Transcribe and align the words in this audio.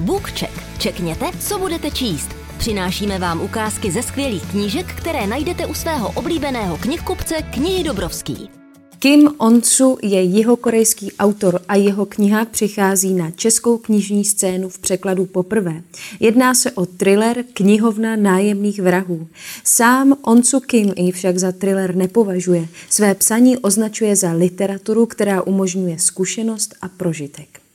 BookCheck. 0.00 0.52
Čekněte, 0.78 1.26
co 1.40 1.58
budete 1.58 1.90
číst. 1.90 2.28
Přinášíme 2.58 3.18
vám 3.18 3.40
ukázky 3.40 3.90
ze 3.90 4.02
skvělých 4.02 4.50
knížek, 4.50 4.86
které 4.86 5.26
najdete 5.26 5.66
u 5.66 5.74
svého 5.74 6.12
oblíbeného 6.14 6.76
knihkupce 6.76 7.34
Knihy 7.34 7.84
Dobrovský. 7.84 8.50
Kim 8.98 9.30
On-su 9.38 9.98
je 10.02 10.22
jihokorejský 10.22 11.12
autor 11.12 11.60
a 11.68 11.74
jeho 11.74 12.06
kniha 12.06 12.44
přichází 12.44 13.14
na 13.14 13.30
českou 13.30 13.78
knižní 13.78 14.24
scénu 14.24 14.68
v 14.68 14.78
překladu 14.78 15.26
poprvé. 15.26 15.82
Jedná 16.20 16.54
se 16.54 16.70
o 16.72 16.86
thriller 16.86 17.44
Knihovna 17.52 18.16
nájemných 18.16 18.82
vrahů. 18.82 19.28
Sám 19.64 20.16
On-su 20.22 20.60
Kim 20.60 20.92
ji 20.96 21.12
však 21.12 21.38
za 21.38 21.52
thriller 21.52 21.96
nepovažuje. 21.96 22.68
Své 22.90 23.14
psaní 23.14 23.58
označuje 23.58 24.16
za 24.16 24.32
literaturu, 24.32 25.06
která 25.06 25.42
umožňuje 25.42 25.98
zkušenost 25.98 26.74
a 26.82 26.88
prožitek. 26.88 27.67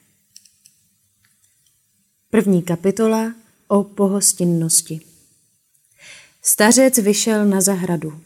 První 2.34 2.62
kapitola 2.62 3.34
o 3.68 3.84
pohostinnosti. 3.84 5.02
Stařec 6.42 6.98
vyšel 6.98 7.46
na 7.46 7.62
zahradu. 7.62 8.22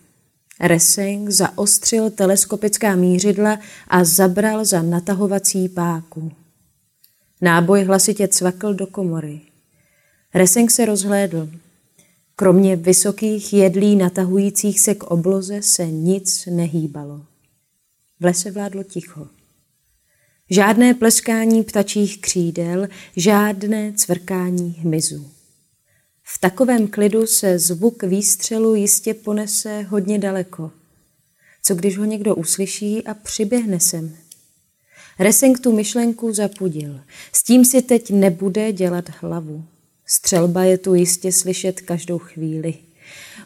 Reseng 0.60 1.30
zaostřil 1.30 2.10
teleskopická 2.10 2.96
mířidla 2.96 3.60
a 3.88 4.04
zabral 4.04 4.66
za 4.66 4.82
natahovací 4.82 5.70
páku. 5.70 6.32
Náboj 7.42 7.84
hlasitě 7.84 8.28
cvakl 8.28 8.74
do 8.74 8.88
komory. 8.88 9.42
Reseng 10.34 10.72
se 10.72 10.86
rozhlédl. 10.86 11.50
Kromě 12.36 12.76
vysokých 12.76 13.54
jedlí 13.54 13.96
natahujících 13.96 14.80
se 14.80 14.96
k 14.96 15.04
obloze 15.04 15.62
se 15.62 15.92
nic 15.92 16.46
nehýbalo. 16.46 17.26
V 18.20 18.26
lese 18.26 18.52
vládlo 18.52 18.84
ticho. 18.84 19.28
Žádné 20.50 20.94
pleskání 20.94 21.64
ptačích 21.64 22.22
křídel, 22.22 22.88
žádné 23.16 23.94
cvrkání 23.94 24.76
hmyzu. 24.80 25.32
V 26.23 26.40
takovém 26.40 26.88
klidu 26.88 27.28
se 27.28 27.59
zvuk 27.59 28.03
výstřelu 28.03 28.75
jistě 28.75 29.14
ponese 29.14 29.81
hodně 29.81 30.20
daleko. 30.20 30.72
Co 31.64 31.75
když 31.75 31.98
ho 31.98 32.06
někdo 32.06 32.36
uslyší 32.36 33.03
a 33.03 33.14
přiběhne 33.14 33.80
sem? 33.80 34.16
Reseng 35.20 35.59
tu 35.59 35.75
myšlenku 35.75 36.34
zapudil. 36.34 37.00
S 37.34 37.44
tím 37.44 37.66
si 37.66 37.81
teď 37.81 38.12
nebude 38.12 38.73
dělat 38.73 39.06
hlavu. 39.22 39.64
Střelba 40.06 40.64
je 40.64 40.78
tu 40.78 40.94
jistě 40.94 41.31
slyšet 41.31 41.81
každou 41.81 42.18
chvíli. 42.18 42.73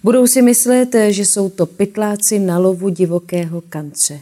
Budou 0.04 0.28
si 0.28 0.42
myslet, 0.42 0.96
že 1.10 1.26
jsou 1.26 1.50
to 1.50 1.66
pytláci 1.66 2.40
na 2.40 2.60
lovu 2.60 2.90
divokého 2.90 3.62
kance. 3.62 4.20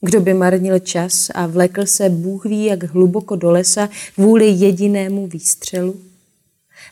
Kdo 0.00 0.20
by 0.20 0.34
marnil 0.34 0.78
čas 0.78 1.30
a 1.34 1.46
vlekl 1.46 1.86
se 1.86 2.08
Bůh 2.08 2.44
ví 2.44 2.64
jak 2.64 2.82
hluboko 2.82 3.36
do 3.36 3.50
lesa 3.50 3.88
kvůli 4.14 4.48
jedinému 4.48 5.26
výstřelu? 5.26 6.00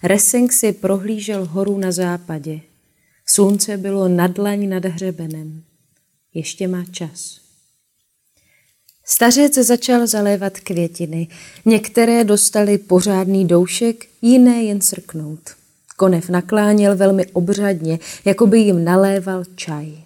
Reseng 0.03 0.53
si 0.53 0.73
prohlížel 0.73 1.47
horu 1.47 1.79
na 1.79 1.93
západě. 1.93 2.61
Slunce 3.27 3.77
bylo 3.77 4.09
nadlaň 4.09 4.69
nad 4.69 4.85
hřebenem. 4.85 5.63
Ještě 6.35 6.69
má 6.69 6.85
čas. 6.85 7.41
Stařec 9.05 9.55
začal 9.55 10.07
zalévat 10.07 10.61
květiny. 10.61 11.29
Některé 11.65 12.25
dostali 12.25 12.79
pořádný 12.79 13.47
doušek, 13.47 14.07
jiné 14.23 14.63
jen 14.63 14.81
srknout. 14.81 15.41
Konev 15.97 16.29
nakláněl 16.29 16.97
velmi 16.97 17.27
obřadně, 17.27 17.99
jako 18.25 18.47
by 18.47 18.59
jim 18.59 18.85
naléval 18.85 19.45
čaj. 19.57 20.06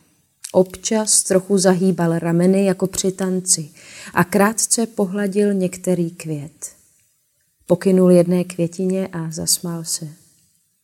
Občas 0.52 1.22
trochu 1.22 1.58
zahýbal 1.58 2.18
rameny 2.18 2.64
jako 2.64 2.86
při 2.86 3.12
tanci 3.12 3.70
a 4.14 4.24
krátce 4.24 4.86
pohladil 4.86 5.54
některý 5.54 6.10
květ. 6.10 6.72
Pokynul 7.66 8.10
jedné 8.10 8.44
květině 8.44 9.08
a 9.12 9.30
zasmál 9.30 9.84
se. 9.84 10.08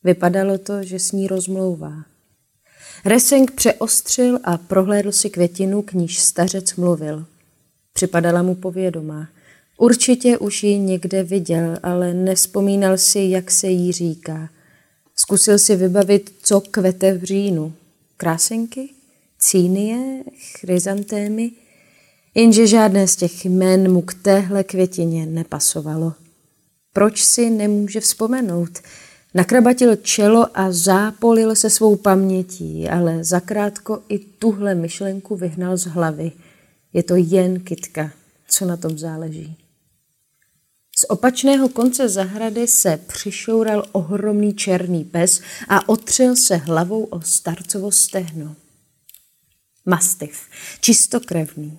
Vypadalo 0.04 0.58
to, 0.58 0.82
že 0.82 0.98
s 0.98 1.12
ní 1.12 1.26
rozmlouvá. 1.26 1.92
Reseng 3.04 3.50
přeostřil 3.50 4.38
a 4.44 4.56
prohlédl 4.56 5.12
si 5.12 5.30
květinu, 5.30 5.82
k 5.82 5.92
níž 5.92 6.18
stařec 6.18 6.74
mluvil. 6.74 7.26
Připadala 7.92 8.42
mu 8.42 8.54
povědomá. 8.54 9.28
Určitě 9.78 10.38
už 10.38 10.62
ji 10.62 10.78
někde 10.78 11.22
viděl, 11.22 11.78
ale 11.82 12.14
nespomínal 12.14 12.98
si, 12.98 13.20
jak 13.20 13.50
se 13.50 13.68
jí 13.68 13.92
říká. 13.92 14.48
Zkusil 15.16 15.58
si 15.58 15.76
vybavit, 15.76 16.34
co 16.42 16.60
kvete 16.60 17.12
v 17.12 17.24
říjnu. 17.24 17.74
Krásenky? 18.16 18.95
Cínie? 19.38 20.24
Chryzantémy? 20.58 21.52
Jenže 22.34 22.66
žádné 22.66 23.08
z 23.08 23.16
těch 23.16 23.44
jmén 23.44 23.92
mu 23.92 24.02
k 24.02 24.14
téhle 24.14 24.64
květině 24.64 25.26
nepasovalo. 25.26 26.12
Proč 26.92 27.24
si 27.24 27.50
nemůže 27.50 28.00
vzpomenout? 28.00 28.78
Nakrabatil 29.34 29.96
čelo 29.96 30.58
a 30.58 30.72
zápolil 30.72 31.54
se 31.54 31.70
svou 31.70 31.96
pamětí, 31.96 32.88
ale 32.88 33.24
zakrátko 33.24 34.02
i 34.08 34.18
tuhle 34.18 34.74
myšlenku 34.74 35.36
vyhnal 35.36 35.76
z 35.76 35.86
hlavy. 35.86 36.32
Je 36.92 37.02
to 37.02 37.16
jen 37.16 37.60
kytka, 37.60 38.10
co 38.48 38.66
na 38.66 38.76
tom 38.76 38.98
záleží. 38.98 39.56
Z 40.98 41.04
opačného 41.08 41.68
konce 41.68 42.08
zahrady 42.08 42.66
se 42.66 43.00
přišoural 43.06 43.84
ohromný 43.92 44.54
černý 44.54 45.04
pes 45.04 45.40
a 45.68 45.88
otřel 45.88 46.36
se 46.36 46.56
hlavou 46.56 47.04
o 47.04 47.20
starcovo 47.20 47.92
stehno. 47.92 48.56
Mastiv, 49.86 50.38
čistokrevný, 50.80 51.78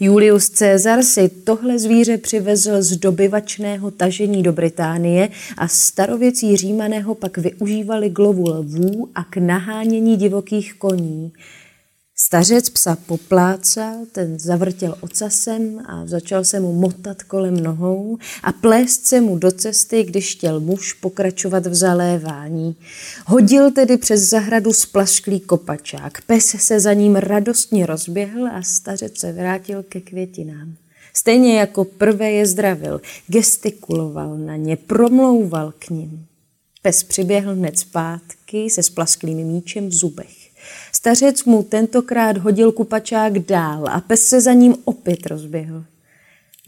Julius 0.00 0.48
Caesar 0.48 1.02
si 1.02 1.28
tohle 1.28 1.78
zvíře 1.78 2.18
přivezl 2.18 2.82
z 2.82 2.96
dobyvačného 2.96 3.90
tažení 3.90 4.42
do 4.42 4.52
Británie 4.52 5.28
a 5.58 5.68
starověcí 5.68 6.56
římaného 6.56 7.14
pak 7.14 7.38
využívali 7.38 8.10
k 8.10 8.18
lovu 8.18 8.48
lvů 8.48 9.08
a 9.14 9.24
k 9.24 9.36
nahánění 9.36 10.16
divokých 10.16 10.74
koní. 10.74 11.32
Stařec 12.22 12.70
psa 12.70 12.96
poplácal, 13.06 13.94
ten 14.12 14.38
zavrtěl 14.38 14.94
ocasem 15.00 15.78
a 15.86 16.06
začal 16.06 16.44
se 16.44 16.60
mu 16.60 16.72
motat 16.72 17.22
kolem 17.22 17.56
nohou 17.56 18.18
a 18.42 18.52
plést 18.52 19.06
se 19.06 19.20
mu 19.20 19.38
do 19.38 19.50
cesty, 19.50 20.04
když 20.04 20.32
chtěl 20.32 20.60
muž 20.60 20.92
pokračovat 20.92 21.66
v 21.66 21.74
zalévání. 21.74 22.76
Hodil 23.26 23.70
tedy 23.70 23.96
přes 23.96 24.20
zahradu 24.20 24.72
splašklý 24.72 25.40
kopačák. 25.40 26.22
Pes 26.26 26.46
se 26.46 26.80
za 26.80 26.92
ním 26.92 27.16
radostně 27.16 27.86
rozběhl 27.86 28.46
a 28.46 28.62
stařec 28.62 29.18
se 29.18 29.32
vrátil 29.32 29.82
ke 29.82 30.00
květinám. 30.00 30.74
Stejně 31.14 31.58
jako 31.58 31.84
prvé 31.84 32.30
je 32.30 32.46
zdravil, 32.46 33.00
gestikuloval 33.26 34.38
na 34.38 34.56
ně, 34.56 34.76
promlouval 34.76 35.72
k 35.78 35.90
ním. 35.90 36.26
Pes 36.82 37.02
přiběhl 37.02 37.54
hned 37.54 37.78
zpátky 37.78 38.70
se 38.70 38.82
splasklým 38.82 39.36
míčem 39.36 39.88
v 39.88 39.92
zubech. 39.92 40.39
Stařec 41.00 41.44
mu 41.44 41.62
tentokrát 41.62 42.36
hodil 42.36 42.72
kupačák 42.72 43.38
dál 43.38 43.88
a 43.88 44.00
pes 44.00 44.22
se 44.22 44.40
za 44.40 44.52
ním 44.52 44.74
opět 44.84 45.26
rozběhl. 45.26 45.84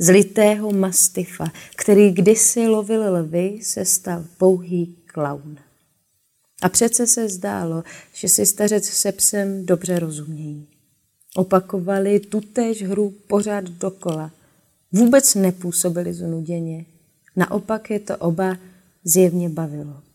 Z 0.01 0.09
litého 0.09 0.73
mastifa, 0.73 1.53
který 1.77 2.11
kdysi 2.11 2.67
lovil 2.67 3.15
lvy, 3.15 3.59
se 3.63 3.85
stal 3.85 4.25
pouhý 4.39 4.97
klaun. 5.07 5.57
A 6.63 6.69
přece 6.69 7.07
se 7.07 7.29
zdálo, 7.29 7.85
že 8.15 8.29
si 8.29 8.47
stařec 8.47 8.85
se 8.85 9.13
psem 9.13 9.67
dobře 9.67 9.99
rozumějí. 9.99 10.69
Opakovali 11.37 12.21
tutéž 12.21 12.83
hru 12.83 13.15
pořád 13.27 13.65
dokola. 13.65 14.31
Vůbec 14.93 15.35
nepůsobili 15.35 16.15
znuděně. 16.15 16.85
Naopak 17.37 17.91
je 17.91 18.01
to 18.01 18.17
oba 18.17 18.57
zjevně 19.05 19.49
bavilo. 19.49 20.12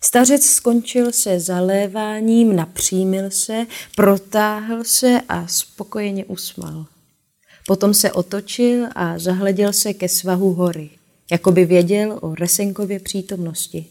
Stařec 0.00 0.44
skončil 0.44 1.12
se 1.12 1.40
zaléváním, 1.40 2.56
napřímil 2.56 3.30
se, 3.30 3.66
protáhl 3.96 4.84
se 4.84 5.20
a 5.28 5.46
spokojeně 5.46 6.24
usmal. 6.24 6.86
Potom 7.66 7.94
se 7.94 8.12
otočil 8.12 8.86
a 8.94 9.18
zahleděl 9.18 9.72
se 9.72 9.94
ke 9.94 10.08
svahu 10.08 10.52
hory, 10.54 10.90
jako 11.30 11.52
by 11.52 11.64
věděl 11.64 12.18
o 12.22 12.34
Resenkově 12.34 13.00
přítomnosti. 13.00 13.86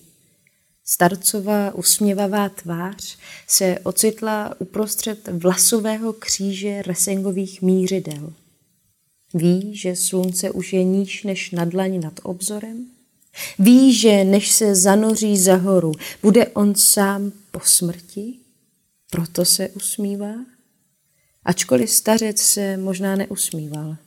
Starcová 0.87 1.73
usměvavá 1.75 2.49
tvář 2.49 3.17
se 3.47 3.79
ocitla 3.83 4.55
uprostřed 4.59 5.27
vlasového 5.27 6.13
kříže 6.13 6.81
Resengových 6.81 7.61
mířidel. 7.61 8.33
Ví, 9.33 9.75
že 9.75 9.95
slunce 9.95 10.51
už 10.51 10.73
je 10.73 10.83
níž 10.83 11.23
než 11.23 11.51
nadlaň 11.51 12.01
nad 12.01 12.13
obzorem? 12.23 12.94
Ví, 13.59 13.93
že 13.93 14.23
než 14.23 14.51
se 14.51 14.75
zanoří 14.75 15.37
za 15.37 15.55
horu, 15.55 15.91
bude 16.21 16.47
on 16.47 16.75
sám 16.75 17.31
po 17.51 17.59
smrti? 17.63 18.33
Proto 19.11 19.45
se 19.45 19.69
usmívá? 19.69 20.33
Ačkoliv 21.45 21.89
stařec 21.89 22.41
se 22.41 22.77
možná 22.77 23.15
neusmíval. 23.15 23.97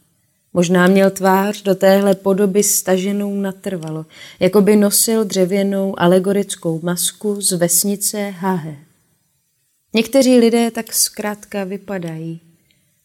Možná 0.52 0.86
měl 0.86 1.10
tvář 1.10 1.62
do 1.62 1.74
téhle 1.74 2.14
podoby 2.14 2.62
staženou 2.62 3.34
natrvalo, 3.34 4.06
jako 4.40 4.60
by 4.60 4.76
nosil 4.76 5.24
dřevěnou 5.24 6.00
alegorickou 6.00 6.80
masku 6.82 7.40
z 7.40 7.52
vesnice 7.52 8.30
Hahe. 8.30 8.76
Někteří 9.94 10.38
lidé 10.38 10.70
tak 10.70 10.92
zkrátka 10.92 11.64
vypadají. 11.64 12.40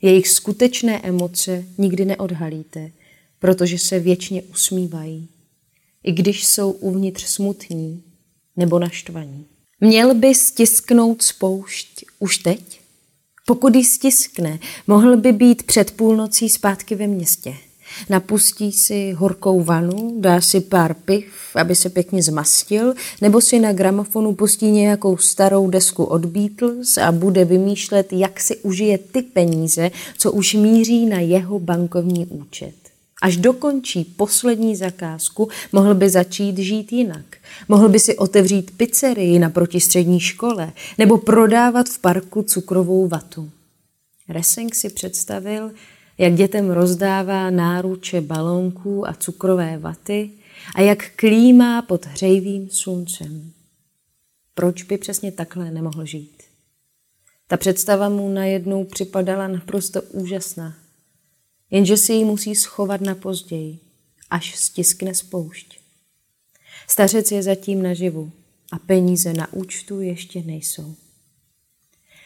Jejich 0.02 0.30
skutečné 0.30 1.02
emoce 1.02 1.64
nikdy 1.78 2.06
neodhalíte, 2.06 2.92
protože 3.40 3.78
se 3.78 4.00
věčně 4.00 4.42
usmívají. 4.42 5.28
I 6.04 6.12
když 6.12 6.46
jsou 6.46 6.72
uvnitř 6.72 7.26
smutní 7.26 8.04
nebo 8.58 8.80
naštvaní. 8.80 9.46
Měl 9.80 10.16
by 10.16 10.36
stisknout 10.36 11.22
spoušť 11.22 12.06
už 12.20 12.38
teď? 12.38 12.82
Pokud 13.46 13.76
ji 13.76 13.86
stiskne, 13.86 14.60
mohl 14.88 15.18
by 15.18 15.32
být 15.32 15.64
před 15.64 15.92
půlnocí 15.92 16.50
zpátky 16.50 16.96
ve 16.96 17.08
městě. 17.08 17.56
Napustí 18.10 18.72
si 18.72 19.12
horkou 19.12 19.64
vanu, 19.64 20.16
dá 20.20 20.42
si 20.42 20.62
pár 20.62 20.94
piv, 20.94 21.26
aby 21.56 21.76
se 21.76 21.90
pěkně 21.90 22.24
zmastil, 22.24 22.94
nebo 23.22 23.42
si 23.42 23.60
na 23.60 23.74
gramofonu 23.74 24.36
pustí 24.36 24.72
nějakou 24.72 25.18
starou 25.18 25.70
desku 25.70 26.04
od 26.04 26.26
Beatles 26.26 26.98
a 26.98 27.12
bude 27.12 27.46
vymýšlet, 27.46 28.14
jak 28.14 28.40
si 28.40 28.56
užije 28.56 28.98
ty 28.98 29.22
peníze, 29.22 29.92
co 30.18 30.32
už 30.32 30.54
míří 30.54 31.06
na 31.06 31.20
jeho 31.20 31.60
bankovní 31.60 32.26
účet. 32.26 32.83
Až 33.24 33.38
dokončí 33.38 34.04
poslední 34.04 34.76
zakázku, 34.76 35.50
mohl 35.72 35.96
by 35.96 36.10
začít 36.10 36.58
žít 36.58 36.94
jinak. 36.94 37.26
Mohl 37.68 37.90
by 37.90 38.00
si 38.00 38.18
otevřít 38.18 38.78
pizzerii 38.78 39.40
na 39.40 39.50
protistřední 39.50 40.20
škole 40.20 40.72
nebo 40.98 41.18
prodávat 41.18 41.90
v 41.90 42.00
parku 42.00 42.44
cukrovou 42.44 43.08
vatu. 43.08 43.52
Reseng 44.30 44.76
si 44.76 44.90
představil, 44.90 45.72
jak 46.18 46.36
dětem 46.36 46.72
rozdává 46.72 47.50
náruče 47.50 48.22
balónků 48.22 49.08
a 49.08 49.14
cukrové 49.14 49.78
vaty 49.78 50.32
a 50.76 50.82
jak 50.82 51.10
klímá 51.16 51.82
pod 51.82 52.06
hřejivým 52.06 52.70
sluncem. 52.70 53.52
Proč 54.56 54.84
by 54.84 54.98
přesně 54.98 55.32
takhle 55.32 55.72
nemohl 55.72 56.06
žít? 56.06 56.44
Ta 57.48 57.58
představa 57.58 58.10
mu 58.10 58.30
najednou 58.30 58.84
připadala 58.84 59.48
naprosto 59.48 60.02
úžasná. 60.02 60.83
Jenže 61.72 61.98
si 61.98 62.14
ji 62.14 62.26
musí 62.26 62.56
schovat 62.56 63.02
na 63.02 63.16
později, 63.16 63.80
až 64.30 64.56
stiskne 64.56 65.16
spoušť. 65.16 65.80
Stařec 66.88 67.32
je 67.32 67.44
zatím 67.44 67.84
naživu 67.84 68.32
a 68.72 68.80
peníze 68.80 69.34
na 69.34 69.54
účtu 69.54 70.02
ještě 70.02 70.42
nejsou. 70.42 70.96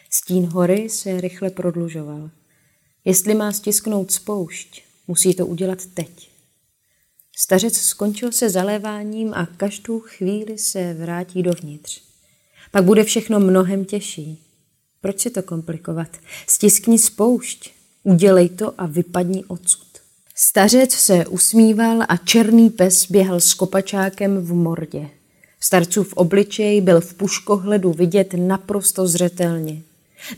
Stín 0.10 0.46
hory 0.46 0.90
se 0.90 1.22
rychle 1.22 1.50
prodlužoval. 1.50 2.32
Jestli 3.06 3.36
má 3.36 3.52
stisknout 3.52 4.12
spoušť, 4.12 4.84
musí 5.08 5.34
to 5.34 5.48
udělat 5.48 5.86
teď. 5.86 6.30
Stařec 7.36 7.78
skončil 7.78 8.32
se 8.32 8.50
zaléváním 8.50 9.34
a 9.34 9.46
každou 9.46 10.00
chvíli 10.00 10.58
se 10.58 10.94
vrátí 10.94 11.44
dovnitř. 11.44 12.02
Pak 12.72 12.84
bude 12.84 13.04
všechno 13.04 13.40
mnohem 13.40 13.86
těžší. 13.86 14.44
Proč 15.02 15.20
si 15.20 15.30
to 15.30 15.44
komplikovat? 15.44 16.18
Stiskni 16.48 17.00
spoušť, 17.00 17.72
udělej 18.08 18.50
to 18.50 18.74
a 18.78 18.86
vypadni 18.86 19.44
odsud. 19.48 19.88
Stařec 20.36 20.92
se 20.92 21.26
usmíval 21.26 22.02
a 22.10 22.18
černý 22.18 22.70
pes 22.70 23.12
běhal 23.12 23.40
s 23.40 23.54
kopačákem 23.54 24.38
v 24.38 24.54
mordě. 24.54 25.10
Starcův 25.60 26.14
obličej 26.14 26.82
byl 26.82 27.02
v 27.02 27.14
puškohledu 27.14 27.94
vidět 27.94 28.34
naprosto 28.38 29.08
zřetelně. 29.08 29.82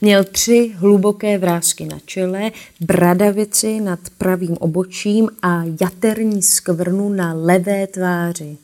Měl 0.02 0.24
tři 0.24 0.72
hluboké 0.76 1.38
vrázky 1.38 1.86
na 1.86 2.00
čele, 2.06 2.52
bradavici 2.82 3.80
nad 3.80 4.00
pravým 4.18 4.58
obočím 4.60 5.30
a 5.42 5.64
jaterní 5.82 6.42
skvrnu 6.42 7.10
na 7.10 7.34
levé 7.34 7.88
tváři. 7.88 8.58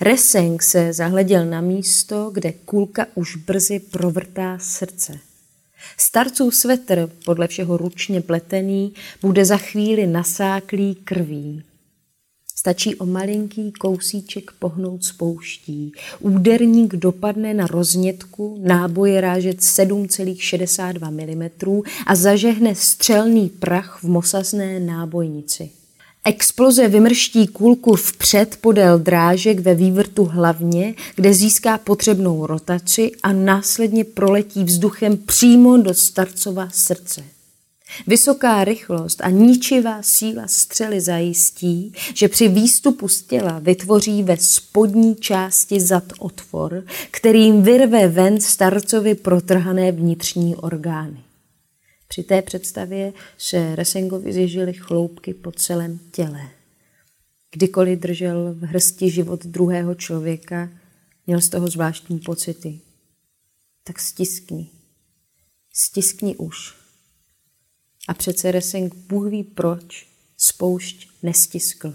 Reseng 0.00 0.62
se 0.62 0.92
zahleděl 0.92 1.46
na 1.46 1.60
místo, 1.60 2.30
kde 2.34 2.52
kulka 2.52 3.06
už 3.14 3.36
brzy 3.36 3.78
provrtá 3.78 4.58
srdce. 4.60 5.29
Starců 5.96 6.50
svetr, 6.50 7.10
podle 7.24 7.48
všeho 7.48 7.76
ručně 7.76 8.20
pletený, 8.20 8.92
bude 9.22 9.44
za 9.44 9.56
chvíli 9.56 10.06
nasáklý 10.06 10.94
krví. 10.94 11.62
Stačí 12.60 12.96
o 12.96 13.06
malinký 13.06 13.72
kousíček 13.72 14.50
pohnout 14.58 15.04
spouští. 15.04 15.92
Úderník 16.20 16.96
dopadne 16.96 17.54
na 17.54 17.66
roznětku, 17.66 18.58
náboje 18.62 19.20
rážet 19.20 19.58
7,62 19.58 21.10
mm 21.10 21.82
a 22.06 22.14
zažehne 22.14 22.74
střelný 22.74 23.48
prach 23.48 23.98
v 24.02 24.08
mosasné 24.08 24.80
nábojnici. 24.80 25.70
Exploze 26.24 26.88
vymrští 26.88 27.46
kulku 27.46 27.96
vpřed 27.96 28.56
podél 28.60 28.98
drážek 28.98 29.60
ve 29.60 29.74
vývrtu 29.74 30.24
hlavně, 30.24 30.94
kde 31.14 31.34
získá 31.34 31.78
potřebnou 31.78 32.46
rotaci 32.46 33.10
a 33.22 33.32
následně 33.32 34.04
proletí 34.04 34.64
vzduchem 34.64 35.16
přímo 35.16 35.76
do 35.76 35.94
starcova 35.94 36.68
srdce. 36.72 37.24
Vysoká 38.06 38.64
rychlost 38.64 39.20
a 39.20 39.30
ničivá 39.30 40.02
síla 40.02 40.42
střely 40.46 41.00
zajistí, 41.00 41.92
že 42.14 42.28
při 42.28 42.48
výstupu 42.48 43.08
z 43.08 43.22
těla 43.22 43.58
vytvoří 43.58 44.22
ve 44.22 44.36
spodní 44.36 45.16
části 45.16 45.80
zad 45.80 46.04
otvor, 46.18 46.84
kterým 47.10 47.62
vyrve 47.62 48.08
ven 48.08 48.40
starcovi 48.40 49.14
protrhané 49.14 49.92
vnitřní 49.92 50.56
orgány. 50.56 51.29
Při 52.10 52.22
té 52.22 52.42
představě 52.42 53.12
se 53.38 53.76
Resengovi 53.76 54.32
zježily 54.32 54.72
chloupky 54.72 55.34
po 55.34 55.52
celém 55.52 55.98
těle. 55.98 56.50
Kdykoliv 57.50 57.98
držel 57.98 58.54
v 58.54 58.62
hrsti 58.62 59.10
život 59.10 59.46
druhého 59.46 59.94
člověka, 59.94 60.70
měl 61.26 61.40
z 61.40 61.48
toho 61.48 61.68
zvláštní 61.68 62.18
pocity. 62.18 62.80
Tak 63.84 64.00
stiskni. 64.00 64.70
Stiskni 65.72 66.36
už. 66.36 66.74
A 68.08 68.14
přece 68.14 68.52
Reseng 68.52 68.94
Bůh 68.94 69.30
ví 69.30 69.44
proč 69.44 70.08
spoušť 70.36 71.08
nestiskl. 71.22 71.94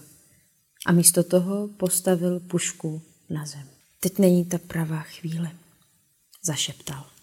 A 0.85 0.91
místo 0.91 1.23
toho 1.23 1.67
postavil 1.67 2.39
pušku 2.39 3.01
na 3.29 3.45
zem. 3.45 3.69
Teď 4.00 4.19
není 4.19 4.45
ta 4.45 4.57
pravá 4.57 5.00
chvíle, 5.00 5.51
zašeptal. 6.44 7.14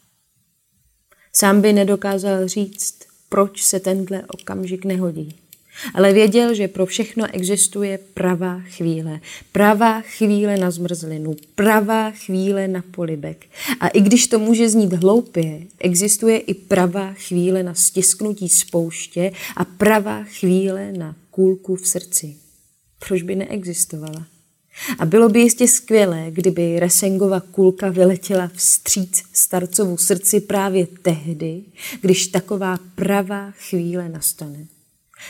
Sám 1.37 1.61
by 1.61 1.73
nedokázal 1.73 2.49
říct, 2.49 2.99
proč 3.29 3.63
se 3.63 3.81
tenhle 3.81 4.23
okamžik 4.29 4.85
nehodí. 4.85 5.35
Ale 5.95 6.13
věděl, 6.13 6.55
že 6.55 6.69
pro 6.69 6.87
všechno 6.87 7.27
existuje 7.33 7.99
pravá 8.15 8.61
chvíle. 8.61 9.21
Pravá 9.53 10.01
chvíle 10.01 10.57
na 10.57 10.71
zmrzlinu, 10.71 11.37
pravá 11.55 12.11
chvíle 12.11 12.69
na 12.69 12.83
polibek. 12.91 13.47
A 13.81 13.89
i 13.89 14.01
když 14.01 14.27
to 14.27 14.39
může 14.39 14.69
znít 14.69 14.93
hloupě, 14.93 15.63
existuje 15.79 16.39
i 16.39 16.55
pravá 16.55 17.13
chvíle 17.13 17.63
na 17.63 17.75
stisknutí 17.75 18.49
spouště 18.49 19.33
a 19.57 19.65
pravá 19.65 20.25
chvíle 20.25 20.93
na 20.93 21.17
kůlku 21.31 21.77
v 21.77 21.87
srdci. 21.87 22.37
Proč 23.09 23.23
by 23.23 23.37
neexistovala? 23.37 24.27
A 24.99 25.07
bylo 25.07 25.29
by 25.29 25.41
jistě 25.41 25.69
skvělé, 25.69 26.27
kdyby 26.31 26.81
Resengova 26.81 27.41
kulka 27.41 27.89
vyletěla 27.89 28.51
vstříc 28.55 29.23
starcovu 29.33 29.97
srdci 29.97 30.41
právě 30.41 30.87
tehdy, 30.87 31.63
když 32.01 32.27
taková 32.27 32.79
pravá 32.95 33.51
chvíle 33.51 34.09
nastane. 34.09 34.67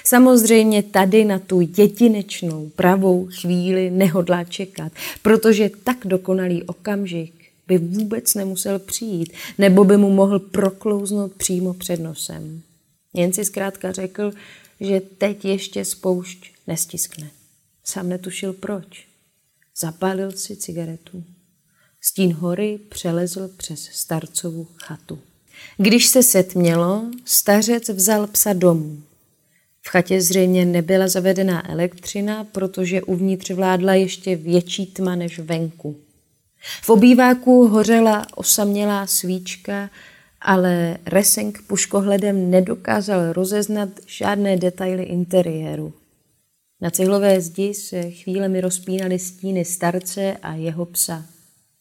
Samozřejmě 0.04 0.82
tady 0.82 1.24
na 1.24 1.38
tu 1.38 1.60
jedinečnou 1.76 2.70
pravou 2.76 3.28
chvíli 3.40 3.90
nehodlá 3.90 4.44
čekat, 4.44 4.92
protože 5.22 5.70
tak 5.84 5.96
dokonalý 6.04 6.62
okamžik 6.62 7.32
by 7.68 7.78
vůbec 7.78 8.34
nemusel 8.34 8.78
přijít, 8.78 9.32
nebo 9.58 9.84
by 9.84 9.96
mu 9.96 10.10
mohl 10.10 10.38
proklouznout 10.38 11.32
přímo 11.32 11.74
před 11.74 12.00
nosem. 12.00 12.62
Jen 13.14 13.32
si 13.32 13.44
zkrátka 13.44 13.92
řekl, 13.92 14.32
že 14.80 15.00
teď 15.00 15.44
ještě 15.44 15.84
spoušť 15.84 16.50
nestiskne. 16.66 17.30
Sám 17.84 18.08
netušil 18.08 18.52
proč. 18.52 19.11
Zapálil 19.80 20.32
si 20.32 20.56
cigaretu. 20.56 21.24
Stín 22.00 22.32
hory 22.32 22.78
přelezl 22.88 23.50
přes 23.56 23.80
starcovu 23.92 24.68
chatu. 24.76 25.18
Když 25.76 26.06
se 26.06 26.22
setmělo, 26.22 27.04
stařec 27.24 27.88
vzal 27.88 28.26
psa 28.26 28.52
domů. 28.52 29.02
V 29.82 29.88
chatě 29.88 30.20
zřejmě 30.20 30.64
nebyla 30.64 31.08
zavedená 31.08 31.70
elektřina, 31.70 32.44
protože 32.44 33.02
uvnitř 33.02 33.50
vládla 33.50 33.94
ještě 33.94 34.36
větší 34.36 34.86
tma 34.86 35.14
než 35.14 35.38
venku. 35.38 35.96
V 36.82 36.90
obýváku 36.90 37.68
hořela 37.68 38.26
osamělá 38.34 39.06
svíčka, 39.06 39.90
ale 40.40 40.96
Reseng 41.06 41.62
puškohledem 41.66 42.50
nedokázal 42.50 43.32
rozeznat 43.32 43.88
žádné 44.06 44.56
detaily 44.56 45.02
interiéru. 45.02 45.92
Na 46.82 46.90
cihlové 46.90 47.40
zdi 47.40 47.74
se 47.74 48.10
chvílemi 48.10 48.60
rozpínaly 48.60 49.18
stíny 49.18 49.64
starce 49.64 50.36
a 50.42 50.54
jeho 50.54 50.84
psa. 50.86 51.24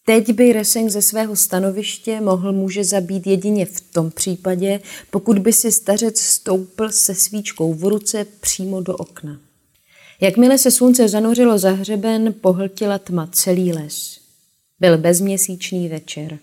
Teď 0.06 0.34
by 0.34 0.54
Reseng 0.54 0.90
ze 0.90 1.02
svého 1.02 1.36
stanoviště 1.36 2.22
mohl 2.22 2.54
muže 2.54 2.84
zabít 2.84 3.28
jedině 3.28 3.66
v 3.66 3.82
tom 3.82 4.12
případě, 4.12 4.80
pokud 5.10 5.40
by 5.40 5.54
si 5.54 5.72
stařec 5.72 6.20
stoupl 6.20 6.90
se 6.90 7.16
svíčkou 7.16 7.74
v 7.74 7.84
ruce 7.84 8.26
přímo 8.40 8.82
do 8.82 8.96
okna. 8.96 9.40
Jakmile 10.22 10.58
se 10.58 10.72
slunce 10.72 11.10
zanořilo 11.10 11.58
za 11.58 11.72
hřeben, 11.72 12.34
pohltila 12.42 12.98
tma 12.98 13.30
celý 13.32 13.74
les. 13.74 14.20
Byl 14.80 14.98
bezměsíčný 14.98 15.90
večer. 15.90 16.40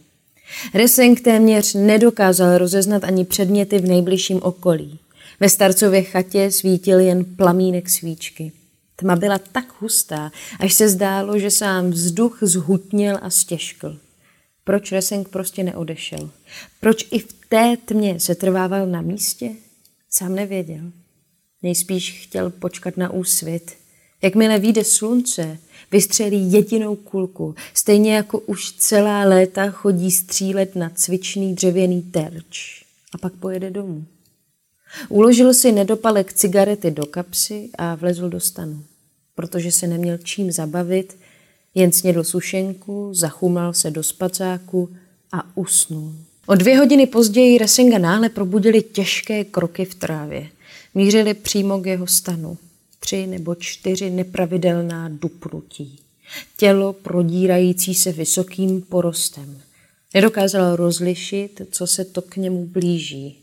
Reseng 0.74 1.20
téměř 1.20 1.74
nedokázal 1.74 2.58
rozeznat 2.58 3.04
ani 3.04 3.24
předměty 3.24 3.78
v 3.78 3.88
nejbližším 3.88 4.40
okolí. 4.42 4.98
Ve 5.40 5.48
starcově 5.48 6.02
chatě 6.02 6.50
svítil 6.50 7.00
jen 7.00 7.24
plamínek 7.24 7.90
svíčky. 7.90 8.52
Tma 8.96 9.16
byla 9.16 9.38
tak 9.38 9.80
hustá, 9.80 10.32
až 10.60 10.74
se 10.74 10.88
zdálo, 10.88 11.38
že 11.38 11.50
sám 11.50 11.90
vzduch 11.90 12.38
zhutněl 12.42 13.18
a 13.22 13.30
stěžkl. 13.30 13.98
Proč 14.64 14.92
Reseng 14.92 15.28
prostě 15.28 15.62
neodešel? 15.62 16.30
Proč 16.80 17.08
i 17.10 17.18
v 17.18 17.32
té 17.48 17.76
tmě 17.84 18.20
se 18.20 18.34
trvával 18.34 18.86
na 18.86 19.00
místě? 19.00 19.50
Sám 20.10 20.34
nevěděl. 20.34 20.92
Nejspíš 21.62 22.22
chtěl 22.22 22.50
počkat 22.50 22.96
na 22.96 23.10
úsvit. 23.10 23.76
Jakmile 24.22 24.58
vyjde 24.58 24.84
slunce, 24.84 25.58
vystřelí 25.92 26.52
jedinou 26.52 26.96
kulku, 26.96 27.54
stejně 27.74 28.14
jako 28.14 28.38
už 28.38 28.72
celá 28.72 29.24
léta 29.24 29.70
chodí 29.70 30.10
střílet 30.10 30.76
na 30.76 30.90
cvičný 30.90 31.54
dřevěný 31.54 32.02
terč 32.02 32.84
a 33.14 33.18
pak 33.18 33.32
pojede 33.32 33.70
domů. 33.70 34.04
Uložil 35.08 35.54
si 35.54 35.72
nedopalek 35.72 36.32
cigarety 36.32 36.90
do 36.90 37.06
kapsy 37.06 37.70
a 37.78 37.94
vlezl 37.94 38.28
do 38.28 38.40
stanu, 38.40 38.84
protože 39.34 39.72
se 39.72 39.86
neměl 39.86 40.18
čím 40.18 40.52
zabavit, 40.52 41.16
jen 41.74 41.92
snědl 41.92 42.24
sušenku, 42.24 43.14
zachumal 43.14 43.72
se 43.72 43.90
do 43.90 44.02
spacáku 44.02 44.88
a 45.32 45.56
usnul. 45.56 46.12
O 46.46 46.54
dvě 46.54 46.78
hodiny 46.78 47.06
později 47.06 47.58
Resinga 47.58 47.98
náhle 47.98 48.28
probudili 48.28 48.82
těžké 48.82 49.44
kroky 49.44 49.84
v 49.84 49.94
trávě. 49.94 50.48
Mířili 50.94 51.34
přímo 51.34 51.80
k 51.80 51.86
jeho 51.86 52.06
stanu. 52.06 52.58
Tři 53.00 53.26
nebo 53.26 53.54
čtyři 53.54 54.10
nepravidelná 54.10 55.08
dupnutí. 55.08 55.98
Tělo 56.56 56.92
prodírající 56.92 57.94
se 57.94 58.12
vysokým 58.12 58.82
porostem. 58.82 59.60
Nedokázal 60.14 60.76
rozlišit, 60.76 61.62
co 61.70 61.86
se 61.86 62.04
to 62.04 62.22
k 62.22 62.36
němu 62.36 62.66
blíží. 62.66 63.38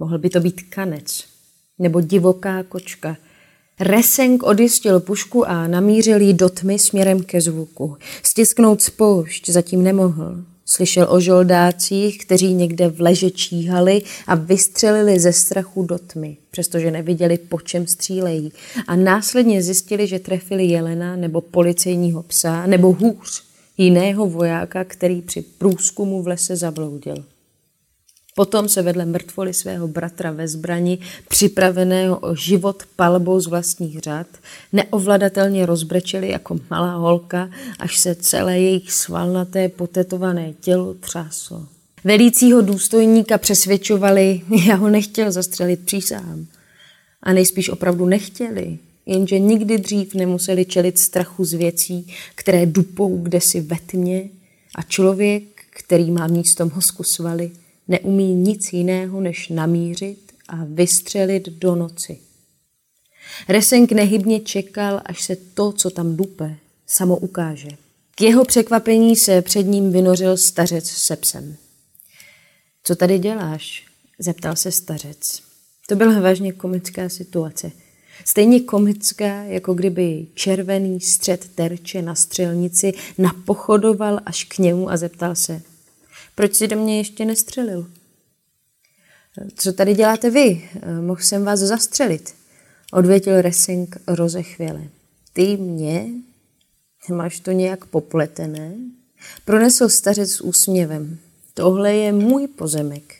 Mohl 0.00 0.18
by 0.18 0.30
to 0.30 0.40
být 0.40 0.62
kanec 0.62 1.24
nebo 1.78 2.00
divoká 2.00 2.62
kočka. 2.62 3.16
Reseng 3.80 4.42
odjistil 4.42 5.00
pušku 5.00 5.48
a 5.48 5.66
namířil 5.66 6.20
ji 6.20 6.34
do 6.34 6.48
tmy 6.48 6.78
směrem 6.78 7.22
ke 7.22 7.40
zvuku. 7.40 7.96
Stisknout 8.22 8.82
spoušť 8.82 9.48
zatím 9.48 9.82
nemohl. 9.82 10.44
Slyšel 10.66 11.06
o 11.10 11.20
žoldácích, 11.20 12.18
kteří 12.18 12.54
někde 12.54 12.88
v 12.88 13.00
leže 13.00 13.30
číhali 13.30 14.02
a 14.26 14.34
vystřelili 14.34 15.20
ze 15.20 15.32
strachu 15.32 15.82
do 15.82 15.98
tmy, 15.98 16.36
přestože 16.50 16.90
neviděli, 16.90 17.38
po 17.38 17.60
čem 17.60 17.86
střílejí. 17.86 18.52
A 18.86 18.96
následně 18.96 19.62
zjistili, 19.62 20.06
že 20.06 20.18
trefili 20.18 20.64
jelena 20.64 21.16
nebo 21.16 21.40
policejního 21.40 22.22
psa, 22.22 22.66
nebo 22.66 22.92
hůř, 22.92 23.42
jiného 23.78 24.26
vojáka, 24.26 24.84
který 24.84 25.22
při 25.22 25.42
průzkumu 25.42 26.22
v 26.22 26.28
lese 26.28 26.56
zabloudil. 26.56 27.24
Potom 28.40 28.68
se 28.68 28.82
vedle 28.82 29.04
mrtvoly 29.04 29.54
svého 29.54 29.88
bratra 29.88 30.30
ve 30.30 30.48
zbrani, 30.48 30.98
připraveného 31.28 32.18
o 32.18 32.34
život 32.34 32.82
palbou 32.96 33.40
z 33.40 33.46
vlastních 33.46 33.98
řad, 33.98 34.26
neovladatelně 34.72 35.66
rozbrečeli 35.66 36.28
jako 36.28 36.58
malá 36.70 36.94
holka, 36.96 37.50
až 37.78 37.98
se 37.98 38.14
celé 38.14 38.60
jejich 38.60 38.92
svalnaté 38.92 39.68
potetované 39.68 40.52
tělo 40.60 40.94
třáslo. 40.94 41.66
Velícího 42.04 42.60
důstojníka 42.60 43.38
přesvědčovali, 43.38 44.40
já 44.66 44.74
ho 44.74 44.88
nechtěl 44.88 45.32
zastřelit 45.32 45.84
přísahám. 45.84 46.46
A 47.22 47.32
nejspíš 47.32 47.68
opravdu 47.68 48.06
nechtěli, 48.06 48.78
jenže 49.06 49.38
nikdy 49.38 49.78
dřív 49.78 50.14
nemuseli 50.14 50.64
čelit 50.64 50.98
strachu 50.98 51.44
z 51.44 51.52
věcí, 51.52 52.06
které 52.34 52.66
dupou 52.66 53.22
kdesi 53.22 53.60
ve 53.60 53.76
tmě 53.86 54.28
a 54.74 54.82
člověk, 54.82 55.42
který 55.70 56.10
má 56.10 56.26
místo 56.26 56.70
mozku 56.74 57.02
svaly, 57.02 57.50
neumí 57.90 58.34
nic 58.34 58.72
jiného, 58.72 59.20
než 59.20 59.48
namířit 59.48 60.32
a 60.48 60.56
vystřelit 60.64 61.48
do 61.48 61.74
noci. 61.74 62.18
Resenk 63.48 63.92
nehybně 63.92 64.40
čekal, 64.40 65.00
až 65.04 65.22
se 65.22 65.36
to, 65.36 65.72
co 65.72 65.90
tam 65.90 66.16
dupe, 66.16 66.56
samo 66.86 67.16
ukáže. 67.16 67.68
K 68.14 68.20
jeho 68.20 68.44
překvapení 68.44 69.16
se 69.16 69.42
před 69.42 69.62
ním 69.62 69.92
vynořil 69.92 70.36
stařec 70.36 70.86
se 70.86 71.16
psem. 71.16 71.56
Co 72.84 72.96
tady 72.96 73.18
děláš? 73.18 73.86
zeptal 74.18 74.56
se 74.56 74.72
stařec. 74.72 75.42
To 75.88 75.96
byla 75.96 76.20
vážně 76.20 76.52
komická 76.52 77.08
situace. 77.08 77.72
Stejně 78.24 78.60
komická, 78.60 79.42
jako 79.42 79.74
kdyby 79.74 80.26
červený 80.34 81.00
střed 81.00 81.48
terče 81.54 82.02
na 82.02 82.14
střelnici 82.14 82.92
napochodoval 83.18 84.20
až 84.26 84.44
k 84.44 84.58
němu 84.58 84.90
a 84.90 84.96
zeptal 84.96 85.34
se, 85.34 85.62
proč 86.34 86.54
si 86.54 86.68
do 86.68 86.76
mě 86.76 86.98
ještě 86.98 87.24
nestřelil? 87.24 87.90
Co 89.56 89.72
tady 89.72 89.94
děláte 89.94 90.30
vy? 90.30 90.68
Mohl 91.00 91.20
jsem 91.22 91.44
vás 91.44 91.60
zastřelit. 91.60 92.34
Odvětil 92.92 93.42
Ressing 93.42 93.96
rozechvěle. 94.06 94.82
Ty 95.32 95.56
mě? 95.56 96.06
Máš 97.12 97.40
to 97.40 97.50
nějak 97.50 97.86
popletené? 97.86 98.74
Pronesl 99.44 99.88
stařec 99.88 100.30
s 100.30 100.40
úsměvem. 100.40 101.18
Tohle 101.54 101.94
je 101.94 102.12
můj 102.12 102.46
pozemek. 102.46 103.14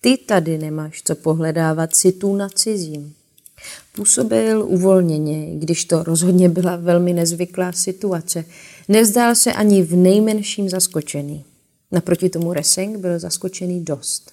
Ty 0.00 0.16
tady 0.16 0.58
nemáš 0.58 1.02
co 1.02 1.14
pohledávat 1.14 1.96
si 1.96 2.12
tu 2.12 2.36
na 2.36 2.48
cizím. 2.48 3.14
Působil 3.92 4.64
uvolněně, 4.68 5.58
když 5.58 5.84
to 5.84 6.02
rozhodně 6.02 6.48
byla 6.48 6.76
velmi 6.76 7.12
nezvyklá 7.12 7.72
situace. 7.72 8.44
Nevzdál 8.88 9.34
se 9.34 9.52
ani 9.52 9.82
v 9.82 9.96
nejmenším 9.96 10.68
zaskočený. 10.68 11.44
Naproti 11.92 12.28
tomu 12.28 12.52
Reseng 12.52 12.98
byl 12.98 13.18
zaskočený 13.18 13.84
dost. 13.84 14.32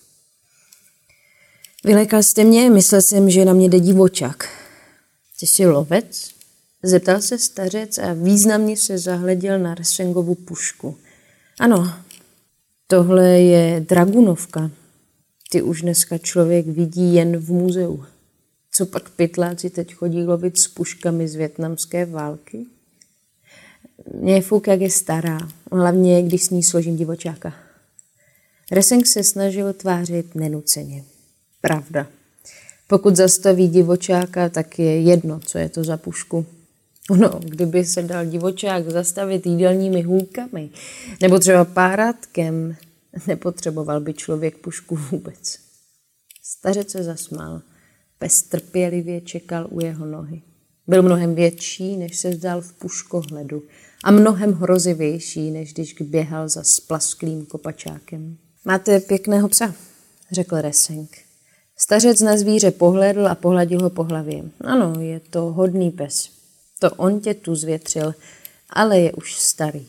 Vylekal 1.86 2.24
jste 2.24 2.44
mě, 2.44 2.70
myslel 2.70 3.02
jsem, 3.02 3.30
že 3.30 3.46
na 3.46 3.54
mě 3.54 3.70
jde 3.70 3.80
divočák. 3.80 4.50
Ty 5.40 5.48
jsi 5.48 5.66
lovec? 5.66 6.30
Zeptal 6.84 7.22
se 7.22 7.38
stařec 7.38 7.98
a 7.98 8.14
významně 8.14 8.78
se 8.78 8.98
zahleděl 8.98 9.60
na 9.60 9.76
Resengovu 9.76 10.36
pušku. 10.36 10.98
Ano, 11.60 11.94
tohle 12.88 13.30
je 13.30 13.80
Dragunovka. 13.80 14.72
Ty 15.52 15.62
už 15.62 15.82
dneska 15.82 16.18
člověk 16.18 16.68
vidí 16.68 17.16
jen 17.16 17.38
v 17.38 17.52
muzeu. 17.52 18.04
Co 18.72 18.86
pak 18.86 19.10
pytláci 19.10 19.70
teď 19.70 19.94
chodí 19.94 20.24
lovit 20.24 20.58
s 20.58 20.68
puškami 20.68 21.28
z 21.28 21.36
větnamské 21.36 22.06
války? 22.06 22.66
Mě 24.14 24.34
je 24.34 24.42
fuk, 24.42 24.68
jak 24.68 24.82
je 24.82 24.90
stará, 24.90 25.38
hlavně 25.72 26.24
když 26.24 26.44
s 26.44 26.50
ní 26.50 26.64
složím 26.64 26.98
divočáka. 26.98 27.54
Reseng 28.72 29.08
se 29.08 29.24
snažil 29.24 29.74
tvářit 29.74 30.36
nenuceně. 30.36 31.04
Pravda. 31.62 32.08
Pokud 32.88 33.16
zastaví 33.16 33.68
divočáka, 33.68 34.50
tak 34.50 34.80
je 34.80 35.02
jedno, 35.02 35.40
co 35.40 35.58
je 35.58 35.70
to 35.70 35.84
za 35.84 35.98
pušku. 35.98 36.46
No, 37.18 37.40
kdyby 37.44 37.86
se 37.86 38.02
dal 38.02 38.26
divočák 38.26 38.90
zastavit 38.90 39.46
jídelními 39.46 40.02
hůlkami, 40.02 40.70
nebo 41.22 41.40
třeba 41.40 41.66
párátkem, 41.66 42.76
nepotřeboval 43.28 44.02
by 44.02 44.14
člověk 44.14 44.58
pušku 44.58 44.96
vůbec. 44.96 45.58
Stařec 46.44 46.90
se 46.90 47.04
zasmál. 47.04 47.62
Pes 48.20 48.44
trpělivě 48.44 49.22
čekal 49.22 49.68
u 49.70 49.82
jeho 49.82 50.06
nohy. 50.06 50.42
Byl 50.88 51.04
mnohem 51.04 51.36
větší, 51.36 51.98
než 51.98 52.18
se 52.18 52.32
zdál 52.32 52.62
v 52.62 52.74
puškohledu 52.74 53.64
a 54.04 54.12
mnohem 54.12 54.54
hrozivější, 54.54 55.52
než 55.52 55.74
když 55.74 55.94
běhal 55.94 56.50
za 56.50 56.64
splasklým 56.64 57.46
kopačákem. 57.46 58.38
Máte 58.66 59.00
pěkného 59.00 59.50
psa, 59.50 59.74
řekl 60.32 60.62
Reseng. 60.62 61.18
Stařec 61.78 62.22
na 62.22 62.38
zvíře 62.38 62.72
pohledl 62.72 63.28
a 63.28 63.36
pohladil 63.36 63.84
ho 63.84 63.90
po 63.90 64.04
hlavě. 64.04 64.44
Ano, 64.62 65.02
je 65.02 65.20
to 65.20 65.42
hodný 65.42 65.92
pes. 65.92 66.30
To 66.80 66.92
on 66.92 67.20
tě 67.20 67.34
tu 67.34 67.56
zvětřil, 67.56 68.16
ale 68.70 69.00
je 69.00 69.12
už 69.12 69.36
starý. 69.36 69.88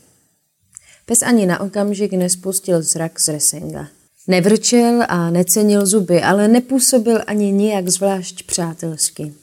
Pes 1.07 1.23
ani 1.23 1.47
na 1.47 1.61
okamžik 1.61 2.13
nespustil 2.13 2.83
zrak 2.83 3.21
z 3.21 3.29
Resenga. 3.29 3.89
Nevrčel 4.27 5.03
a 5.09 5.31
necenil 5.31 5.87
zuby, 5.87 6.23
ale 6.23 6.49
nepůsobil 6.49 7.21
ani 7.27 7.53
nijak 7.53 7.89
zvlášť 7.89 8.43
přátelsky. 8.43 9.35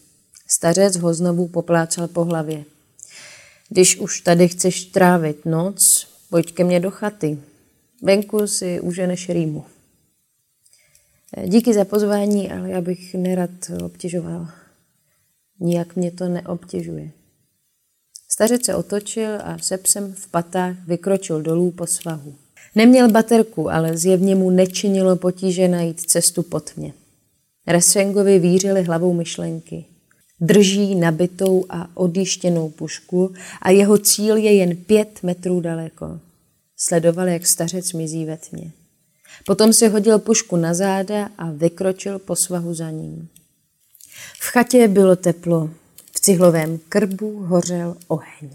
Stařec 0.48 0.98
ho 0.98 1.13
znovu 1.13 1.48
poplácal 1.48 2.08
po 2.08 2.24
hlavě. 2.24 2.63
Když 3.72 3.98
už 3.98 4.22
tady 4.22 4.48
chceš 4.48 4.86
trávit 4.86 5.46
noc, 5.46 6.08
pojď 6.30 6.54
ke 6.54 6.63
mně 6.63 6.80
do 6.80 6.92
chaty. 6.92 7.40
Venku 8.01 8.48
si 8.48 8.82
uženeš 8.82 9.30
rýmu. 9.30 9.66
Díky 11.46 11.74
za 11.74 11.86
pozvání, 11.86 12.51
ale 12.51 12.70
já 12.70 12.82
bych 12.82 13.13
nerad 13.13 13.50
obtěžoval. 13.86 14.48
Nijak 15.60 15.96
mě 15.96 16.12
to 16.12 16.30
neobtěžuje. 16.30 17.12
Stařec 18.30 18.66
se 18.66 18.75
otočil 18.75 19.40
a 19.44 19.58
se 19.58 19.78
psem 19.78 20.13
v 20.13 20.28
patách 20.28 20.75
vykročil 20.88 21.42
dolů 21.42 21.72
po 21.72 21.88
svahu. 21.88 22.36
Neměl 22.75 23.10
baterku, 23.10 23.72
ale 23.72 23.98
zjevně 23.98 24.36
mu 24.36 24.50
nečinilo 24.50 25.16
potíže 25.16 25.68
najít 25.68 26.01
cestu 26.01 26.44
pod 26.44 26.78
mě. 26.78 26.94
Resvengovi 27.68 28.40
vířily 28.40 28.84
hlavou 28.84 29.13
myšlenky. 29.13 29.86
Drží 30.41 30.95
nabitou 30.95 31.65
a 31.69 31.88
odjištěnou 31.93 32.69
pušku 32.69 33.33
a 33.62 33.69
jeho 33.69 33.98
cíl 33.98 34.38
je 34.38 34.53
jen 34.53 34.75
pět 34.75 35.19
metrů 35.24 35.62
daleko. 35.62 36.19
Sledoval, 36.77 37.27
jak 37.27 37.48
stařec 37.48 37.93
mizí 37.93 38.25
ve 38.25 38.38
tmě. 38.38 38.71
Potom 39.45 39.74
si 39.74 39.88
hodil 39.88 40.19
pušku 40.19 40.55
na 40.55 40.74
záda 40.74 41.29
a 41.38 41.51
vykročil 41.51 42.19
po 42.19 42.36
svahu 42.36 42.74
za 42.74 42.89
ním. 42.89 43.27
V 44.39 44.48
chatě 44.51 44.88
bylo 44.88 45.15
teplo. 45.15 45.69
V 46.15 46.19
cihlovém 46.19 46.79
krbu 46.89 47.39
hořel 47.39 47.98
oheň. 48.07 48.50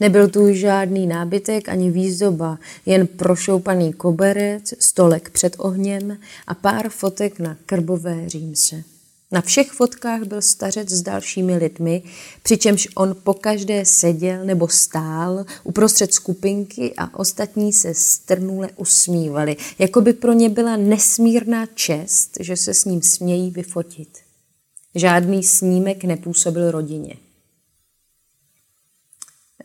Nebyl 0.00 0.28
tu 0.28 0.54
žádný 0.54 1.06
nábytek 1.06 1.68
ani 1.68 1.90
výzdoba, 1.90 2.58
jen 2.86 3.06
prošoupaný 3.06 3.92
koberec, 3.92 4.74
stolek 4.78 5.30
před 5.30 5.56
ohněm 5.58 6.18
a 6.46 6.54
pár 6.54 6.88
fotek 6.88 7.38
na 7.38 7.56
krbové 7.66 8.28
římse. 8.28 8.93
Na 9.34 9.40
všech 9.40 9.72
fotkách 9.72 10.22
byl 10.22 10.42
stařec 10.42 10.90
s 10.90 11.02
dalšími 11.02 11.56
lidmi, 11.56 12.02
přičemž 12.42 12.88
on 12.94 13.16
pokaždé 13.22 13.84
seděl 13.84 14.44
nebo 14.44 14.68
stál 14.68 15.44
uprostřed 15.64 16.14
skupinky 16.14 16.94
a 16.96 17.18
ostatní 17.18 17.72
se 17.72 17.94
strnule 17.94 18.68
usmívali, 18.76 19.56
jako 19.78 20.00
by 20.00 20.12
pro 20.12 20.32
ně 20.32 20.48
byla 20.48 20.76
nesmírná 20.76 21.66
čest, 21.66 22.36
že 22.40 22.56
se 22.56 22.74
s 22.74 22.84
ním 22.84 23.02
smějí 23.02 23.50
vyfotit. 23.50 24.18
Žádný 24.94 25.42
snímek 25.42 26.04
nepůsobil 26.04 26.70
rodině. 26.70 27.16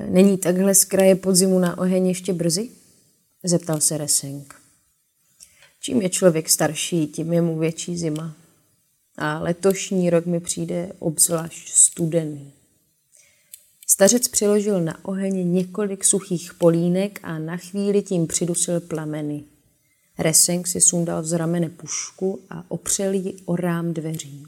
Není 0.09 0.37
takhle 0.37 0.75
z 0.75 0.83
kraje 0.83 1.15
podzimu 1.15 1.59
na 1.59 1.77
oheň 1.77 2.07
ještě 2.07 2.33
brzy? 2.33 2.69
Zeptal 3.43 3.79
se 3.79 3.97
Reseng. 3.97 4.55
Čím 5.79 6.01
je 6.01 6.09
člověk 6.09 6.49
starší, 6.49 7.07
tím 7.07 7.33
je 7.33 7.41
mu 7.41 7.59
větší 7.59 7.97
zima. 7.97 8.38
A 9.21 9.39
letošní 9.39 10.09
rok 10.09 10.25
mi 10.25 10.39
přijde 10.39 10.91
obzvlášť 10.99 11.69
studený. 11.69 12.53
Stařec 13.87 14.27
přiložil 14.27 14.81
na 14.81 15.05
oheň 15.05 15.53
několik 15.53 16.05
suchých 16.05 16.53
polínek 16.53 17.19
a 17.23 17.39
na 17.39 17.57
chvíli 17.57 18.01
tím 18.01 18.27
přidusil 18.27 18.79
plameny. 18.79 19.43
Reseng 20.17 20.67
si 20.67 20.81
sundal 20.81 21.23
z 21.23 21.31
ramene 21.31 21.69
pušku 21.69 22.39
a 22.49 22.65
opřel 22.67 23.13
ji 23.13 23.33
o 23.45 23.55
rám 23.55 23.93
dveří. 23.93 24.45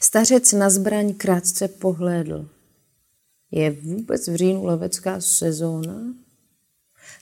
Stařec 0.00 0.52
na 0.52 0.70
zbraň 0.70 1.14
krátce 1.14 1.68
pohlédl. 1.68 2.48
Je 3.50 3.70
vůbec 3.70 4.28
v 4.28 4.34
říjnu 4.34 4.64
lovecká 4.64 5.20
sezóna? 5.20 6.14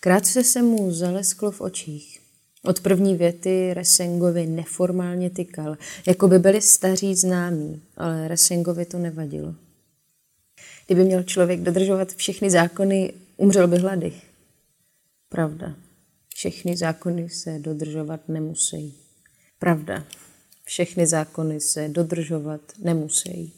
Krátce 0.01 0.45
se 0.45 0.63
mu 0.63 0.93
zalesklo 0.93 1.51
v 1.51 1.61
očích. 1.61 2.24
Od 2.65 2.81
první 2.81 3.17
věty 3.17 3.75
Resengovi 3.75 4.47
neformálně 4.47 5.31
tykal, 5.31 5.77
jako 6.07 6.29
by 6.29 6.39
byli 6.39 6.61
staří 6.61 7.15
známí, 7.15 7.83
ale 7.97 8.29
Resengovi 8.29 8.85
to 8.85 8.99
nevadilo. 8.99 9.55
Kdyby 10.87 11.05
měl 11.05 11.23
člověk 11.23 11.61
dodržovat 11.61 12.13
všechny 12.13 12.51
zákony, 12.51 13.13
umřel 13.37 13.69
by 13.69 13.79
hlady. 13.79 14.13
Pravda. 15.29 15.75
Všechny 16.35 16.77
zákony 16.77 17.29
se 17.29 17.59
dodržovat 17.59 18.29
nemusí. 18.29 18.95
Pravda. 19.59 20.05
Všechny 20.65 21.07
zákony 21.07 21.61
se 21.61 21.89
dodržovat 21.89 22.61
nemusí. 22.79 23.53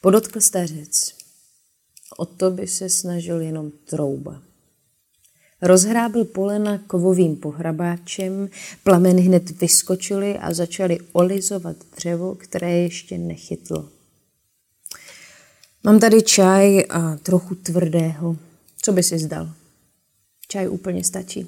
Podotkl 0.00 0.40
stařec. 0.40 1.14
O 2.16 2.26
to 2.26 2.50
by 2.50 2.66
se 2.66 2.88
snažil 2.88 3.40
jenom 3.40 3.70
trouba. 3.70 4.42
Rozhrábil 5.62 6.24
polena 6.24 6.78
kovovým 6.78 7.36
pohrabáčem, 7.36 8.48
plameny 8.84 9.22
hned 9.22 9.60
vyskočily 9.60 10.38
a 10.38 10.54
začaly 10.54 10.98
olizovat 11.12 11.76
dřevo, 11.96 12.34
které 12.34 12.78
ještě 12.78 13.18
nechytlo. 13.18 13.88
Mám 15.84 16.00
tady 16.00 16.22
čaj 16.22 16.84
a 16.88 17.16
trochu 17.16 17.54
tvrdého. 17.54 18.36
Co 18.82 18.92
by 18.92 19.02
si 19.02 19.18
zdal? 19.18 19.50
Čaj 20.48 20.68
úplně 20.68 21.04
stačí. 21.04 21.46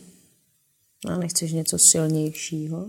A 1.09 1.16
nechceš 1.19 1.52
něco 1.52 1.78
silnějšího? 1.78 2.87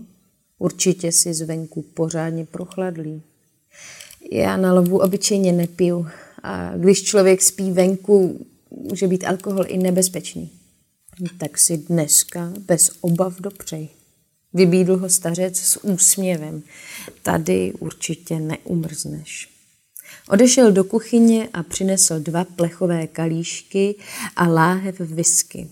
Určitě 0.58 1.12
si 1.12 1.34
zvenku 1.34 1.82
pořádně 1.82 2.44
prochladlý. 2.44 3.22
Já 4.32 4.56
na 4.56 4.72
lovu 4.72 4.98
obyčejně 4.98 5.52
nepiju 5.52 6.06
a 6.42 6.76
když 6.76 7.02
člověk 7.02 7.42
spí 7.42 7.70
venku, 7.70 8.46
může 8.70 9.06
být 9.06 9.24
alkohol 9.24 9.64
i 9.68 9.78
nebezpečný. 9.78 10.50
Tak 11.38 11.58
si 11.58 11.76
dneska 11.76 12.52
bez 12.58 12.90
obav 13.00 13.40
dopřej. 13.40 13.88
Vybídl 14.54 14.96
ho 14.96 15.08
stařec 15.08 15.58
s 15.58 15.84
úsměvem. 15.84 16.62
Tady 17.22 17.72
určitě 17.78 18.40
neumrzneš. 18.40 19.48
Odešel 20.28 20.72
do 20.72 20.84
kuchyně 20.84 21.48
a 21.52 21.62
přinesl 21.62 22.20
dva 22.20 22.44
plechové 22.44 23.06
kalíšky 23.06 23.94
a 24.36 24.48
láhev 24.48 25.00
whisky. 25.00 25.68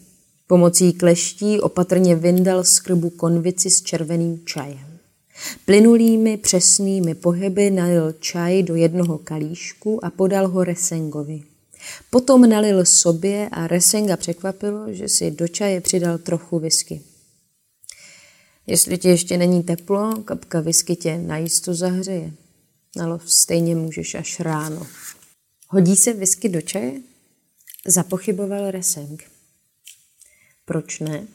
Pomocí 0.47 0.93
kleští 0.93 1.61
opatrně 1.61 2.17
vyndal 2.17 2.65
z 2.65 2.81
krbu 2.81 3.11
konvici 3.11 3.71
s 3.71 3.83
červeným 3.83 4.41
čajem. 4.45 4.99
Plynulými 5.65 6.37
přesnými 6.37 7.15
pohyby 7.15 7.71
nalil 7.71 8.13
čaj 8.13 8.63
do 8.63 8.75
jednoho 8.75 9.19
kalíšku 9.19 10.05
a 10.05 10.11
podal 10.11 10.49
ho 10.49 10.65
Resengovi. 10.65 11.52
Potom 12.11 12.49
nalil 12.49 12.85
sobě 12.85 13.49
a 13.53 13.67
Resenga 13.67 14.17
překvapilo, 14.17 14.93
že 14.93 15.09
si 15.09 15.31
do 15.31 15.49
čaje 15.49 15.81
přidal 15.81 16.19
trochu 16.19 16.59
whisky. 16.59 17.03
Jestli 18.67 18.99
ti 18.99 19.09
ještě 19.09 19.37
není 19.37 19.63
teplo, 19.63 20.23
kapka 20.23 20.61
whisky 20.61 20.97
tě 20.97 21.19
najisto 21.19 21.75
zahřeje. 21.75 22.33
Ale 23.01 23.19
stejně 23.25 23.77
můžeš 23.77 24.15
až 24.15 24.41
ráno. 24.41 24.87
Hodí 25.69 25.97
se 25.97 26.13
whisky 26.13 26.49
do 26.49 26.61
čaje? 26.61 27.01
Zapochyboval 27.87 28.71
Reseng. 28.71 29.23
Proč 30.65 31.01
ne? 31.01 31.27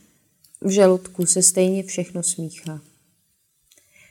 V 0.61 0.69
žaludku 0.69 1.25
se 1.25 1.43
stejně 1.43 1.83
všechno 1.83 2.23
smíchá. 2.23 2.81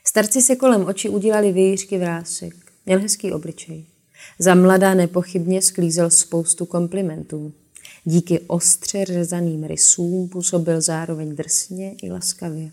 Starci 0.07 0.41
se 0.41 0.55
kolem 0.55 0.85
očí 0.85 1.09
udělali 1.09 1.51
výjířky 1.51 1.97
vrásek. 1.97 2.53
Měl 2.85 2.99
hezký 2.99 3.31
obličej. 3.31 3.85
Za 4.39 4.55
mladá 4.55 4.93
nepochybně 4.93 5.61
sklízel 5.61 6.09
spoustu 6.09 6.65
komplimentů. 6.65 7.53
Díky 8.05 8.39
ostře 8.39 9.05
řezaným 9.05 9.63
rysům 9.63 10.29
působil 10.29 10.81
zároveň 10.81 11.35
drsně 11.35 11.95
i 12.03 12.11
laskavě. 12.11 12.71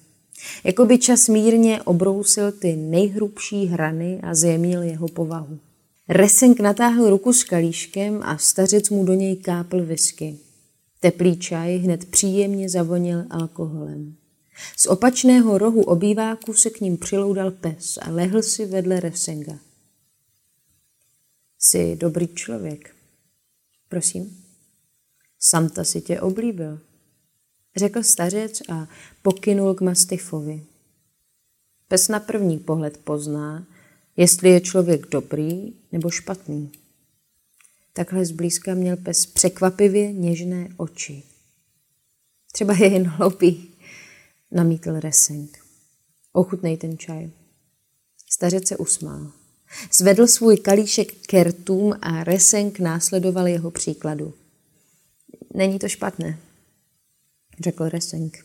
Jako 0.65 0.87
by 0.87 0.99
čas 0.99 1.29
mírně 1.29 1.83
obrousil 1.83 2.53
ty 2.53 2.77
nejhrubší 2.77 3.67
hrany 3.67 4.21
a 4.23 4.35
zjemnil 4.35 4.83
jeho 4.83 5.09
povahu. 5.09 5.59
Resenk 6.09 6.61
natáhl 6.61 7.11
ruku 7.11 7.33
s 7.33 7.45
kalíškem 7.45 8.21
a 8.23 8.39
stařec 8.39 8.91
mu 8.91 9.05
do 9.05 9.15
něj 9.15 9.37
kápl 9.37 9.85
whisky. 9.85 10.37
Teplý 11.01 11.37
čaj 11.37 11.77
hned 11.77 12.05
příjemně 12.05 12.69
zavonil 12.69 13.25
alkoholem. 13.31 14.15
Z 14.77 14.87
opačného 14.87 15.59
rohu 15.59 15.83
obýváku 15.83 16.55
se 16.55 16.71
k 16.71 16.81
ním 16.81 16.97
přiloudal 16.97 17.51
pes 17.51 17.99
a 18.03 18.11
lehl 18.11 18.43
si 18.43 18.67
vedle 18.67 19.01
Resenga. 19.01 19.59
Jsi 21.59 21.97
dobrý 21.97 22.29
člověk. 22.29 22.97
Prosím. 23.89 24.45
Santa 25.39 25.85
si 25.85 26.01
tě 26.01 26.21
oblíbil, 26.21 26.81
řekl 27.77 28.03
stařec 28.03 28.63
a 28.69 28.89
pokynul 29.23 29.75
k 29.75 29.81
mastifovi. 29.81 30.67
Pes 31.89 32.09
na 32.09 32.21
první 32.21 32.59
pohled 32.59 32.99
pozná, 32.99 33.67
jestli 34.17 34.51
je 34.51 34.61
člověk 34.61 35.07
dobrý 35.07 35.73
nebo 35.93 36.11
špatný. 36.11 36.73
Takhle 37.93 38.27
zblízka 38.27 38.75
měl 38.75 38.97
pes 38.97 39.27
překvapivě 39.27 40.13
něžné 40.13 40.69
oči. 40.77 41.23
Třeba 42.53 42.75
je 42.75 42.93
jen 42.93 43.05
hloupý, 43.05 43.71
namítl 44.51 45.01
Reseng. 45.01 45.59
Ochutnej 46.33 46.77
ten 46.77 46.99
čaj. 46.99 47.31
Stařec 48.31 48.69
se 48.69 48.77
usmál. 48.77 49.33
Zvedl 49.93 50.27
svůj 50.27 50.57
kalíšek 50.57 51.13
k 51.27 51.43
rtům 51.43 51.95
a 52.03 52.25
Reseng 52.25 52.79
následoval 52.79 53.47
jeho 53.47 53.71
příkladu. 53.71 54.35
Není 55.55 55.79
to 55.79 55.89
špatné, 55.89 56.39
řekl 57.61 57.89
Reseng. 57.89 58.45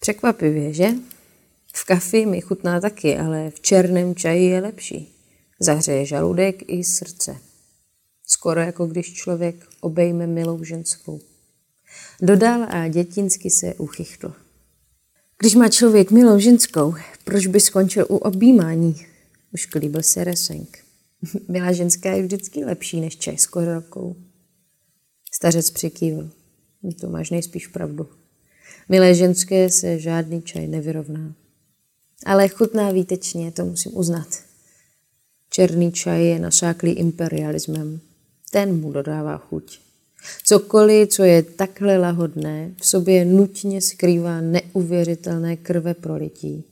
Překvapivě, 0.00 0.72
že? 0.72 0.88
V 1.74 1.84
kafi 1.84 2.26
mi 2.26 2.40
chutná 2.40 2.80
taky, 2.80 3.18
ale 3.18 3.50
v 3.50 3.60
černém 3.60 4.14
čaji 4.14 4.50
je 4.50 4.60
lepší. 4.60 5.14
Zahřeje 5.60 6.06
žaludek 6.06 6.62
i 6.66 6.84
srdce. 6.84 7.36
Skoro 8.26 8.60
jako 8.60 8.86
když 8.86 9.12
člověk 9.12 9.66
obejme 9.80 10.26
milou 10.26 10.64
ženskou. 10.64 11.20
Dodal 12.22 12.66
a 12.68 12.88
dětinsky 12.88 13.50
se 13.50 13.74
uchychtl. 13.74 14.32
Když 15.38 15.54
má 15.54 15.68
člověk 15.68 16.10
milou 16.10 16.38
ženskou, 16.38 16.94
proč 17.24 17.46
by 17.46 17.60
skončil 17.60 18.06
u 18.08 18.16
objímání? 18.16 19.06
Už 19.54 19.66
klíbil 19.66 20.02
se 20.02 20.24
Resenk. 20.24 20.78
Milá 21.48 21.72
ženská 21.78 22.12
je 22.12 22.22
vždycky 22.22 22.64
lepší 22.64 23.00
než 23.00 23.16
čaj 23.16 23.38
s 23.38 23.46
korelkou. 23.46 24.16
Stařec 25.32 25.70
přikývl. 25.70 26.30
To 27.00 27.10
máš 27.10 27.30
nejspíš 27.30 27.66
pravdu. 27.66 28.08
Milé 28.88 29.14
ženské 29.14 29.70
se 29.70 29.98
žádný 29.98 30.42
čaj 30.42 30.66
nevyrovná. 30.66 31.34
Ale 32.26 32.48
chutná 32.48 32.90
výtečně, 32.90 33.52
to 33.52 33.64
musím 33.64 33.96
uznat. 33.96 34.28
Černý 35.50 35.92
čaj 35.92 36.26
je 36.26 36.38
nasáklý 36.38 36.92
imperialismem. 36.92 38.00
Ten 38.50 38.80
mu 38.80 38.92
dodává 38.92 39.38
chuť. 39.38 39.80
Cokoliv, 40.44 41.08
co 41.08 41.24
je 41.24 41.42
takhle 41.42 41.98
lahodné, 41.98 42.74
v 42.80 42.86
sobě 42.86 43.24
nutně 43.24 43.82
skrývá 43.82 44.40
neuvěřitelné 44.40 45.56
krve 45.56 45.94
prolití. 45.94 46.64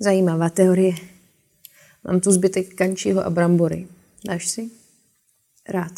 Zajímavá 0.00 0.50
teorie. 0.50 0.94
Mám 2.06 2.20
tu 2.20 2.32
zbytek 2.32 2.74
kančího 2.74 3.26
a 3.26 3.30
brambory. 3.30 3.88
Dáš 4.26 4.48
si? 4.48 4.70
Rád. 5.68 5.92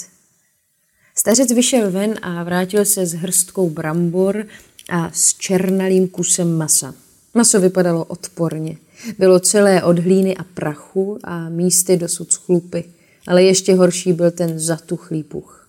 Stařec 1.15 1.53
vyšel 1.53 1.91
ven 1.91 2.15
a 2.23 2.45
vrátil 2.45 2.85
se 2.85 3.07
s 3.07 3.13
hrstkou 3.13 3.71
brambor 3.71 4.47
a 4.89 5.11
s 5.11 5.35
černalým 5.35 6.09
kusem 6.09 6.57
masa. 6.57 6.95
Maso 7.35 7.61
vypadalo 7.61 8.05
odporně. 8.05 8.77
Bylo 9.19 9.41
celé 9.41 9.83
od 9.83 9.99
hlíny 9.99 10.37
a 10.37 10.45
prachu 10.45 11.19
a 11.25 11.49
místy 11.49 11.97
dosud 11.97 12.35
chlupy, 12.35 12.85
ale 13.27 13.43
ještě 13.43 13.75
horší 13.75 14.13
byl 14.13 14.31
ten 14.31 14.59
zatuchlý 14.59 15.23
puch. 15.23 15.69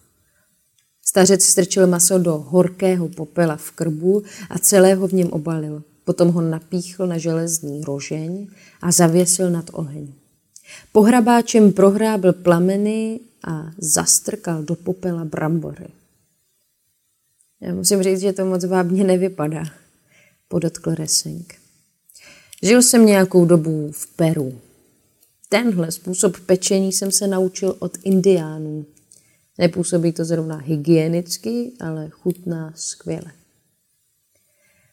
Stařec 1.05 1.43
strčil 1.43 1.87
maso 1.87 2.17
do 2.19 2.37
horkého 2.37 3.09
popela 3.09 3.55
v 3.55 3.71
krbu 3.71 4.23
a 4.49 4.59
celého 4.59 5.07
v 5.07 5.13
něm 5.13 5.29
obalil. 5.31 5.83
Potom 6.03 6.29
ho 6.29 6.41
napíchl 6.41 7.07
na 7.07 7.17
železný 7.17 7.83
rožeň 7.83 8.47
a 8.81 8.91
zavěsil 8.91 9.49
nad 9.49 9.65
oheň. 9.73 10.13
Pohrabáčem 10.91 11.73
prohrábil 11.73 12.33
plameny 12.33 13.19
a 13.43 13.71
zastrkal 13.77 14.63
do 14.63 14.75
popela 14.75 15.25
brambory. 15.25 15.87
Já 17.61 17.73
musím 17.73 18.03
říct, 18.03 18.19
že 18.19 18.33
to 18.33 18.45
moc 18.45 18.65
vábně 18.65 19.03
nevypadá, 19.03 19.63
podotkl 20.47 20.95
Resing. 20.95 21.55
Žil 22.63 22.81
jsem 22.81 23.05
nějakou 23.05 23.45
dobu 23.45 23.91
v 23.91 24.07
Peru. 24.07 24.59
Tenhle 25.49 25.91
způsob 25.91 26.39
pečení 26.39 26.91
jsem 26.91 27.11
se 27.11 27.27
naučil 27.27 27.75
od 27.79 27.97
indiánů. 28.03 28.85
Nepůsobí 29.57 30.11
to 30.11 30.25
zrovna 30.25 30.57
hygienicky, 30.57 31.71
ale 31.79 32.09
chutná 32.09 32.73
skvěle. 32.75 33.31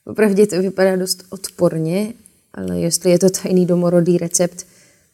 Opravdu 0.04 0.46
to 0.46 0.62
vypadá 0.62 0.96
dost 0.96 1.24
odporně, 1.30 2.14
ale 2.54 2.78
jestli 2.80 3.10
je 3.10 3.18
to 3.18 3.30
tajný 3.30 3.66
domorodý 3.66 4.18
recept, 4.18 4.66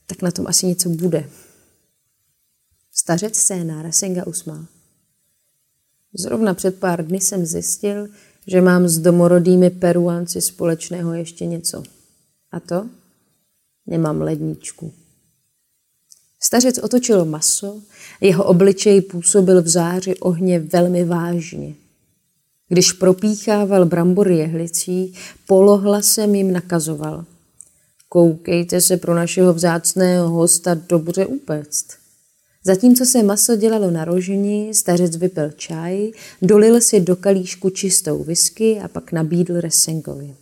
tak 0.06 0.22
na 0.22 0.30
tom 0.30 0.46
asi 0.46 0.66
něco 0.66 0.88
bude. 0.88 1.30
Stařec 2.92 3.36
se 3.36 3.64
na 3.64 3.82
Rasenga 3.82 4.26
usmál. 4.26 4.64
Zrovna 6.14 6.54
před 6.54 6.80
pár 6.80 7.06
dny 7.06 7.20
jsem 7.20 7.46
zjistil, 7.46 8.08
že 8.46 8.60
mám 8.60 8.88
s 8.88 8.98
domorodými 8.98 9.70
peruánci 9.70 10.40
společného 10.40 11.14
ještě 11.14 11.46
něco. 11.46 11.82
A 12.52 12.60
to? 12.60 12.88
Nemám 13.86 14.20
ledničku. 14.20 14.92
Stařec 16.40 16.78
otočil 16.78 17.24
maso, 17.24 17.80
jeho 18.20 18.44
obličej 18.44 19.02
působil 19.02 19.62
v 19.62 19.68
záři 19.68 20.16
ohně 20.16 20.58
velmi 20.58 21.04
vážně. 21.04 21.74
Když 22.68 22.92
propíchával 22.92 23.86
brambory 23.86 24.36
jehlicí, 24.36 25.14
polohlasem 25.46 26.34
jim 26.34 26.52
nakazoval. 26.52 27.24
Koukejte 28.12 28.80
se 28.80 28.96
pro 28.96 29.14
našeho 29.14 29.54
vzácného 29.54 30.28
hosta 30.28 30.74
dobře 30.74 31.26
upéct. 31.26 31.86
Zatímco 32.64 33.04
se 33.04 33.22
maso 33.22 33.56
dělalo 33.56 33.90
na 33.90 34.04
rožení, 34.04 34.74
stařec 34.74 35.16
vypil 35.16 35.50
čaj, 35.50 36.10
dolil 36.42 36.80
si 36.80 37.00
do 37.00 37.16
kalíšku 37.16 37.70
čistou 37.70 38.24
whisky 38.24 38.80
a 38.80 38.88
pak 38.88 39.12
nabídl 39.12 39.60
Resengovi. 39.60 40.34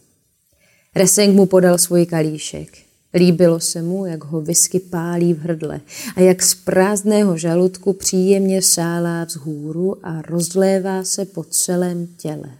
Reseng 0.94 1.34
mu 1.34 1.46
podal 1.46 1.78
svůj 1.78 2.06
kalíšek. 2.06 2.78
Líbilo 3.14 3.60
se 3.60 3.82
mu, 3.82 4.06
jak 4.06 4.24
ho 4.24 4.40
whisky 4.40 4.80
pálí 4.80 5.34
v 5.34 5.38
hrdle 5.38 5.80
a 6.16 6.20
jak 6.20 6.42
z 6.42 6.54
prázdného 6.54 7.36
žaludku 7.36 7.92
příjemně 7.92 8.62
sálá 8.62 9.24
vzhůru 9.24 10.06
a 10.06 10.22
rozlévá 10.22 11.04
se 11.04 11.24
po 11.24 11.44
celém 11.44 12.06
těle. 12.06 12.50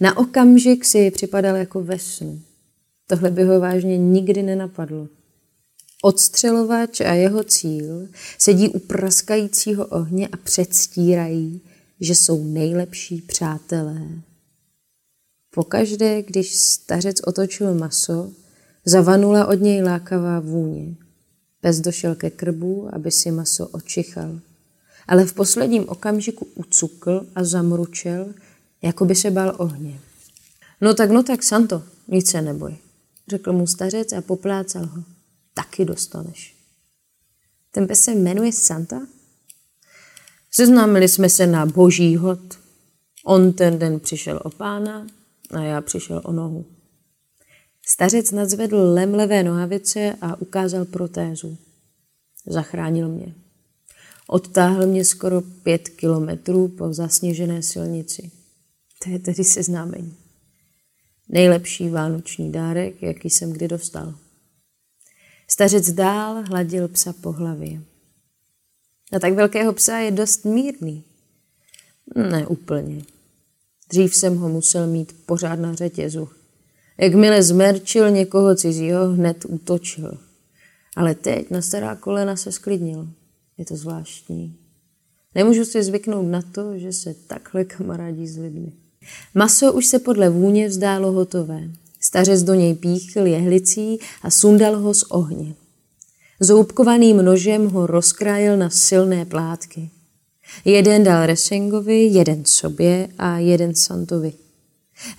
Na 0.00 0.18
okamžik 0.18 0.84
si 0.84 1.10
připadal 1.10 1.56
jako 1.56 1.82
ve 1.82 1.98
snu. 1.98 2.40
Tohle 3.06 3.30
by 3.30 3.44
ho 3.44 3.60
vážně 3.60 3.98
nikdy 3.98 4.42
nenapadlo. 4.42 5.08
Odstřelovač 6.02 7.00
a 7.00 7.14
jeho 7.14 7.44
cíl 7.44 8.08
sedí 8.38 8.68
u 8.68 8.78
praskajícího 8.78 9.86
ohně 9.86 10.28
a 10.28 10.36
předstírají, 10.36 11.60
že 12.00 12.14
jsou 12.14 12.44
nejlepší 12.44 13.20
přátelé. 13.20 14.02
Pokaždé, 15.54 16.22
když 16.22 16.54
stařec 16.54 17.16
otočil 17.26 17.74
maso, 17.74 18.30
zavanula 18.84 19.46
od 19.46 19.60
něj 19.60 19.82
lákavá 19.82 20.40
vůně. 20.40 20.94
Pes 21.60 21.80
došel 21.80 22.14
ke 22.14 22.30
krbu, 22.30 22.88
aby 22.92 23.10
si 23.10 23.30
maso 23.30 23.66
očichal. 23.66 24.40
Ale 25.08 25.24
v 25.24 25.32
posledním 25.32 25.88
okamžiku 25.88 26.46
ucukl 26.54 27.26
a 27.34 27.44
zamručel, 27.44 28.26
jako 28.82 29.04
by 29.04 29.14
se 29.14 29.30
bál 29.30 29.54
ohně. 29.58 30.00
No 30.80 30.94
tak, 30.94 31.10
no 31.10 31.22
tak, 31.22 31.42
Santo, 31.42 31.82
nic 32.08 32.30
se 32.30 32.42
neboj, 32.42 32.76
řekl 33.28 33.52
mu 33.52 33.66
stařec 33.66 34.12
a 34.12 34.20
poplácal 34.20 34.86
ho. 34.86 35.02
Taky 35.54 35.84
dostaneš. 35.84 36.56
Ten 37.70 37.86
pes 37.86 38.00
se 38.00 38.14
jmenuje 38.14 38.52
Santa? 38.52 39.06
Seznámili 40.50 41.08
jsme 41.08 41.28
se 41.28 41.46
na 41.46 41.66
boží 41.66 42.16
hod. 42.16 42.58
On 43.24 43.52
ten 43.52 43.78
den 43.78 44.00
přišel 44.00 44.40
o 44.44 44.50
pána 44.50 45.06
a 45.50 45.60
já 45.60 45.80
přišel 45.80 46.22
o 46.24 46.32
nohu. 46.32 46.64
Stařec 47.86 48.30
nadzvedl 48.30 48.76
lem 48.76 49.14
levé 49.14 49.42
nohavice 49.42 50.16
a 50.20 50.40
ukázal 50.40 50.84
protézu. 50.84 51.56
Zachránil 52.46 53.08
mě. 53.08 53.34
Odtáhl 54.26 54.86
mě 54.86 55.04
skoro 55.04 55.40
pět 55.40 55.88
kilometrů 55.88 56.68
po 56.68 56.92
zasněžené 56.92 57.62
silnici. 57.62 58.30
To 59.04 59.10
je 59.10 59.18
tedy 59.18 59.44
seznámení. 59.44 60.16
Nejlepší 61.28 61.88
vánoční 61.88 62.52
dárek, 62.52 63.02
jaký 63.02 63.30
jsem 63.30 63.52
kdy 63.52 63.68
dostal. 63.68 64.14
Stařec 65.48 65.90
dál 65.90 66.44
hladil 66.48 66.88
psa 66.88 67.12
po 67.12 67.32
hlavě. 67.32 67.82
Na 69.12 69.18
tak 69.18 69.34
velkého 69.34 69.72
psa 69.72 69.98
je 69.98 70.10
dost 70.10 70.44
mírný. 70.44 71.04
Ne 72.16 72.46
úplně. 72.46 73.02
Dřív 73.90 74.14
jsem 74.14 74.36
ho 74.36 74.48
musel 74.48 74.86
mít 74.86 75.16
pořád 75.26 75.54
na 75.54 75.74
řetězu. 75.74 76.28
Jakmile 76.98 77.42
zmerčil 77.42 78.10
někoho 78.10 78.54
cizího, 78.54 79.08
hned 79.08 79.44
útočil. 79.48 80.18
Ale 80.96 81.14
teď 81.14 81.50
na 81.50 81.62
stará 81.62 81.96
kolena 81.96 82.36
se 82.36 82.52
sklidnil. 82.52 83.08
Je 83.58 83.64
to 83.64 83.76
zvláštní. 83.76 84.56
Nemůžu 85.34 85.64
si 85.64 85.82
zvyknout 85.82 86.26
na 86.26 86.42
to, 86.42 86.78
že 86.78 86.92
se 86.92 87.14
takhle 87.14 87.64
kamarádí 87.64 88.26
s 88.26 88.38
lidmi. 88.38 88.72
Maso 89.34 89.72
už 89.72 89.86
se 89.86 89.98
podle 89.98 90.28
vůně 90.28 90.68
vzdálo 90.68 91.12
hotové. 91.12 91.62
Stařec 92.00 92.42
do 92.42 92.54
něj 92.54 92.74
píchl 92.74 93.26
jehlicí 93.26 93.98
a 94.22 94.30
sundal 94.30 94.78
ho 94.78 94.94
z 94.94 95.02
ohně. 95.02 95.54
Zoubkovaným 96.40 97.16
nožem 97.16 97.68
ho 97.68 97.86
rozkrájel 97.86 98.56
na 98.56 98.70
silné 98.70 99.24
plátky. 99.24 99.90
Jeden 100.64 101.04
dal 101.04 101.26
Resengovi, 101.26 102.02
jeden 102.02 102.44
sobě 102.44 103.08
a 103.18 103.38
jeden 103.38 103.74
Santovi. 103.74 104.32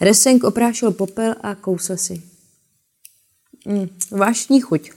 Reseng 0.02 0.43
oprášil 0.43 0.91
popel 0.91 1.36
a 1.41 1.56
kousl 1.56 1.97
si. 1.97 2.21
Mm, 3.65 3.89
vášní 4.12 4.62
chuť. 4.62 4.91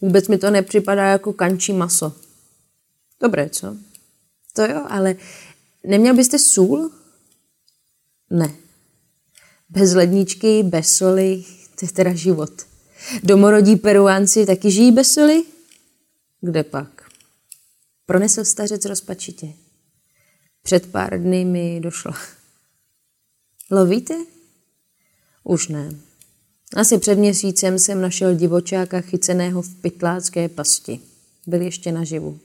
Vůbec 0.00 0.28
mi 0.28 0.38
to 0.38 0.50
nepřipadá 0.50 1.06
jako 1.06 1.32
kančí 1.32 1.72
maso. 1.72 2.12
Dobré, 3.20 3.50
co? 3.50 3.76
To 4.52 4.62
jo, 4.62 4.84
ale 4.88 5.16
neměl 5.84 6.14
byste 6.14 6.38
sůl? 6.38 6.90
Ne. 8.34 8.54
Bez 9.68 9.94
ledničky, 9.94 10.62
bez 10.62 10.96
soli, 10.96 11.44
to 11.78 11.86
je 11.86 11.92
teda 11.92 12.14
život. 12.14 12.50
Domorodí 13.22 13.76
peruánci 13.76 14.46
taky 14.46 14.70
žijí 14.70 14.92
bez 14.92 15.12
soli? 15.12 15.44
Kde 16.40 16.64
pak? 16.64 17.10
Pronesl 18.06 18.44
stařec 18.44 18.84
rozpačitě. 18.84 19.52
Před 20.62 20.86
pár 20.86 21.22
dny 21.22 21.44
mi 21.44 21.80
došla. 21.80 22.16
Lovíte? 23.70 24.14
Už 25.44 25.68
ne. 25.68 25.96
Asi 26.76 26.98
před 26.98 27.18
měsícem 27.18 27.78
jsem 27.78 28.00
našel 28.00 28.34
divočáka 28.34 29.00
chyceného 29.00 29.62
v 29.62 29.74
pytlácké 29.74 30.48
pasti. 30.48 31.00
Byl 31.46 31.62
ještě 31.62 31.92
naživu. 31.92 32.38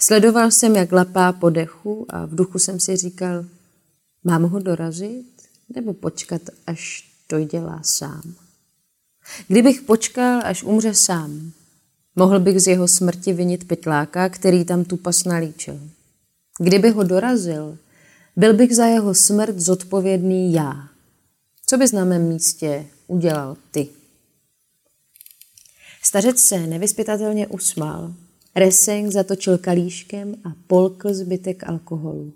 Sledoval 0.00 0.50
jsem, 0.50 0.76
jak 0.76 0.92
lapá 0.92 1.32
po 1.32 1.50
dechu 1.50 2.06
a 2.08 2.26
v 2.26 2.34
duchu 2.34 2.58
jsem 2.58 2.80
si 2.80 2.96
říkal, 2.96 3.44
mám 4.28 4.42
ho 4.42 4.58
dorazit 4.58 5.26
nebo 5.74 5.94
počkat, 5.94 6.42
až 6.66 7.10
to 7.26 7.44
dělá 7.44 7.80
sám. 7.82 8.34
Kdybych 9.48 9.82
počkal, 9.82 10.40
až 10.44 10.62
umře 10.62 10.94
sám, 10.94 11.52
mohl 12.16 12.40
bych 12.40 12.60
z 12.60 12.66
jeho 12.66 12.88
smrti 12.88 13.32
vinit 13.32 13.68
pytláka, 13.68 14.28
který 14.28 14.64
tam 14.64 14.84
tu 14.84 14.96
pas 14.96 15.24
nalíčil. 15.24 15.80
Kdyby 16.58 16.90
ho 16.90 17.02
dorazil, 17.02 17.78
byl 18.36 18.54
bych 18.54 18.76
za 18.76 18.86
jeho 18.86 19.14
smrt 19.14 19.58
zodpovědný 19.58 20.52
já. 20.52 20.88
Co 21.66 21.76
bys 21.76 21.92
na 21.92 22.04
mém 22.04 22.28
místě 22.28 22.86
udělal 23.06 23.56
ty? 23.70 23.88
Stařec 26.02 26.38
se 26.38 26.66
nevyspytatelně 26.66 27.46
usmál. 27.46 28.14
Reseng 28.54 29.12
zatočil 29.12 29.58
kalíškem 29.58 30.34
a 30.44 30.52
polkl 30.66 31.14
zbytek 31.14 31.68
alkoholu. 31.68 32.32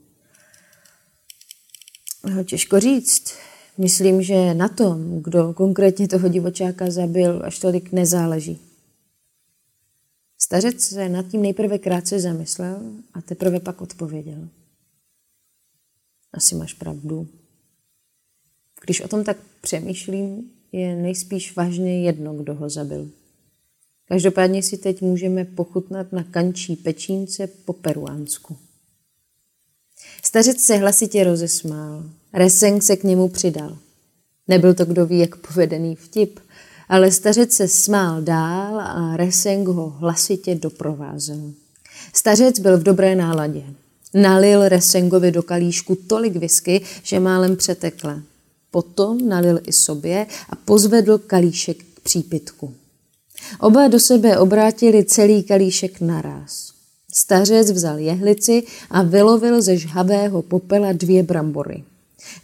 No, 2.24 2.44
těžko 2.44 2.80
říct. 2.80 3.34
Myslím, 3.78 4.22
že 4.22 4.54
na 4.54 4.68
tom, 4.68 5.22
kdo 5.22 5.52
konkrétně 5.52 6.08
toho 6.08 6.28
divočáka 6.28 6.90
zabil, 6.90 7.42
až 7.44 7.58
tolik 7.58 7.92
nezáleží. 7.92 8.58
Stařec 10.38 10.80
se 10.80 11.08
nad 11.08 11.28
tím 11.28 11.42
nejprve 11.42 11.78
krátce 11.78 12.20
zamyslel 12.20 12.82
a 13.14 13.20
teprve 13.20 13.60
pak 13.60 13.80
odpověděl. 13.80 14.48
Asi 16.32 16.54
máš 16.54 16.74
pravdu. 16.74 17.28
Když 18.84 19.00
o 19.00 19.08
tom 19.08 19.24
tak 19.24 19.36
přemýšlím, 19.60 20.50
je 20.72 20.96
nejspíš 20.96 21.56
vážně 21.56 22.02
jedno, 22.02 22.34
kdo 22.34 22.54
ho 22.54 22.70
zabil. 22.70 23.10
Každopádně 24.04 24.62
si 24.62 24.78
teď 24.78 25.02
můžeme 25.02 25.44
pochutnat 25.44 26.12
na 26.12 26.24
kančí 26.24 26.76
pečínce 26.76 27.46
po 27.46 27.72
peruánsku. 27.72 28.56
Stařec 30.32 30.60
se 30.60 30.76
hlasitě 30.76 31.24
rozesmál. 31.24 32.02
Reseng 32.32 32.82
se 32.82 32.96
k 32.96 33.04
němu 33.04 33.28
přidal. 33.28 33.78
Nebyl 34.48 34.74
to 34.74 34.84
kdo 34.84 35.06
ví, 35.06 35.18
jak 35.18 35.36
povedený 35.36 35.96
vtip, 35.96 36.40
ale 36.88 37.12
stařec 37.12 37.52
se 37.52 37.68
smál 37.68 38.22
dál 38.22 38.80
a 38.80 39.16
Reseng 39.16 39.68
ho 39.68 39.90
hlasitě 39.90 40.54
doprovázel. 40.54 41.52
Stařec 42.12 42.60
byl 42.60 42.78
v 42.78 42.82
dobré 42.82 43.16
náladě. 43.16 43.64
Nalil 44.14 44.68
Resengovi 44.68 45.30
do 45.30 45.42
kalíšku 45.42 45.94
tolik 45.94 46.36
whisky, 46.36 46.84
že 47.02 47.20
málem 47.20 47.56
přetekla. 47.56 48.22
Potom 48.70 49.28
nalil 49.28 49.60
i 49.66 49.72
sobě 49.72 50.26
a 50.50 50.56
pozvedl 50.56 51.18
kalíšek 51.18 51.76
k 51.94 52.00
přípitku. 52.00 52.74
Oba 53.60 53.88
do 53.88 54.00
sebe 54.00 54.38
obrátili 54.38 55.04
celý 55.04 55.42
kalíšek 55.42 56.00
naraz. 56.00 56.71
Stařec 57.14 57.70
vzal 57.70 57.98
jehlici 57.98 58.62
a 58.90 59.02
vylovil 59.02 59.62
ze 59.62 59.76
žhavého 59.76 60.42
popela 60.42 60.92
dvě 60.92 61.22
brambory. 61.22 61.84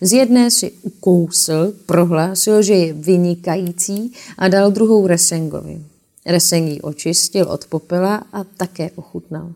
Z 0.01 0.13
jedné 0.13 0.51
si 0.51 0.73
ukousl, 0.83 1.73
prohlásil, 1.87 2.63
že 2.63 2.75
je 2.75 2.93
vynikající 2.93 4.13
a 4.39 4.49
dal 4.49 4.71
druhou 4.71 5.07
Resengovi. 5.07 5.81
Reseng 6.27 6.69
ji 6.69 6.81
očistil 6.81 7.47
od 7.51 7.65
popela 7.65 8.17
a 8.33 8.45
také 8.45 8.91
ochutnal. 8.91 9.53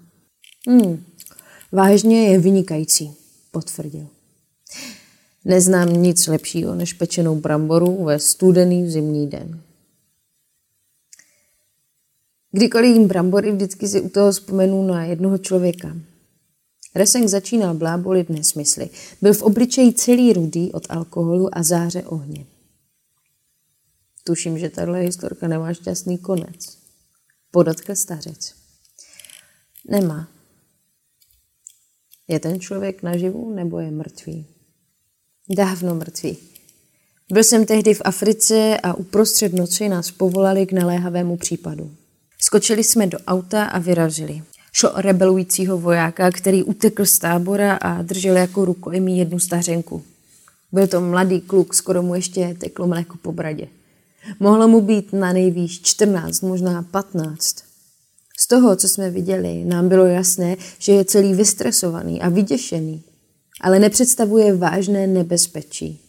Hmm, 0.69 1.05
vážně 1.73 2.29
je 2.29 2.39
vynikající, 2.39 3.13
potvrdil. 3.51 4.07
Neznám 5.45 5.93
nic 5.93 6.27
lepšího 6.27 6.75
než 6.75 6.93
pečenou 6.93 7.37
bramboru 7.37 8.05
ve 8.05 8.19
studený 8.19 8.91
zimní 8.91 9.27
den. 9.27 9.61
Kdykoliv 12.53 12.95
jim 12.95 13.09
brambory, 13.09 13.53
vždycky 13.53 13.89
si 13.89 14.01
u 14.01 14.09
toho 14.09 14.33
vzpomenu 14.33 14.87
na 14.87 15.05
jednoho 15.05 15.39
člověka. 15.39 15.97
Reseng 16.95 17.29
začínal 17.29 17.75
blábolit 17.75 18.31
nesmysly. 18.31 18.91
Byl 19.23 19.35
v 19.35 19.43
obličeji 19.43 19.93
celý 19.93 20.33
rudý 20.33 20.73
od 20.73 20.87
alkoholu 20.89 21.59
a 21.59 21.63
záře 21.63 22.03
ohně. 22.03 22.47
Tuším, 24.25 24.59
že 24.59 24.71
tahle 24.71 25.01
historka 25.01 25.49
nemá 25.49 25.75
šťastný 25.75 26.19
konec. 26.19 26.79
Podotkl 27.51 27.95
stařec. 27.95 28.55
Nemá. 29.89 30.29
Je 32.29 32.41
ten 32.41 32.61
člověk 32.61 33.03
naživu 33.03 33.55
nebo 33.55 33.79
je 33.79 33.91
mrtvý? 33.91 34.47
Dávno 35.57 35.95
mrtvý. 35.95 36.37
Byl 37.33 37.45
jsem 37.45 37.67
tehdy 37.67 37.95
v 37.95 38.03
Africe 38.05 38.79
a 38.83 38.95
uprostřed 38.95 39.53
noci 39.53 39.89
nás 39.89 40.11
povolali 40.11 40.67
k 40.67 40.73
naléhavému 40.73 41.37
případu. 41.37 41.97
Skočili 42.45 42.85
jsme 42.85 43.07
do 43.07 43.19
auta 43.27 43.65
a 43.65 43.79
vyrazili. 43.79 44.43
Šlo 44.73 44.91
o 44.91 45.01
rebelujícího 45.01 45.79
vojáka, 45.79 46.31
který 46.31 46.63
utekl 46.63 47.05
z 47.05 47.19
tábora 47.19 47.75
a 47.75 48.03
držel 48.03 48.37
jako 48.37 48.65
rukojmí 48.65 49.19
jednu 49.19 49.39
stařenku. 49.39 50.03
Byl 50.73 50.87
to 50.87 51.01
mladý 51.01 51.41
kluk, 51.41 51.75
skoro 51.75 52.03
mu 52.03 52.15
ještě 52.15 52.57
teklo 52.59 52.87
mléko 52.87 53.17
po 53.23 53.33
bradě. 53.33 53.69
Mohlo 54.41 54.69
mu 54.69 54.81
být 54.81 55.13
na 55.13 55.33
nejvýš 55.33 55.81
14, 55.81 56.41
možná 56.41 56.83
15. 56.83 57.57
Z 58.39 58.47
toho, 58.47 58.77
co 58.77 58.89
jsme 58.89 59.11
viděli, 59.11 59.65
nám 59.65 59.89
bylo 59.89 60.07
jasné, 60.07 60.57
že 60.79 60.93
je 60.93 61.05
celý 61.05 61.35
vystresovaný 61.35 62.23
a 62.23 62.29
vyděšený, 62.29 63.03
ale 63.61 63.79
nepředstavuje 63.79 64.57
vážné 64.57 65.07
nebezpečí. 65.07 66.01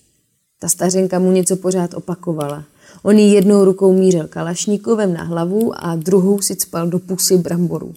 Ta 0.60 0.70
stařenka 0.70 1.20
mu 1.20 1.32
něco 1.32 1.56
pořád 1.56 1.94
opakovala. 1.94 2.66
On 3.04 3.20
jí 3.20 3.34
jednou 3.34 3.66
rukou 3.66 3.94
mířil 3.94 4.28
kalašníkovem 4.28 5.14
na 5.14 5.24
hlavu 5.24 5.72
a 5.76 5.96
druhou 5.96 6.42
si 6.42 6.56
cpal 6.56 6.88
do 6.88 7.00
pusy 7.00 7.38
bramboru. 7.38 7.94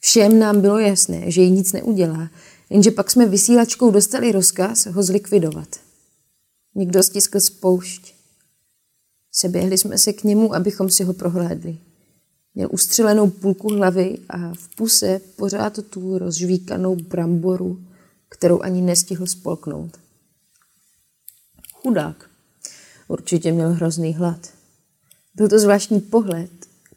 Všem 0.00 0.38
nám 0.38 0.60
bylo 0.60 0.78
jasné, 0.78 1.30
že 1.30 1.42
jí 1.42 1.50
nic 1.50 1.72
neudělá, 1.72 2.30
jenže 2.70 2.90
pak 2.90 3.10
jsme 3.10 3.26
vysílačkou 3.26 3.90
dostali 3.90 4.32
rozkaz 4.32 4.86
ho 4.86 5.02
zlikvidovat. 5.02 5.68
Někdo 6.74 7.02
stiskl 7.02 7.40
spoušť. 7.40 8.14
Seběhli 9.32 9.78
jsme 9.78 9.98
se 9.98 10.12
k 10.12 10.24
němu, 10.24 10.54
abychom 10.54 10.90
si 10.90 11.04
ho 11.04 11.12
prohlédli. 11.12 11.78
Měl 12.54 12.68
ustřelenou 12.72 13.30
půlku 13.30 13.68
hlavy 13.68 14.18
a 14.28 14.54
v 14.54 14.76
puse 14.76 15.20
pořád 15.36 15.78
tu 15.90 16.18
rozžvíkanou 16.18 16.96
bramboru, 16.96 17.80
kterou 18.28 18.62
ani 18.62 18.82
nestihl 18.82 19.26
spolknout. 19.26 19.96
Chudák. 21.72 22.33
Určitě 23.08 23.52
měl 23.52 23.72
hrozný 23.72 24.14
hlad. 24.14 24.50
Byl 25.34 25.48
to 25.48 25.58
zvláštní 25.58 26.00
pohled. 26.00 26.50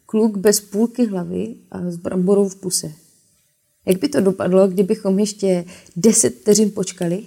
Kluk 0.06 0.36
bez 0.36 0.60
půlky 0.60 1.06
hlavy 1.06 1.54
a 1.70 1.90
s 1.90 1.96
bramborou 1.96 2.48
v 2.48 2.56
puse. 2.56 2.92
Jak 3.86 3.98
by 3.98 4.08
to 4.08 4.20
dopadlo, 4.20 4.68
kdybychom 4.68 5.18
ještě 5.18 5.64
deset 5.96 6.30
vteřin 6.30 6.70
počkali? 6.70 7.24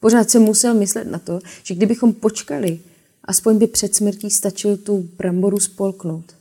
Pořád 0.00 0.30
jsem 0.30 0.42
musel 0.42 0.74
myslet 0.74 1.04
na 1.04 1.18
to, 1.18 1.40
že 1.62 1.74
kdybychom 1.74 2.12
počkali, 2.12 2.80
aspoň 3.24 3.58
by 3.58 3.66
před 3.66 3.94
smrtí 3.94 4.30
stačil 4.30 4.76
tu 4.76 5.08
bramboru 5.16 5.60
spolknout. 5.60 6.36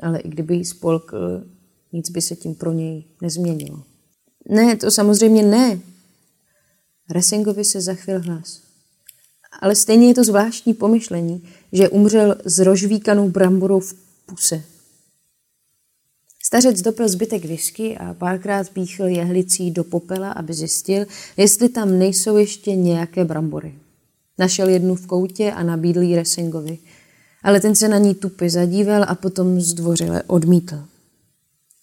Ale 0.00 0.18
i 0.18 0.28
kdyby 0.28 0.56
ji 0.56 0.64
spolkl, 0.64 1.44
nic 1.92 2.10
by 2.10 2.22
se 2.22 2.36
tím 2.36 2.54
pro 2.54 2.72
něj 2.72 3.04
nezměnilo. 3.22 3.82
Ne, 4.48 4.76
to 4.76 4.90
samozřejmě 4.90 5.42
ne. 5.42 5.80
Resengovi 7.10 7.64
se 7.64 7.80
zachvěl 7.80 8.22
hlas. 8.22 8.67
Ale 9.60 9.74
stejně 9.74 10.08
je 10.08 10.14
to 10.14 10.24
zvláštní 10.24 10.74
pomyšlení, 10.74 11.48
že 11.72 11.88
umřel 11.88 12.36
s 12.44 12.58
rožvíkanou 12.58 13.28
bramborou 13.28 13.80
v 13.80 13.94
puse. 14.26 14.62
Stařec 16.42 16.82
dopil 16.82 17.08
zbytek 17.08 17.44
whisky 17.44 17.96
a 17.98 18.14
párkrát 18.14 18.70
píchl 18.70 19.04
jehlicí 19.04 19.70
do 19.70 19.84
popela, 19.84 20.32
aby 20.32 20.54
zjistil, 20.54 21.06
jestli 21.36 21.68
tam 21.68 21.98
nejsou 21.98 22.36
ještě 22.36 22.76
nějaké 22.76 23.24
brambory. 23.24 23.74
Našel 24.38 24.68
jednu 24.68 24.94
v 24.94 25.06
koutě 25.06 25.52
a 25.52 25.62
nabídl 25.62 26.00
ji 26.00 26.16
Resingovi, 26.16 26.78
ale 27.42 27.60
ten 27.60 27.74
se 27.74 27.88
na 27.88 27.98
ní 27.98 28.14
tupy 28.14 28.50
zadíval 28.50 29.04
a 29.08 29.14
potom 29.14 29.60
zdvořile 29.60 30.22
odmítl. 30.26 30.84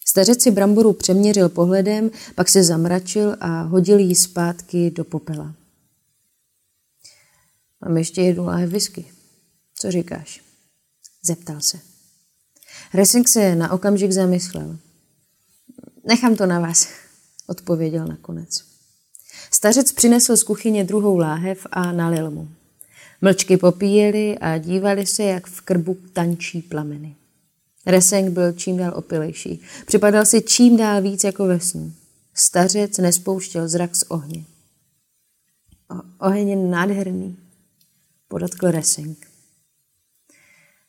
Stařec 0.08 0.42
si 0.42 0.50
bramboru 0.50 0.92
přeměřil 0.92 1.48
pohledem, 1.48 2.10
pak 2.34 2.48
se 2.48 2.62
zamračil 2.62 3.36
a 3.40 3.62
hodil 3.62 3.98
ji 3.98 4.14
zpátky 4.14 4.90
do 4.90 5.04
popela. 5.04 5.54
Mám 7.86 7.96
ještě 7.96 8.22
jednu 8.22 8.44
láhev 8.44 8.70
whisky. 8.70 9.04
Co 9.74 9.90
říkáš? 9.90 10.40
Zeptal 11.22 11.60
se. 11.60 11.80
Resing 12.94 13.28
se 13.28 13.54
na 13.54 13.72
okamžik 13.72 14.12
zamyslel. 14.12 14.76
Nechám 16.04 16.36
to 16.36 16.46
na 16.46 16.60
vás, 16.60 16.88
odpověděl 17.46 18.06
nakonec. 18.06 18.64
Stařec 19.50 19.92
přinesl 19.92 20.36
z 20.36 20.42
kuchyně 20.42 20.84
druhou 20.84 21.18
láhev 21.18 21.66
a 21.70 21.92
nalil 21.92 22.30
mu. 22.30 22.48
Mlčky 23.20 23.56
popíjeli 23.56 24.38
a 24.38 24.58
dívali 24.58 25.06
se, 25.06 25.22
jak 25.22 25.46
v 25.46 25.60
krbu 25.60 25.96
tančí 26.12 26.62
plameny. 26.62 27.16
Reseng 27.86 28.32
byl 28.32 28.52
čím 28.52 28.76
dál 28.76 28.92
opilejší. 28.96 29.60
Připadal 29.86 30.26
si 30.26 30.42
čím 30.42 30.76
dál 30.76 31.02
víc 31.02 31.24
jako 31.24 31.46
ve 31.46 31.60
snu. 31.60 31.92
Stařec 32.34 32.98
nespouštěl 32.98 33.68
zrak 33.68 33.96
z 33.96 34.02
ohně. 34.02 34.44
O, 35.90 36.26
oheň 36.26 36.48
je 36.48 36.56
nádherný, 36.56 37.36
podotkl 38.28 38.70
Reseng. 38.70 39.26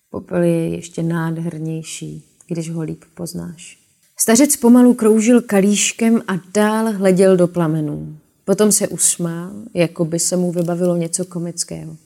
Popel 0.10 0.44
je 0.44 0.70
ještě 0.70 1.04
nádhernější, 1.04 2.24
když 2.48 2.70
ho 2.70 2.82
líp 2.82 3.04
poznáš. 3.14 3.80
Stařec 4.20 4.56
pomalu 4.56 4.94
kroužil 4.94 5.42
kalíškem 5.42 6.22
a 6.28 6.34
dál 6.54 6.94
hleděl 6.94 7.38
do 7.38 7.48
plamenů. 7.48 8.18
Potom 8.46 8.72
se 8.72 8.88
usmál, 8.88 9.52
jako 9.74 10.06
by 10.06 10.20
se 10.20 10.38
mu 10.38 10.52
vybavilo 10.52 10.98
něco 10.98 11.26
komického. 11.26 11.98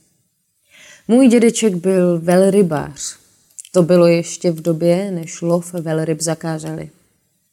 Můj 1.08 1.28
dědeček 1.28 1.76
byl 1.76 2.20
velrybář. 2.20 3.18
To 3.72 3.84
bylo 3.84 4.08
ještě 4.08 4.52
v 4.52 4.62
době, 4.62 5.12
než 5.12 5.42
lov 5.42 5.74
velryb 5.74 6.22
zakázali. 6.22 6.90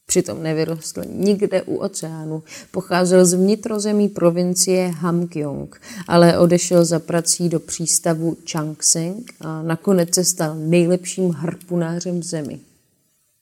Přitom 0.09 0.43
nevyrostl 0.43 1.01
nikde 1.13 1.61
u 1.61 1.75
oceánu. 1.75 2.43
Pocházel 2.71 3.25
z 3.25 3.33
vnitrozemí 3.33 4.09
provincie 4.09 4.87
Hamgyong, 4.87 5.81
ale 6.07 6.39
odešel 6.39 6.85
za 6.85 6.99
prací 6.99 7.49
do 7.49 7.59
přístavu 7.59 8.37
Changseng 8.51 9.33
a 9.41 9.61
nakonec 9.61 10.15
se 10.15 10.23
stal 10.23 10.55
nejlepším 10.55 11.31
harpunářem 11.31 12.19
v 12.19 12.23
zemi. 12.23 12.59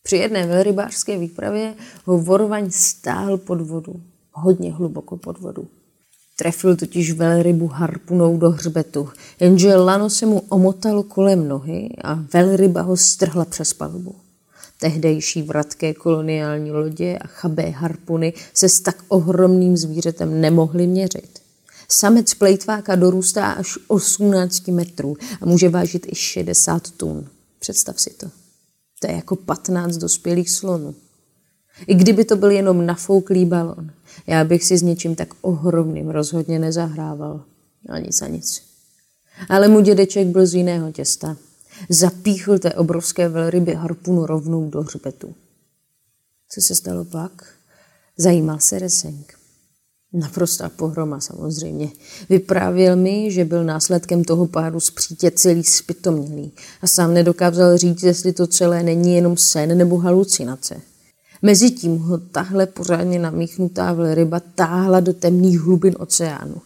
Při 0.03 0.17
jedné 0.17 0.47
velrybářské 0.47 1.17
výpravě 1.17 1.73
ho 2.05 2.17
vorvaň 2.17 2.71
stál 2.71 3.37
pod 3.37 3.61
vodu, 3.61 4.01
hodně 4.31 4.73
hluboko 4.73 5.17
pod 5.17 5.39
vodu. 5.39 5.67
Trefil 6.35 6.75
totiž 6.75 7.11
velrybu 7.11 7.67
harpunou 7.67 8.37
do 8.37 8.49
hřbetu, 8.49 9.09
jenže 9.39 9.75
lano 9.75 10.09
se 10.09 10.25
mu 10.25 10.39
omotalo 10.49 11.03
kolem 11.03 11.47
nohy 11.47 11.89
a 12.03 12.13
velryba 12.33 12.81
ho 12.81 12.97
strhla 12.97 13.45
přes 13.45 13.73
palubu. 13.73 14.15
Tehdejší 14.79 15.41
vratké 15.41 15.93
koloniální 15.93 16.71
lodě 16.71 17.17
a 17.17 17.27
chabé 17.27 17.69
harpuny 17.69 18.33
se 18.53 18.69
s 18.69 18.81
tak 18.81 19.03
ohromným 19.07 19.77
zvířetem 19.77 20.41
nemohly 20.41 20.87
měřit. 20.87 21.39
Samec 21.89 22.33
plejtváka 22.33 22.95
dorůstá 22.95 23.51
až 23.51 23.77
18 23.87 24.67
metrů 24.67 25.15
a 25.41 25.45
může 25.45 25.69
vážit 25.69 26.05
i 26.09 26.15
60 26.15 26.91
tun. 26.91 27.29
Představ 27.59 28.01
si 28.01 28.09
to. 28.09 28.27
To 28.99 29.07
je 29.07 29.15
jako 29.15 29.35
15 29.35 29.97
dospělých 29.97 30.49
slonů. 30.49 30.95
I 31.87 31.95
kdyby 31.95 32.25
to 32.25 32.35
byl 32.35 32.51
jenom 32.51 32.85
nafouklý 32.85 33.45
balon, 33.45 33.91
já 34.27 34.43
bych 34.43 34.63
si 34.63 34.77
s 34.77 34.81
něčím 34.81 35.15
tak 35.15 35.33
ohromným 35.41 36.09
rozhodně 36.09 36.59
nezahrával. 36.59 37.43
A 37.89 37.99
nic 37.99 38.21
a 38.21 38.27
nic. 38.27 38.63
Ale 39.49 39.67
můj 39.67 39.83
dědeček 39.83 40.27
byl 40.27 40.45
z 40.45 40.53
jiného 40.53 40.91
těsta. 40.91 41.37
Zapíchl 41.89 42.59
té 42.59 42.73
obrovské 42.73 43.29
velryby 43.29 43.73
harpunu 43.73 44.25
rovnou 44.25 44.69
do 44.69 44.81
hřbetu. 44.81 45.35
Co 46.49 46.61
se 46.61 46.75
stalo 46.75 47.05
pak? 47.05 47.45
Zajímal 48.17 48.59
se 48.59 48.79
Resenk. 48.79 49.33
Naprostá 50.13 50.69
pohroma 50.69 51.19
samozřejmě. 51.19 51.89
Vyprávěl 52.29 52.95
mi, 52.95 53.31
že 53.31 53.45
byl 53.45 53.63
následkem 53.63 54.23
toho 54.23 54.47
pádu 54.47 54.79
z 54.79 54.91
přítě 54.91 55.31
celý 55.31 55.63
spitomělý 55.63 56.51
a 56.81 56.87
sám 56.87 57.13
nedokázal 57.13 57.77
říct, 57.77 58.03
jestli 58.03 58.33
to 58.33 58.47
celé 58.47 58.83
není 58.83 59.15
jenom 59.15 59.37
sen 59.37 59.77
nebo 59.77 59.97
halucinace. 59.97 60.81
Mezitím 61.41 61.97
ho 61.97 62.17
tahle 62.17 62.65
pořádně 62.65 63.19
namíchnutá 63.19 63.93
velryba 63.93 64.39
táhla 64.39 64.99
do 64.99 65.13
temných 65.13 65.59
hlubin 65.59 65.95
oceánu. 65.99 66.61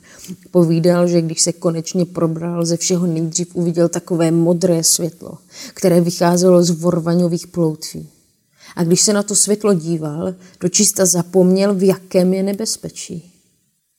Povídal, 0.51 1.07
že 1.07 1.21
když 1.21 1.41
se 1.41 1.53
konečně 1.53 2.05
probral 2.05 2.65
ze 2.65 2.77
všeho 2.77 3.07
nejdřív 3.07 3.55
uviděl 3.55 3.89
takové 3.89 4.31
modré 4.31 4.83
světlo, 4.83 5.37
které 5.73 6.01
vycházelo 6.01 6.63
z 6.63 6.69
vorvaňových 6.69 7.47
ploutví. 7.47 8.09
A 8.75 8.83
když 8.83 9.01
se 9.01 9.13
na 9.13 9.23
to 9.23 9.35
světlo 9.35 9.73
díval, 9.73 10.35
dočista 10.59 11.05
zapomněl, 11.05 11.75
v 11.75 11.83
jakém 11.83 12.33
je 12.33 12.43
nebezpečí. 12.43 13.33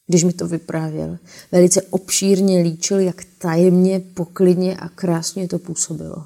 Když 0.06 0.24
mi 0.24 0.32
to 0.32 0.48
vyprávěl, 0.48 1.18
velice 1.52 1.82
obšírně 1.82 2.62
líčil, 2.62 2.98
jak 2.98 3.24
tajemně, 3.38 4.00
poklidně 4.14 4.76
a 4.76 4.88
krásně 4.88 5.48
to 5.48 5.58
působilo. 5.58 6.24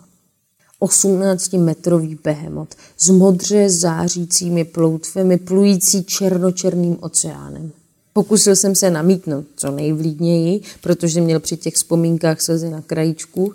18-metrový 0.81 2.19
behemot 2.25 2.75
s 2.99 3.09
modře 3.09 3.71
zářícími 3.71 4.65
ploutvemi 4.65 5.39
plující 5.39 6.05
černočerným 6.05 6.97
oceánem. 7.01 7.73
Pokusil 8.17 8.57
jsem 8.57 8.75
se 8.75 8.91
namítnout 8.91 9.45
co 9.57 9.71
nejvlídněji, 9.71 10.61
protože 10.81 11.21
měl 11.21 11.41
při 11.41 11.57
těch 11.57 11.75
vzpomínkách 11.75 12.41
slzy 12.41 12.71
na 12.71 12.83
krajíčku, 12.83 13.53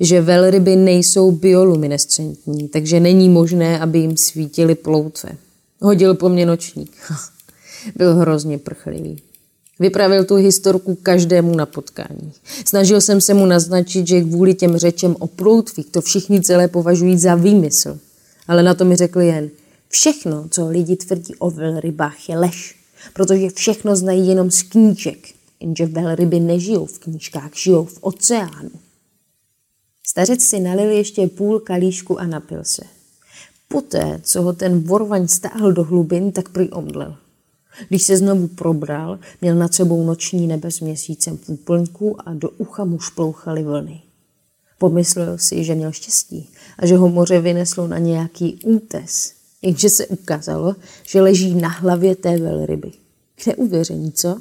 že 0.00 0.20
velryby 0.20 0.76
nejsou 0.76 1.30
bioluminescentní, 1.30 2.68
takže 2.68 3.00
není 3.00 3.28
možné, 3.28 3.80
aby 3.80 3.98
jim 3.98 4.16
svítily 4.16 4.74
ploutve. 4.74 5.30
Hodil 5.80 6.14
po 6.14 6.28
mně 6.28 6.46
nočník. 6.46 6.96
Byl 7.96 8.14
hrozně 8.14 8.58
prchlivý. 8.58 9.22
Vypravil 9.80 10.24
tu 10.24 10.34
historku 10.34 10.94
každému 10.94 11.56
na 11.56 11.66
potkání. 11.66 12.32
Snažil 12.64 13.00
jsem 13.00 13.20
se 13.20 13.34
mu 13.34 13.46
naznačit, 13.46 14.06
že 14.06 14.20
kvůli 14.20 14.54
těm 14.54 14.76
řečem 14.76 15.16
o 15.18 15.26
ploutvích 15.26 15.86
to 15.90 16.00
všichni 16.00 16.40
celé 16.40 16.68
považují 16.68 17.18
za 17.18 17.34
výmysl. 17.34 17.98
Ale 18.48 18.62
na 18.62 18.74
to 18.74 18.84
mi 18.84 18.96
řekl 18.96 19.20
jen, 19.20 19.50
všechno, 19.88 20.46
co 20.50 20.68
lidi 20.68 20.96
tvrdí 20.96 21.34
o 21.34 21.50
velrybách, 21.50 22.28
je 22.28 22.38
lež, 22.38 22.83
protože 23.12 23.50
všechno 23.50 23.96
znají 23.96 24.28
jenom 24.28 24.50
z 24.50 24.62
knížek, 24.62 25.28
jenže 25.60 25.86
velryby 25.86 26.40
nežijou 26.40 26.86
v 26.86 26.98
knížkách, 26.98 27.56
žijou 27.56 27.84
v 27.84 27.98
oceánu. 28.00 28.70
Stařec 30.06 30.42
si 30.42 30.60
nalil 30.60 30.90
ještě 30.90 31.26
půl 31.26 31.60
kalíšku 31.60 32.20
a 32.20 32.26
napil 32.26 32.64
se. 32.64 32.82
Poté, 33.68 34.20
co 34.22 34.42
ho 34.42 34.52
ten 34.52 34.80
vorvaň 34.80 35.28
stáhl 35.28 35.72
do 35.72 35.84
hlubin, 35.84 36.32
tak 36.32 36.48
prý 36.48 36.70
omdlel. 36.70 37.16
Když 37.88 38.02
se 38.02 38.16
znovu 38.16 38.48
probral, 38.48 39.18
měl 39.40 39.54
nad 39.54 39.74
sebou 39.74 40.06
noční 40.06 40.46
nebe 40.46 40.70
s 40.70 40.80
měsícem 40.80 41.36
v 41.36 41.48
úplňku 41.48 42.28
a 42.28 42.34
do 42.34 42.50
ucha 42.50 42.84
mu 42.84 43.00
šplouchaly 43.00 43.62
vlny. 43.62 44.02
Pomyslel 44.78 45.38
si, 45.38 45.64
že 45.64 45.74
měl 45.74 45.92
štěstí 45.92 46.48
a 46.78 46.86
že 46.86 46.96
ho 46.96 47.08
moře 47.08 47.40
vyneslo 47.40 47.88
na 47.88 47.98
nějaký 47.98 48.58
útes, 48.64 49.34
jenže 49.64 49.90
se 49.90 50.06
ukázalo, 50.06 50.76
že 51.02 51.20
leží 51.20 51.54
na 51.54 51.68
hlavě 51.68 52.16
té 52.16 52.38
velryby. 52.38 52.92
K 53.34 53.46
neuvěření, 53.46 54.12
co? 54.12 54.40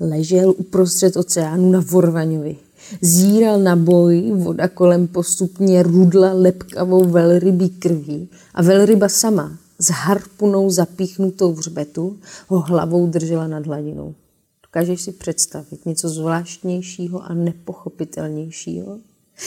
Ležel 0.00 0.54
uprostřed 0.56 1.16
oceánu 1.16 1.70
na 1.70 1.80
Vorvaňovi. 1.80 2.56
Zíral 3.00 3.60
na 3.60 3.76
boj, 3.76 4.32
voda 4.34 4.68
kolem 4.68 5.08
postupně 5.08 5.82
rudla 5.82 6.32
lepkavou 6.32 7.04
velrybí 7.04 7.68
krví 7.68 8.28
a 8.54 8.62
velryba 8.62 9.08
sama 9.08 9.58
s 9.78 9.90
harpunou 9.90 10.70
zapíchnutou 10.70 11.52
v 11.52 11.58
hřbetu 11.58 12.18
ho 12.48 12.60
hlavou 12.60 13.06
držela 13.06 13.46
nad 13.46 13.66
hladinou. 13.66 14.14
Dokážeš 14.62 15.00
si 15.00 15.12
představit 15.12 15.86
něco 15.86 16.08
zvláštnějšího 16.08 17.22
a 17.22 17.34
nepochopitelnějšího? 17.34 18.98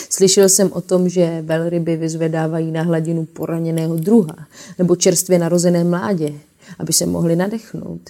Slyšel 0.10 0.50
jsem 0.50 0.72
o 0.72 0.82
tom, 0.82 1.10
že 1.10 1.42
velryby 1.42 1.98
vyzvedávají 1.98 2.72
na 2.72 2.82
hladinu 2.82 3.26
poraněného 3.26 3.96
druha 3.96 4.48
nebo 4.80 4.96
čerstvě 4.96 5.40
narozené 5.40 5.84
mládě, 5.84 6.34
aby 6.80 6.94
se 6.94 7.06
mohli 7.06 7.36
nadechnout. 7.36 8.10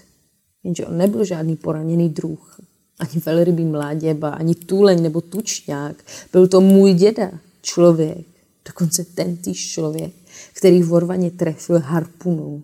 Jenže 0.63 0.85
on 0.85 0.97
nebyl 0.97 1.25
žádný 1.25 1.55
poraněný 1.55 2.09
druh. 2.09 2.59
Ani 2.99 3.21
velrybí 3.25 3.65
mládě, 3.65 4.13
ba 4.13 4.29
ani 4.29 4.55
tuleň 4.55 5.01
nebo 5.01 5.21
tučňák. 5.21 5.95
Byl 6.31 6.47
to 6.47 6.61
můj 6.61 6.93
děda, 6.93 7.31
člověk. 7.61 8.27
Dokonce 8.65 9.05
ten 9.05 9.37
týž 9.37 9.71
člověk, 9.71 10.13
který 10.53 10.83
v 10.83 10.87
Vorvaně 10.87 11.31
trefil 11.31 11.79
harpunou. 11.79 12.63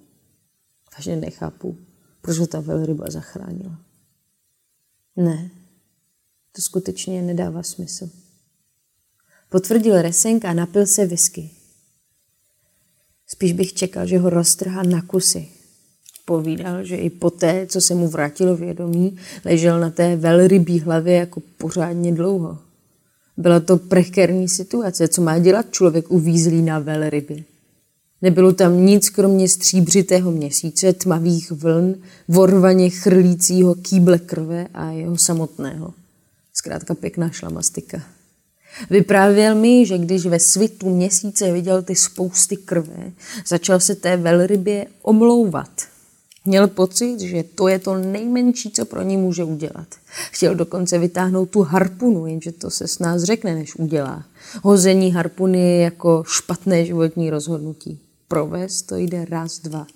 Takže 0.95 1.15
nechápu, 1.15 1.77
proč 2.21 2.37
ho 2.37 2.47
ta 2.47 2.59
velryba 2.59 3.05
zachránila. 3.09 3.79
Ne, 5.15 5.49
to 6.55 6.61
skutečně 6.61 7.21
nedává 7.21 7.63
smysl. 7.63 8.09
Potvrdil 9.49 10.01
Resenk 10.01 10.45
a 10.45 10.53
napil 10.53 10.85
se 10.85 11.05
whisky. 11.05 11.49
Spíš 13.27 13.53
bych 13.53 13.73
čekal, 13.73 14.05
že 14.05 14.17
ho 14.17 14.29
roztrhá 14.29 14.83
na 14.83 15.01
kusy. 15.01 15.47
Povídal, 16.25 16.83
že 16.83 16.95
i 16.95 17.09
poté, 17.09 17.67
co 17.67 17.81
se 17.81 17.95
mu 17.95 18.07
vrátilo 18.07 18.55
vědomí, 18.55 19.17
ležel 19.45 19.79
na 19.79 19.89
té 19.89 20.15
velrybí 20.15 20.79
hlavě 20.79 21.13
jako 21.13 21.41
pořádně 21.57 22.13
dlouho. 22.13 22.57
Byla 23.37 23.59
to 23.59 23.77
prekérní 23.77 24.49
situace, 24.49 25.07
co 25.07 25.21
má 25.21 25.39
dělat 25.39 25.71
člověk 25.71 26.11
uvízlý 26.11 26.61
na 26.61 26.79
velrybě. 26.79 27.43
Nebylo 28.21 28.53
tam 28.53 28.85
nic 28.85 29.09
kromě 29.09 29.49
stříbřitého 29.49 30.31
měsíce, 30.31 30.93
tmavých 30.93 31.51
vln, 31.51 31.95
vorvaně 32.27 32.89
chrlícího 32.89 33.75
kýble 33.75 34.19
krve 34.19 34.67
a 34.73 34.91
jeho 34.91 35.17
samotného. 35.17 35.93
Zkrátka 36.53 36.95
pěkná 36.95 37.29
šlamastika. 37.29 38.18
Vyprávěl 38.89 39.55
mi, 39.55 39.85
že 39.85 39.97
když 39.97 40.25
ve 40.25 40.39
svitu 40.39 40.89
měsíce 40.89 41.51
viděl 41.51 41.81
ty 41.81 41.95
spousty 41.95 42.57
krve, 42.57 43.11
začal 43.47 43.79
se 43.79 43.95
té 43.95 44.17
velrybě 44.17 44.85
omlouvat. 45.01 45.69
Měl 46.45 46.67
pocit, 46.67 47.19
že 47.19 47.43
to 47.43 47.67
je 47.67 47.79
to 47.79 47.97
nejmenší, 47.97 48.71
co 48.71 48.85
pro 48.85 49.01
ní 49.01 49.17
může 49.17 49.43
udělat. 49.43 49.87
Chtěl 50.31 50.55
dokonce 50.55 50.97
vytáhnout 50.97 51.49
tu 51.49 51.61
harpunu, 51.61 52.27
jenže 52.27 52.51
to 52.51 52.69
se 52.69 52.87
s 52.87 52.99
nás 52.99 53.23
řekne, 53.23 53.55
než 53.55 53.75
udělá. 53.75 54.25
Hození 54.63 55.11
harpuny 55.11 55.59
je 55.59 55.81
jako 55.81 56.23
špatné 56.27 56.85
životní 56.85 57.29
rozhodnutí 57.29 57.99
provést, 58.27 58.81
to 58.81 58.95
jde 58.95 59.25
raz, 59.25 59.59
dva. 59.59 59.87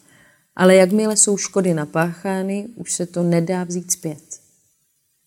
Ale 0.56 0.76
jakmile 0.76 1.18
jsou 1.18 1.38
škody 1.38 1.74
napáchány, 1.74 2.68
už 2.76 2.94
se 2.94 3.06
to 3.06 3.24
nedá 3.24 3.64
vzít 3.64 3.92
zpět. 3.92 4.43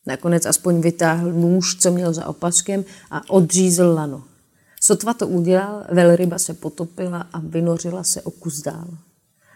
Nakonec 0.06 0.46
aspoň 0.46 0.80
vytáhl 0.80 1.32
nůž, 1.32 1.76
co 1.76 1.90
měl 1.90 2.12
za 2.12 2.26
opaskem 2.26 2.84
a 3.10 3.30
odřízl 3.30 3.92
lano. 3.94 4.24
Sotva 4.80 5.14
to 5.14 5.28
udělal, 5.28 5.84
velryba 5.92 6.38
se 6.38 6.54
potopila 6.54 7.26
a 7.32 7.38
vynořila 7.40 8.04
se 8.04 8.22
o 8.22 8.30
kus 8.30 8.62
dál. 8.62 8.88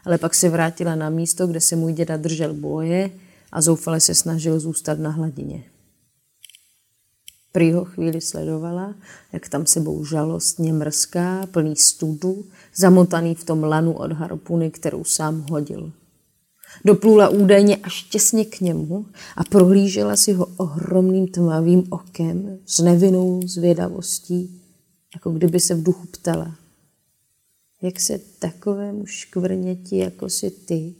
Ale 0.05 0.18
pak 0.18 0.34
se 0.34 0.48
vrátila 0.48 0.94
na 0.94 1.11
místo, 1.11 1.46
kde 1.46 1.61
se 1.61 1.76
můj 1.76 1.92
děda 1.92 2.16
držel 2.16 2.55
boje 2.55 3.11
a 3.53 3.61
zoufale 3.61 4.01
se 4.01 4.14
snažil 4.14 4.61
zůstat 4.61 4.98
na 4.98 5.11
hladině. 5.11 5.64
Prý 7.53 7.72
ho 7.72 7.84
chvíli 7.84 8.20
sledovala, 8.20 8.94
jak 9.32 9.48
tam 9.48 9.66
sebou 9.66 10.05
žalostně 10.05 10.72
mrská, 10.72 11.46
plný 11.46 11.76
studu, 11.76 12.44
zamotaný 12.76 13.34
v 13.34 13.44
tom 13.44 13.64
lanu 13.64 13.92
od 13.92 14.12
harpuny, 14.12 14.70
kterou 14.70 15.05
sám 15.05 15.46
hodil. 15.51 15.92
Doplula 16.85 17.29
údajně 17.29 17.77
až 17.77 18.03
těsně 18.03 18.45
k 18.45 18.61
němu 18.61 19.07
a 19.37 19.45
prohlížela 19.45 20.16
si 20.16 20.33
ho 20.33 20.47
ohromným 20.57 21.29
tmavým 21.29 21.85
okem 21.91 22.59
s 22.66 22.79
nevinnou 22.79 23.43
zvědavostí, 23.47 24.61
jako 25.14 25.31
kdyby 25.31 25.61
se 25.61 25.75
v 25.75 25.83
duchu 25.83 26.07
ptala. 26.07 26.57
Jak 27.83 28.01
se 28.01 28.18
takovému 28.39 29.07
škvrněti, 29.07 29.97
jako 29.97 30.29
si 30.29 30.51
ty, 30.51 30.95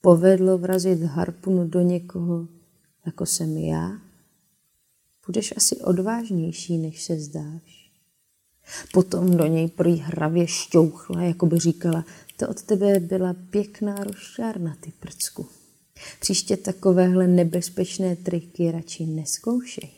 povedlo 0.00 0.58
vrazit 0.58 1.02
harpunu 1.02 1.68
do 1.68 1.80
někoho, 1.80 2.48
jako 3.06 3.26
jsem 3.26 3.56
já? 3.56 3.92
Budeš 5.26 5.54
asi 5.56 5.76
odvážnější, 5.76 6.78
než 6.78 7.02
se 7.02 7.20
zdáš. 7.20 7.90
Potom 8.92 9.36
do 9.36 9.46
něj 9.46 9.68
prý 9.68 9.96
hravě 9.96 10.46
šťouchla, 10.46 11.22
jako 11.22 11.46
by 11.46 11.58
říkala, 11.58 12.04
to 12.36 12.48
od 12.48 12.62
tebe 12.62 13.00
byla 13.00 13.34
pěkná 13.50 14.04
rozšárna, 14.04 14.76
ty 14.80 14.92
prcku. 15.00 15.46
Příště 16.20 16.56
takovéhle 16.56 17.26
nebezpečné 17.26 18.16
triky 18.16 18.70
radši 18.70 19.06
neskoušej. 19.06 19.90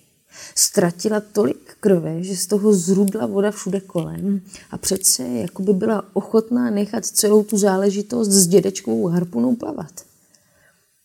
Ztratila 0.55 1.21
tolik 1.21 1.77
krve, 1.81 2.23
že 2.23 2.37
z 2.37 2.47
toho 2.47 2.75
zrudla 2.75 3.27
voda 3.27 3.51
všude 3.51 3.81
kolem 3.81 4.41
a 4.71 4.79
přece 4.79 5.23
jako 5.23 5.63
by 5.63 5.73
byla 5.73 6.05
ochotná 6.13 6.71
nechat 6.71 7.07
celou 7.07 7.45
tu 7.45 7.59
záležitost 7.59 8.29
s 8.29 8.47
dědečkovou 8.47 9.07
harpunou 9.07 9.57
plavat. 9.57 10.05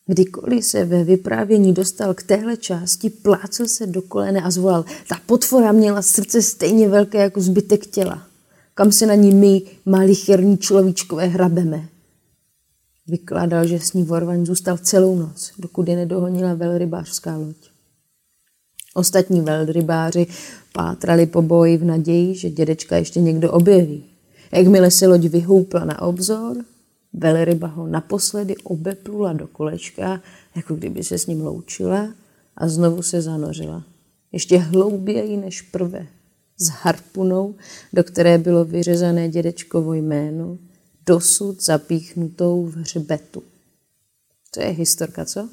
Kdykoliv 0.06 0.66
se 0.66 0.86
ve 0.86 1.04
vyprávění 1.04 1.74
dostal 1.74 2.14
k 2.14 2.24
téhle 2.24 2.58
části, 2.58 3.10
plácel 3.10 3.68
se 3.68 3.88
do 3.88 4.02
kolene 4.02 4.42
a 4.42 4.52
zvolal. 4.52 4.86
Ta 5.10 5.16
potvora 5.26 5.72
měla 5.72 6.02
srdce 6.02 6.42
stejně 6.42 6.90
velké 6.90 7.18
jako 7.18 7.42
zbytek 7.42 7.86
těla. 7.86 8.29
Kam 8.80 8.92
se 8.92 9.06
na 9.06 9.16
ní 9.16 9.34
my, 9.36 9.62
malí 9.86 10.16
chirní 10.16 10.58
človíčkové, 10.58 11.26
hrabeme? 11.26 11.90
Vykládal, 13.08 13.68
že 13.68 13.80
s 13.80 13.94
ní 13.94 14.04
Vorvaň 14.04 14.46
zůstal 14.46 14.78
celou 14.78 15.16
noc, 15.16 15.52
dokud 15.58 15.88
je 15.88 15.96
nedohonila 15.96 16.54
velrybářská 16.54 17.38
loď. 17.38 17.56
Ostatní 18.94 19.42
velrybáři 19.42 20.28
pátrali 20.74 21.26
po 21.26 21.42
boji 21.42 21.78
v 21.78 21.84
naději, 21.84 22.36
že 22.36 22.50
dědečka 22.50 22.98
ještě 22.98 23.22
někdo 23.22 23.52
objeví. 23.52 24.04
Jakmile 24.52 24.92
se 24.92 25.08
loď 25.08 25.22
vyhoupla 25.22 25.86
na 25.86 26.02
obzor, 26.02 26.58
velryba 27.14 27.68
ho 27.68 27.88
naposledy 27.88 28.58
obeplula 28.58 29.34
do 29.34 29.48
kolečka, 29.48 30.22
jako 30.56 30.76
kdyby 30.76 31.04
se 31.04 31.18
s 31.18 31.28
ním 31.28 31.46
loučila 31.46 32.14
a 32.58 32.68
znovu 32.68 33.02
se 33.02 33.22
zanořila. 33.22 33.84
Ještě 34.32 34.58
hlouběji 34.58 35.38
než 35.38 35.62
prvé, 35.62 36.08
s 36.60 36.68
harpunou, 36.68 37.56
do 37.94 38.04
které 38.04 38.38
bylo 38.38 38.66
vyřezané 38.66 39.30
dědečkovo 39.30 39.94
jméno, 39.94 40.58
dosud 41.06 41.64
zapíchnutou 41.64 42.66
v 42.66 42.76
hřbetu. 42.76 43.44
To 44.52 44.62
je 44.62 44.68
historka, 44.68 45.26
co? 45.26 45.50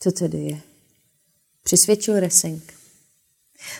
Co 0.00 0.12
tedy 0.12 0.38
je? 0.38 0.60
Přisvědčil 1.62 2.20
Resenk. 2.20 2.72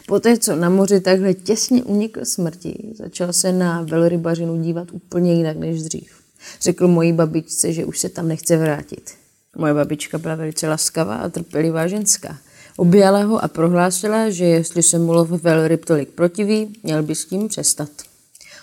Poté, 0.07 0.39
co 0.39 0.57
na 0.57 0.69
moři 0.69 1.01
takhle 1.01 1.35
těsně 1.35 1.85
unikl 1.85 2.25
smrti, 2.25 2.93
začal 2.95 3.33
se 3.33 3.53
na 3.53 3.83
velrybařinu 3.83 4.63
dívat 4.63 4.89
úplně 4.93 5.35
jinak 5.35 5.57
než 5.57 5.83
dřív. 5.83 6.13
Řekl 6.61 6.89
mojí 6.89 7.13
babičce, 7.13 7.73
že 7.73 7.85
už 7.85 7.99
se 7.99 8.09
tam 8.09 8.29
nechce 8.29 8.57
vrátit. 8.57 9.15
Moje 9.57 9.75
babička 9.75 10.19
byla 10.19 10.35
velice 10.35 10.69
laskavá 10.69 11.17
a 11.17 11.29
trpělivá 11.29 11.87
ženská. 11.87 12.39
Objala 12.77 13.23
ho 13.25 13.45
a 13.45 13.49
prohlásila, 13.49 14.31
že 14.31 14.45
jestli 14.45 14.83
se 14.83 14.99
mu 14.99 15.13
lov 15.13 15.31
velryb 15.31 15.85
tolik 15.85 16.09
protiví, 16.09 16.77
měl 16.83 17.03
by 17.03 17.15
s 17.15 17.25
tím 17.25 17.49
přestat. 17.49 17.89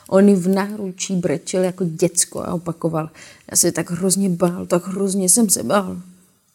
On 0.09 0.35
v 0.35 0.47
náručí 0.47 1.15
brečel 1.15 1.63
jako 1.63 1.83
děcko 1.85 2.39
a 2.39 2.53
opakoval. 2.53 3.09
Já 3.51 3.57
se 3.57 3.71
tak 3.71 3.91
hrozně 3.91 4.29
bál, 4.29 4.65
tak 4.65 4.87
hrozně 4.87 5.29
jsem 5.29 5.49
se 5.49 5.63
bál. 5.63 5.97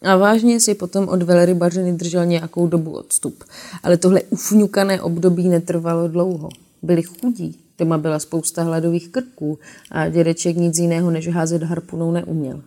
A 0.03 0.17
vážně 0.17 0.61
si 0.61 0.75
potom 0.75 1.09
od 1.09 1.23
velrybařiny 1.23 1.93
držel 1.93 2.27
nějakou 2.27 2.67
dobu 2.67 2.91
odstup. 2.91 3.45
Ale 3.83 3.97
tohle 3.97 4.23
ufňukané 4.23 5.03
období 5.03 5.49
netrvalo 5.49 6.09
dlouho. 6.09 6.49
Byli 6.83 7.03
chudí, 7.03 7.59
doma 7.79 7.99
byla 7.99 8.19
spousta 8.19 8.63
hladových 8.63 9.09
krků 9.09 9.59
a 9.91 10.09
dědeček 10.09 10.57
nic 10.57 10.79
jiného 10.79 11.11
než 11.11 11.29
házet 11.29 11.63
harpunou 11.63 12.13
neuměl. 12.13 12.63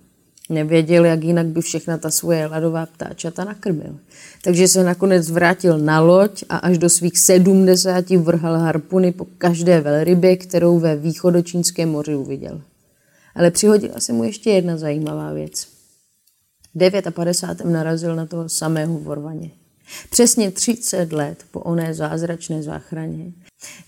Nevěděl, 0.51 1.05
jak 1.05 1.23
jinak 1.23 1.45
by 1.45 1.61
všechna 1.61 1.97
ta 1.97 2.11
svoje 2.11 2.47
ladová 2.47 2.85
ptáčata 2.85 3.43
nakrmil. 3.43 3.97
Takže 4.43 4.67
se 4.67 4.83
nakonec 4.83 5.29
vrátil 5.29 5.77
na 5.77 5.99
loď 5.99 6.43
a 6.49 6.57
až 6.57 6.77
do 6.77 6.89
svých 6.89 7.19
sedmdesáti 7.19 8.17
vrhal 8.17 8.57
harpuny 8.57 9.11
po 9.11 9.25
každé 9.37 9.81
velrybě, 9.81 10.37
kterou 10.37 10.79
ve 10.79 10.95
východočínském 10.95 11.89
moři 11.89 12.15
uviděl. 12.15 12.61
Ale 13.35 13.51
přihodila 13.51 13.99
se 13.99 14.13
mu 14.13 14.23
ještě 14.23 14.49
jedna 14.49 14.77
zajímavá 14.77 15.33
věc. 15.33 15.67
V 16.75 17.11
59. 17.11 17.73
narazil 17.73 18.15
na 18.15 18.25
toho 18.25 18.49
samého 18.49 18.99
vorvaně. 18.99 19.51
Přesně 20.09 20.51
30 20.51 21.13
let 21.13 21.43
po 21.51 21.59
oné 21.59 21.93
zázračné 21.93 22.63
záchraně 22.63 23.31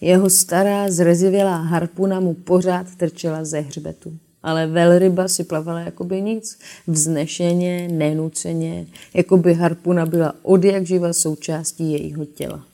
jeho 0.01 0.29
stará 0.29 0.91
zrezivělá 0.91 1.57
harpuna 1.57 2.19
mu 2.19 2.33
pořád 2.33 2.95
trčela 2.97 3.45
ze 3.45 3.59
hřbetu 3.59 4.17
ale 4.43 4.67
velryba 4.67 5.27
si 5.27 5.43
plavala 5.43 5.79
jako 5.79 6.03
by 6.03 6.21
nic, 6.21 6.59
vznešeně, 6.87 7.87
nenuceně, 7.91 8.87
jako 9.13 9.37
by 9.37 9.53
harpuna 9.53 10.05
byla 10.05 10.33
od 10.41 10.63
jak 10.63 10.85
živa 10.85 11.13
součástí 11.13 11.91
jejího 11.91 12.25
těla. 12.25 12.65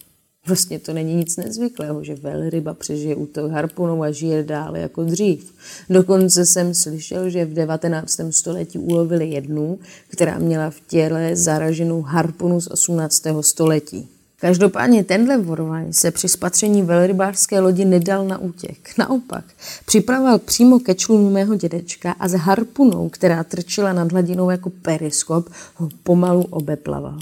Vlastně 0.47 0.79
to 0.79 0.93
není 0.93 1.15
nic 1.15 1.37
nezvyklého, 1.37 2.03
že 2.03 2.15
velryba 2.15 2.73
přežije 2.73 3.15
útok 3.15 3.51
harpunou 3.51 4.03
a 4.03 4.11
žije 4.11 4.43
dále 4.43 4.79
jako 4.79 5.03
dřív. 5.03 5.53
Dokonce 5.89 6.45
jsem 6.45 6.73
slyšel, 6.73 7.29
že 7.29 7.45
v 7.45 7.53
19. 7.53 8.19
století 8.29 8.79
ulovili 8.79 9.29
jednu, 9.29 9.79
která 10.07 10.39
měla 10.39 10.69
v 10.69 10.79
těle 10.87 11.35
zaraženou 11.35 12.01
harpunu 12.01 12.61
z 12.61 12.67
18. 12.67 13.23
století. 13.41 14.07
Každopádně 14.41 15.03
tenhle 15.03 15.37
vorvaň 15.37 15.93
se 15.93 16.11
při 16.11 16.27
spatření 16.27 16.81
velrybářské 16.81 17.59
lodi 17.59 17.85
nedal 17.85 18.27
na 18.27 18.37
útěk. 18.37 18.97
Naopak, 18.97 19.45
připravoval 19.85 20.39
přímo 20.39 20.79
ke 20.79 20.95
člunu 20.95 21.29
mého 21.29 21.55
dědečka 21.55 22.11
a 22.11 22.27
s 22.27 22.33
harpunou, 22.33 23.09
která 23.09 23.43
trčela 23.43 23.93
nad 23.93 24.11
hladinou 24.11 24.49
jako 24.49 24.69
periskop, 24.69 25.49
ho 25.75 25.89
pomalu 26.03 26.43
obeplaval. 26.43 27.19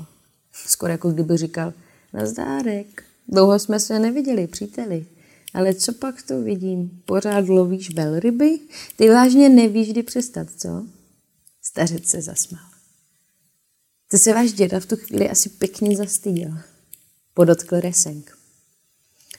Skoro 0.53 0.91
jako 0.91 1.11
kdyby 1.11 1.37
říkal, 1.37 1.73
nazdárek, 2.13 3.03
dlouho 3.27 3.59
jsme 3.59 3.79
se 3.79 3.99
neviděli, 3.99 4.47
příteli. 4.47 5.05
Ale 5.53 5.73
co 5.73 5.93
pak 5.93 6.21
to 6.21 6.41
vidím? 6.41 7.01
Pořád 7.05 7.49
lovíš 7.49 7.95
velryby? 7.95 8.59
Ty 8.95 9.09
vážně 9.09 9.49
nevíš, 9.49 9.91
kdy 9.91 10.03
přestat, 10.03 10.47
co? 10.57 10.85
Stařec 11.61 12.07
se 12.07 12.21
zasmál. 12.21 12.65
To 14.11 14.17
se 14.17 14.33
váš 14.33 14.51
děda 14.51 14.79
v 14.79 14.85
tu 14.85 14.95
chvíli 14.95 15.29
asi 15.29 15.49
pěkně 15.49 15.97
zastyděl 15.97 16.57
podotkl 17.37 17.79
Resenk. 17.79 18.31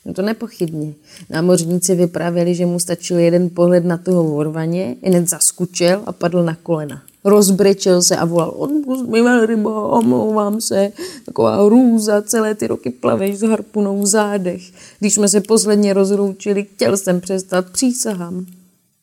No 0.07 0.15
to 0.15 0.23
nepochybně. 0.23 0.95
Námořníci 1.31 1.95
vyprávěli, 1.95 2.55
že 2.55 2.67
mu 2.67 2.79
stačil 2.79 3.19
jeden 3.19 3.51
pohled 3.51 3.85
na 3.85 3.97
toho 3.97 4.25
vorvaně, 4.25 4.97
hned 5.03 5.29
zaskučel 5.29 6.03
a 6.07 6.13
padl 6.13 6.45
na 6.45 6.55
kolena. 6.55 7.03
Rozbrečel 7.25 8.03
se 8.03 8.17
a 8.17 8.25
volal, 8.25 8.51
odpust 8.57 9.07
mi 9.07 9.21
rybo, 9.47 9.89
omlouvám 9.89 10.61
se. 10.61 10.93
Taková 11.25 11.65
hrůza, 11.65 12.23
celé 12.23 12.55
ty 12.55 12.67
roky 12.67 12.91
plaveš 12.91 13.39
s 13.39 13.43
harpunou 13.43 14.03
v 14.03 14.07
zádech. 14.07 14.63
Když 14.99 15.15
jsme 15.15 15.29
se 15.29 15.41
posledně 15.41 15.93
rozloučili, 15.93 16.65
chtěl 16.65 16.97
jsem 16.97 17.21
přestat, 17.21 17.67
přísahám. 17.71 18.47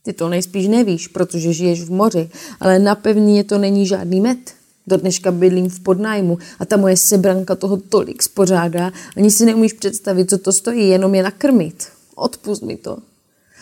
Ty 0.04 0.14
to 0.14 0.30
nejspíš 0.30 0.68
nevíš, 0.68 1.08
protože 1.08 1.54
žiješ 1.54 1.82
v 1.82 1.92
moři, 1.92 2.30
ale 2.60 2.80
na 2.80 2.96
pevnině 2.96 3.44
to 3.44 3.58
není 3.58 3.88
žádný 3.88 4.22
med. 4.22 4.65
Do 4.88 4.98
dneška 4.98 5.32
bydlím 5.32 5.70
v 5.70 5.80
podnájmu 5.80 6.38
a 6.60 6.66
ta 6.66 6.78
moje 6.78 6.98
sebranka 6.98 7.56
toho 7.56 7.78
tolik 7.78 8.24
spořádá, 8.24 8.92
ani 9.18 9.32
si 9.32 9.46
neumíš 9.46 9.74
představit, 9.74 10.30
co 10.30 10.38
to 10.38 10.52
stojí, 10.52 10.90
jenom 10.90 11.16
je 11.16 11.24
nakrmit. 11.24 11.88
Odpust 12.16 12.64
mi 12.64 12.78
to. 12.78 12.98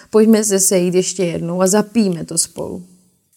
Pojďme 0.09 0.43
se 0.43 0.59
sejít 0.59 0.93
ještě 0.93 1.23
jednou 1.23 1.61
a 1.61 1.67
zapijeme 1.67 2.25
to 2.25 2.37
spolu. 2.37 2.83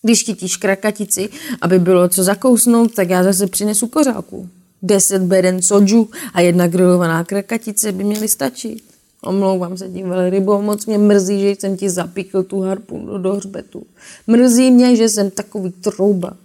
Když 0.03 0.25
chytíš 0.25 0.57
krakatici, 0.57 1.29
aby 1.61 1.79
bylo 1.79 2.09
co 2.09 2.23
zakousnout, 2.23 2.95
tak 2.95 3.11
já 3.11 3.25
zase 3.25 3.47
přinesu 3.47 3.87
kořálku. 3.87 4.49
Deset 4.83 5.23
beden 5.23 5.63
soju 5.63 6.11
a 6.35 6.41
jedna 6.41 6.67
grilovaná 6.67 7.25
krakatice 7.25 7.93
by 7.93 8.05
měly 8.05 8.29
stačit. 8.29 8.83
Omlouvám 9.23 9.77
se 9.77 9.89
tím 9.89 10.09
velrybou, 10.09 10.63
moc 10.63 10.87
mě 10.87 10.99
mrzí, 10.99 11.41
že 11.41 11.51
jsem 11.51 11.77
ti 11.77 11.91
zapíkl 11.91 12.43
tu 12.43 12.61
harpu 12.61 13.19
do 13.19 13.33
hřbetu. 13.33 13.87
Mrzí 14.27 14.71
mě, 14.71 14.97
že 14.97 15.09
jsem 15.09 15.31
takový 15.31 15.73
trouba. 15.73 16.37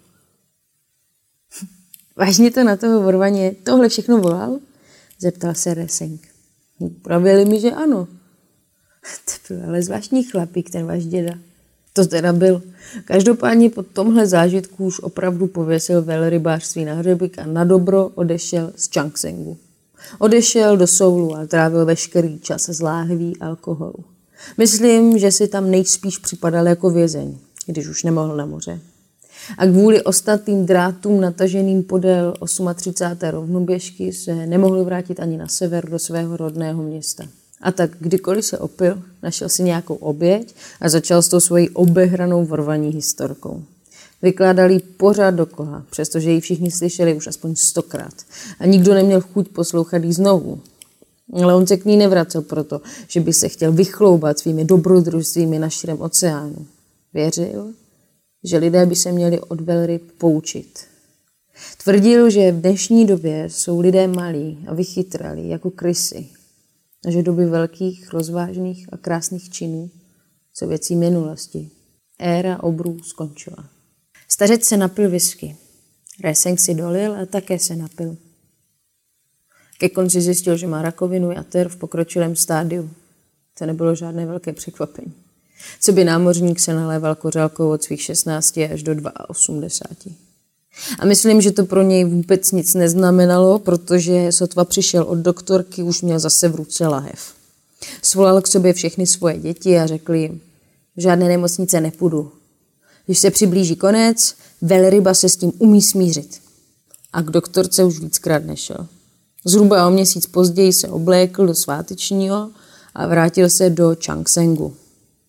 Vážně 2.22 2.51
to 2.51 2.63
na 2.63 2.76
toho 2.76 3.01
vorvaně 3.01 3.55
tohle 3.63 3.89
všechno 3.89 4.17
volal? 4.17 4.59
Zeptal 5.19 5.53
se 5.53 5.74
Reseng. 5.74 6.22
Pravili 7.01 7.45
mi, 7.45 7.59
že 7.59 7.72
ano. 7.72 8.07
To 9.47 9.53
byl 9.53 9.65
ale 9.67 9.82
zvláštní 9.82 10.24
chlapík, 10.24 10.69
ten 10.69 10.86
váš 10.86 11.05
děda. 11.05 11.34
To 11.93 12.05
teda 12.05 12.34
byl. 12.34 12.61
Každopádně 13.05 13.69
po 13.69 13.84
tomhle 13.84 14.28
zážitku 14.28 14.86
už 14.86 14.99
opravdu 14.99 15.47
pověsil 15.47 16.01
velrybářství 16.01 16.86
na 16.86 16.93
hřebík 16.93 17.39
a 17.39 17.45
na 17.45 17.63
dobro 17.63 18.07
odešel 18.07 18.74
z 18.76 18.89
Changsengu. 18.93 19.57
Odešel 20.19 20.78
do 20.78 20.88
Soulu 20.88 21.36
a 21.36 21.47
trávil 21.47 21.86
veškerý 21.86 22.39
čas 22.39 22.65
z 22.65 22.82
láhví 22.82 23.38
alkoholu. 23.39 24.05
Myslím, 24.57 25.17
že 25.17 25.32
si 25.32 25.47
tam 25.47 25.72
nejspíš 25.72 26.17
připadal 26.17 26.67
jako 26.67 26.89
vězeň, 26.89 27.38
když 27.65 27.88
už 27.88 28.03
nemohl 28.03 28.36
na 28.36 28.45
moře 28.45 28.80
a 29.58 29.66
kvůli 29.66 30.04
ostatním 30.04 30.66
drátům 30.66 31.22
nataženým 31.22 31.84
podél 31.84 32.34
38. 32.76 33.30
rovnoběžky 33.32 34.14
se 34.14 34.45
nemohl 34.45 34.84
vrátit 34.84 35.20
ani 35.20 35.38
na 35.38 35.47
sever 35.47 35.89
do 35.89 35.99
svého 35.99 36.38
rodného 36.38 36.84
města. 36.84 37.24
A 37.62 37.72
tak 37.72 37.91
kdykoliv 37.99 38.45
se 38.45 38.58
opil, 38.58 39.02
našel 39.24 39.49
si 39.49 39.64
nějakou 39.64 39.95
oběť 39.95 40.56
a 40.82 40.89
začal 40.89 41.22
s 41.22 41.28
tou 41.28 41.39
svojí 41.39 41.70
obehranou 41.70 42.45
vorvaní 42.45 42.89
historkou. 42.89 43.64
Vykládali 44.22 44.80
pořád 44.80 45.32
dokola, 45.32 45.84
přestože 45.89 46.32
ji 46.32 46.41
všichni 46.41 46.72
slyšeli 46.72 47.14
už 47.14 47.28
aspoň 47.28 47.56
stokrát. 47.56 48.14
A 48.60 48.66
nikdo 48.66 48.93
neměl 48.93 49.22
chuť 49.22 49.47
poslouchat 49.47 50.04
jí 50.04 50.14
znovu. 50.14 50.60
Ale 51.34 51.56
on 51.56 51.68
se 51.68 51.78
k 51.78 51.86
ní 51.86 51.97
nevracel 51.97 52.41
proto, 52.41 52.82
že 53.08 53.20
by 53.20 53.34
se 53.34 53.49
chtěl 53.49 53.72
vychloubat 53.72 54.39
svými 54.39 54.66
dobrodružstvími 54.66 55.60
na 55.60 55.70
širém 55.70 56.02
oceánu. 56.02 56.66
Věřil, 57.14 57.74
že 58.44 58.58
lidé 58.58 58.86
by 58.86 58.96
se 58.96 59.12
měli 59.12 59.39
od 59.39 59.62
velryb 59.62 60.12
poučit. 60.18 60.88
Tvrdil, 61.84 62.30
že 62.30 62.52
v 62.52 62.62
dnešní 62.62 63.06
době 63.06 63.50
jsou 63.50 63.80
lidé 63.80 64.08
malí 64.08 64.66
a 64.68 64.74
vychytralí 64.74 65.50
jako 65.50 65.72
krysy 65.72 66.30
a 67.08 67.12
že 67.12 67.24
doby 67.24 67.46
velkých, 67.46 68.14
rozvážných 68.14 68.94
a 68.94 68.98
krásných 68.98 69.50
činů 69.50 69.89
jsou 70.54 70.68
věcí 70.68 70.96
minulosti. 70.96 71.70
Éra 72.20 72.64
obrů 72.64 73.04
skončila. 73.04 73.70
Stařec 74.28 74.66
se 74.66 74.78
napil 74.78 75.10
whisky. 75.10 75.56
Reseng 76.24 76.60
si 76.60 76.76
dolil 76.76 77.16
a 77.16 77.26
také 77.26 77.60
se 77.60 77.76
napil. 77.76 78.18
Ke 79.80 79.89
konci 79.89 80.22
zjistil, 80.22 80.58
že 80.58 80.68
má 80.68 80.82
rakovinu 80.82 81.32
jater 81.32 81.70
v 81.70 81.76
pokročilém 81.76 82.36
stádiu. 82.36 82.89
To 83.58 83.66
nebylo 83.66 83.96
žádné 83.96 84.26
velké 84.26 84.54
překvapení. 84.54 85.14
Co 85.82 85.91
by 85.91 86.03
námořník 86.03 86.59
se 86.59 86.74
naléval 86.74 87.16
kořálkou 87.16 87.72
od 87.72 87.84
svých 87.84 88.01
16 88.01 88.57
až 88.74 88.84
do 88.84 88.95
82. 89.28 90.16
A 90.99 91.05
myslím, 91.05 91.41
že 91.41 91.51
to 91.51 91.66
pro 91.66 91.82
něj 91.82 92.03
vůbec 92.03 92.51
nic 92.51 92.74
neznamenalo, 92.74 93.59
protože 93.59 94.32
sotva 94.32 94.66
přišel 94.66 95.03
od 95.03 95.18
doktorky, 95.18 95.84
už 95.84 96.01
měl 96.01 96.20
zase 96.20 96.49
v 96.49 96.55
ruce 96.55 96.88
lahev. 96.88 97.34
Svolal 98.01 98.41
k 98.41 98.47
sobě 98.47 98.74
všechny 98.74 99.07
svoje 99.07 99.39
děti 99.39 99.80
a 99.80 99.88
řekl 99.88 100.14
jim, 100.14 100.41
žádné 100.97 101.28
nemocnice 101.28 101.82
nepůjdu. 101.82 102.32
Když 103.05 103.20
se 103.20 103.32
přiblíží 103.32 103.76
konec, 103.76 104.36
velryba 104.62 105.14
se 105.14 105.30
s 105.30 105.36
tím 105.36 105.51
umí 105.57 105.82
smířit. 105.82 106.41
A 107.14 107.22
k 107.22 107.32
doktorce 107.32 107.84
už 107.84 107.99
víckrát 107.99 108.45
nešel. 108.45 108.88
Zhruba 109.45 109.88
o 109.88 109.91
měsíc 109.91 110.26
později 110.26 110.74
se 110.74 110.88
oblékl 110.88 111.47
do 111.47 111.55
svátečního 111.55 112.49
a 112.95 113.07
vrátil 113.07 113.49
se 113.49 113.70
do 113.70 113.95
Changsengu. 114.05 114.76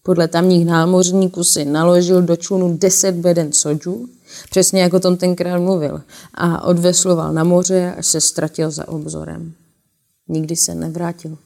Podle 0.04 0.28
tamních 0.28 0.66
námořníků 0.66 1.44
si 1.44 1.64
naložil 1.64 2.22
do 2.22 2.36
člunu 2.36 2.76
10 2.76 3.14
beden 3.14 3.52
soju, 3.52 4.08
přesně 4.50 4.82
jako 4.82 5.00
tom 5.00 5.16
tenkrát 5.16 5.58
mluvil, 5.58 6.02
a 6.34 6.64
odvesloval 6.64 7.32
na 7.32 7.44
moře, 7.44 7.94
až 7.98 8.06
se 8.06 8.20
ztratil 8.20 8.70
za 8.70 8.88
obzorem. 8.88 9.52
Nikdy 10.28 10.56
se 10.56 10.74
nevrátil. 10.74 11.38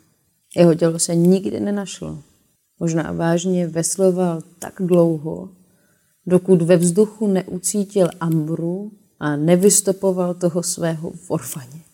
Jeho 0.57 0.75
tělo 0.75 0.99
se 0.99 1.15
nikdy 1.15 1.61
nenašlo. 1.61 2.19
Možná 2.81 3.13
vážně 3.13 3.67
vesloval 3.67 4.43
tak 4.59 4.75
dlouho, 4.81 5.49
dokud 6.27 6.63
ve 6.63 6.77
vzduchu 6.77 7.27
neucítil 7.27 8.09
ambru 8.21 8.93
a 9.21 9.37
nevystopoval 9.37 10.35
toho 10.35 10.63
svého 10.63 11.13
vorvaně. 11.29 11.86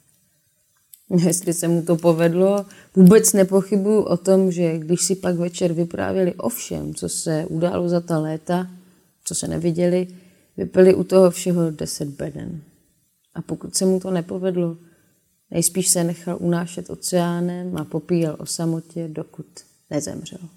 Jestli 1.20 1.52
se 1.52 1.68
mu 1.68 1.82
to 1.82 1.96
povedlo, 1.96 2.66
vůbec 2.96 3.32
nepochybuju 3.32 4.02
o 4.02 4.16
tom, 4.16 4.52
že 4.52 4.78
když 4.78 5.02
si 5.02 5.16
pak 5.16 5.36
večer 5.36 5.72
vyprávěli 5.72 6.34
o 6.34 6.48
všem, 6.48 6.94
co 6.94 7.08
se 7.08 7.46
událo 7.48 7.88
za 7.88 8.00
ta 8.00 8.18
léta, 8.18 8.70
co 9.24 9.34
se 9.34 9.48
neviděli, 9.48 10.08
vypili 10.56 10.94
u 10.94 11.04
toho 11.04 11.30
všeho 11.30 11.70
deset 11.70 12.08
beden. 12.08 12.60
A 13.34 13.42
pokud 13.42 13.76
se 13.76 13.86
mu 13.86 14.00
to 14.00 14.10
nepovedlo, 14.10 14.76
nejspíš 15.50 15.88
se 15.88 16.04
nechal 16.04 16.36
unášet 16.40 16.90
oceánem 16.90 17.76
a 17.76 17.84
popíjel 17.84 18.36
o 18.38 18.46
samotě, 18.46 19.08
dokud 19.08 19.46
nezemřel. 19.90 20.48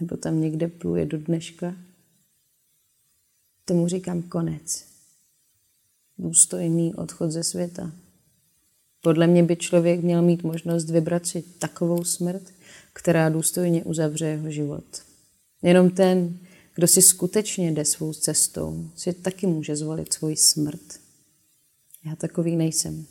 Nebo 0.00 0.16
tam 0.16 0.40
někde 0.40 0.68
pluje 0.68 1.06
do 1.06 1.18
dneška. 1.18 1.74
Tomu 3.64 3.88
říkám 3.88 4.22
konec. 4.22 4.84
Důstojný 6.18 6.94
odchod 6.94 7.30
ze 7.30 7.44
světa. 7.44 7.92
Podle 9.04 9.26
mě 9.26 9.42
by 9.42 9.56
člověk 9.56 10.00
měl 10.00 10.22
mít 10.22 10.42
možnost 10.42 10.90
vybrat 10.90 11.26
si 11.26 11.42
takovou 11.42 12.04
smrt, 12.04 12.42
která 12.92 13.28
důstojně 13.28 13.84
uzavře 13.84 14.26
jeho 14.26 14.50
život. 14.50 14.84
Jenom 15.62 15.90
ten, 15.90 16.38
kdo 16.74 16.86
si 16.86 17.02
skutečně 17.02 17.72
jde 17.72 17.84
svou 17.84 18.12
cestou, 18.12 18.90
si 18.96 19.12
taky 19.12 19.46
může 19.46 19.76
zvolit 19.76 20.12
svoji 20.12 20.36
smrt. 20.36 21.00
Já 22.04 22.16
takový 22.16 22.56
nejsem. 22.56 23.06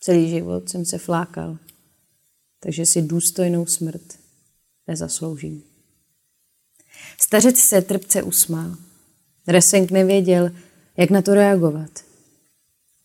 Celý 0.00 0.30
život 0.30 0.68
jsem 0.68 0.84
se 0.84 0.98
flákal, 0.98 1.58
takže 2.60 2.86
si 2.86 3.02
důstojnou 3.02 3.66
smrt 3.66 4.18
nezasloužím. 4.86 5.62
Stařec 7.20 7.58
se 7.58 7.82
trpce 7.82 8.22
usmál. 8.22 8.76
Resenk 9.46 9.90
nevěděl, 9.90 10.50
jak 10.96 11.10
na 11.10 11.22
to 11.22 11.34
reagovat. 11.34 12.11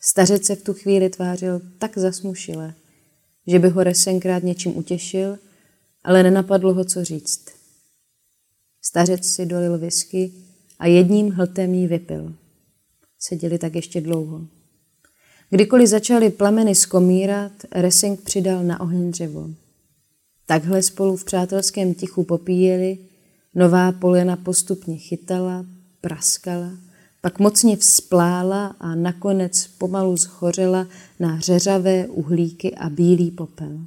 Stařec 0.09 0.45
se 0.45 0.55
v 0.55 0.63
tu 0.63 0.73
chvíli 0.73 1.09
tvářil 1.09 1.61
tak 1.79 1.97
zasmušile, 1.97 2.73
že 3.47 3.59
by 3.59 3.69
ho 3.69 3.83
Resenkrát 3.83 4.43
něčím 4.43 4.77
utěšil, 4.77 5.37
ale 6.03 6.23
nenapadlo 6.23 6.73
ho, 6.73 6.85
co 6.85 7.03
říct. 7.03 7.45
Stařec 8.81 9.25
si 9.25 9.45
dolil 9.45 9.77
whisky 9.77 10.31
a 10.79 10.87
jedním 10.87 11.31
hltem 11.31 11.73
jí 11.73 11.87
vypil. 11.87 12.33
Seděli 13.19 13.57
tak 13.57 13.75
ještě 13.75 14.01
dlouho. 14.01 14.47
Kdykoliv 15.49 15.89
začaly 15.89 16.29
plameny 16.29 16.75
skomírat, 16.75 17.51
Resing 17.71 18.21
přidal 18.21 18.63
na 18.63 18.79
oheň 18.79 19.11
dřevo. 19.11 19.49
Takhle 20.45 20.83
spolu 20.83 21.17
v 21.17 21.23
přátelském 21.25 21.93
tichu 21.93 22.23
popíjeli, 22.23 22.97
nová 23.55 23.91
polena 23.91 24.35
postupně 24.35 24.97
chytala, 24.97 25.65
praskala 26.01 26.86
pak 27.28 27.39
mocně 27.39 27.78
vzplála 27.78 28.75
a 28.80 28.95
nakonec 28.95 29.67
pomalu 29.67 30.17
zhořela 30.17 30.88
na 31.19 31.39
řeřavé 31.39 32.07
uhlíky 32.07 32.75
a 32.75 32.89
bílý 32.89 33.32
popel. 33.32 33.80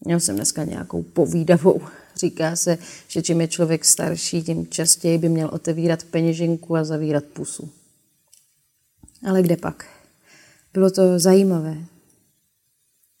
Měl 0.00 0.20
jsem 0.20 0.36
dneska 0.36 0.64
nějakou 0.64 1.02
povídavou. 1.02 1.80
Říká 2.16 2.56
se, 2.56 2.78
že 3.08 3.22
čím 3.22 3.40
je 3.40 3.48
člověk 3.48 3.84
starší, 3.84 4.42
tím 4.42 4.66
častěji 4.66 5.18
by 5.18 5.28
měl 5.28 5.50
otevírat 5.52 6.04
peněženku 6.04 6.76
a 6.76 6.84
zavírat 6.84 7.24
pusu. 7.24 7.70
Ale 9.28 9.42
kde 9.42 9.56
pak? 9.56 9.86
Bylo 10.74 10.90
to 10.90 11.18
zajímavé. 11.18 11.76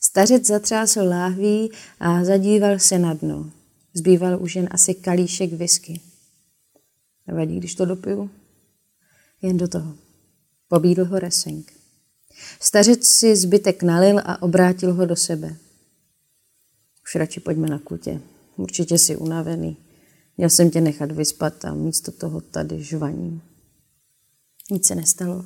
Stařec 0.00 0.46
zatřásl 0.46 1.00
láhví 1.00 1.70
a 2.00 2.24
zadíval 2.24 2.78
se 2.78 2.98
na 2.98 3.14
dno. 3.14 3.50
Zbýval 3.94 4.42
už 4.42 4.56
jen 4.56 4.68
asi 4.70 4.94
kalíšek 4.94 5.52
whisky. 5.52 6.00
Nevadí, 7.26 7.56
když 7.56 7.74
to 7.74 7.84
dopiju? 7.84 8.30
Jen 9.42 9.56
do 9.56 9.68
toho. 9.68 9.94
Pobídl 10.68 11.04
ho 11.04 11.18
Resing. 11.18 11.72
Stařec 12.60 13.06
si 13.06 13.36
zbytek 13.36 13.82
nalil 13.82 14.18
a 14.24 14.42
obrátil 14.42 14.94
ho 14.94 15.06
do 15.06 15.16
sebe. 15.16 15.56
Už 17.04 17.14
radši 17.14 17.40
pojďme 17.40 17.68
na 17.68 17.78
kutě. 17.78 18.20
Určitě 18.56 18.98
jsi 18.98 19.16
unavený. 19.16 19.76
Měl 20.36 20.50
jsem 20.50 20.70
tě 20.70 20.80
nechat 20.80 21.12
vyspat 21.12 21.64
a 21.64 21.74
místo 21.74 22.12
toho 22.12 22.40
tady 22.40 22.82
žvaním. 22.82 23.42
Nic 24.70 24.86
se 24.86 24.94
nestalo. 24.94 25.44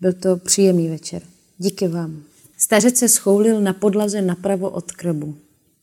Byl 0.00 0.12
to 0.12 0.36
příjemný 0.36 0.88
večer. 0.88 1.22
Díky 1.58 1.88
vám. 1.88 2.22
Stařec 2.56 2.96
se 2.96 3.08
schoulil 3.08 3.60
na 3.60 3.72
podlaze 3.72 4.22
napravo 4.22 4.70
od 4.70 4.92
krbu. 4.92 5.36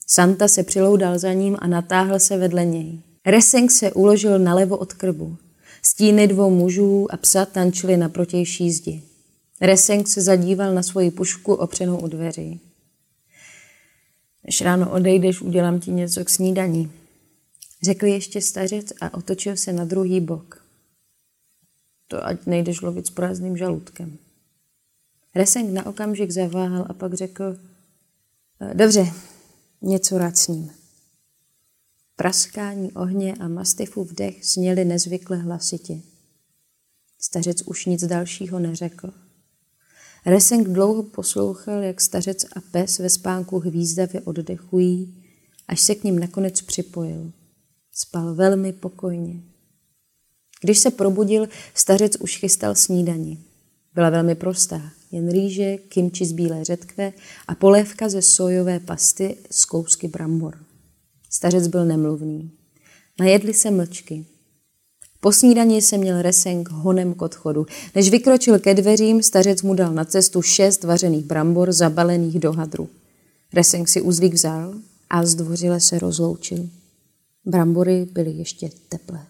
Santa 0.07 0.47
se 0.47 0.63
přiloudal 0.63 1.20
za 1.20 1.34
ním 1.34 1.57
a 1.59 1.68
natáhl 1.68 2.20
se 2.20 2.38
vedle 2.38 2.66
něj. 2.66 3.01
Reseng 3.26 3.71
se 3.71 3.93
uložil 3.93 4.39
nalevo 4.39 4.78
od 4.78 4.93
krbu. 4.93 5.38
Stíny 5.82 6.28
dvou 6.28 6.49
mužů 6.49 7.07
a 7.11 7.17
psa 7.17 7.45
tančily 7.45 7.97
na 7.97 8.09
protější 8.09 8.71
zdi. 8.71 9.03
Reseng 9.61 10.07
se 10.07 10.21
zadíval 10.21 10.73
na 10.73 10.84
svoji 10.84 11.11
pušku 11.11 11.53
opřenou 11.53 11.99
u 11.99 12.07
dveří. 12.07 12.61
Než 14.43 14.61
ráno 14.61 14.91
odejdeš, 14.91 15.41
udělám 15.41 15.80
ti 15.80 15.91
něco 15.91 16.26
k 16.26 16.30
snídaní. 16.30 16.91
Řekl 17.84 18.05
ještě 18.05 18.41
stařec 18.41 18.93
a 19.01 19.13
otočil 19.13 19.57
se 19.57 19.73
na 19.73 19.86
druhý 19.86 20.21
bok. 20.21 20.65
To 22.07 22.26
ať 22.26 22.45
nejdeš 22.45 22.82
lovit 22.82 23.07
s 23.07 23.09
prázdným 23.09 23.57
žaludkem. 23.57 24.17
Reseng 25.36 25.73
na 25.73 25.86
okamžik 25.86 26.32
zaváhal 26.32 26.86
a 26.89 26.93
pak 26.93 27.13
řekl, 27.13 27.57
dobře, 28.73 29.13
něco 29.82 30.17
rád 30.17 30.38
s 30.38 30.47
ním. 30.47 30.71
Praskání 32.16 32.91
ohně 32.91 33.34
a 33.34 33.47
mastifův 33.47 34.13
dech 34.13 34.45
zněly 34.45 34.86
nezvykle 34.86 35.38
hlasitě. 35.38 36.01
Stařec 37.20 37.61
už 37.61 37.86
nic 37.86 38.05
dalšího 38.05 38.59
neřekl. 38.59 39.13
Reseng 40.26 40.68
dlouho 40.68 41.03
poslouchal, 41.03 41.84
jak 41.84 42.01
stařec 42.01 42.45
a 42.55 42.61
pes 42.72 42.99
ve 42.99 43.09
spánku 43.09 43.59
hvízdavě 43.59 44.22
oddechují, 44.22 45.24
až 45.68 45.82
se 45.82 45.95
k 45.95 46.03
ním 46.03 46.20
nakonec 46.20 46.61
připojil. 46.61 47.32
Spal 47.91 48.36
velmi 48.36 48.74
pokojně. 48.74 49.41
Když 50.61 50.80
se 50.80 50.91
probudil, 50.91 51.47
stařec 51.74 52.16
už 52.16 52.38
chystal 52.38 52.76
snídani. 52.76 53.38
Byla 53.93 54.09
velmi 54.09 54.36
prostá, 54.36 54.91
jen 55.11 55.32
rýže, 55.32 55.78
kimči 55.78 56.26
z 56.26 56.32
bílé 56.32 56.63
řetkve 56.63 57.13
a 57.47 57.55
polévka 57.55 58.09
ze 58.09 58.22
sojové 58.22 58.80
pasty 58.80 59.38
z 59.51 59.66
kousky 59.66 60.07
brambor. 60.07 60.64
Stařec 61.36 61.67
byl 61.67 61.86
nemluvný. 61.86 62.51
Najedli 63.19 63.53
se 63.53 63.71
mlčky. 63.71 64.25
Po 65.19 65.31
snídani 65.31 65.81
se 65.81 65.97
měl 65.97 66.21
Reseng 66.21 66.69
honem 66.69 67.13
k 67.13 67.21
odchodu. 67.21 67.65
Než 67.95 68.09
vykročil 68.09 68.59
ke 68.59 68.73
dveřím, 68.73 69.23
stařec 69.23 69.61
mu 69.61 69.73
dal 69.73 69.93
na 69.93 70.05
cestu 70.05 70.41
šest 70.41 70.83
vařených 70.83 71.25
brambor 71.25 71.71
zabalených 71.71 72.39
do 72.39 72.51
hadru. 72.51 72.89
Reseng 73.53 73.89
si 73.89 74.01
uzvík 74.01 74.33
vzal 74.33 74.73
a 75.09 75.25
zdvořile 75.25 75.79
se 75.79 75.99
rozloučil. 75.99 76.69
Brambory 77.45 78.07
byly 78.11 78.31
ještě 78.31 78.69
teplé. 78.89 79.25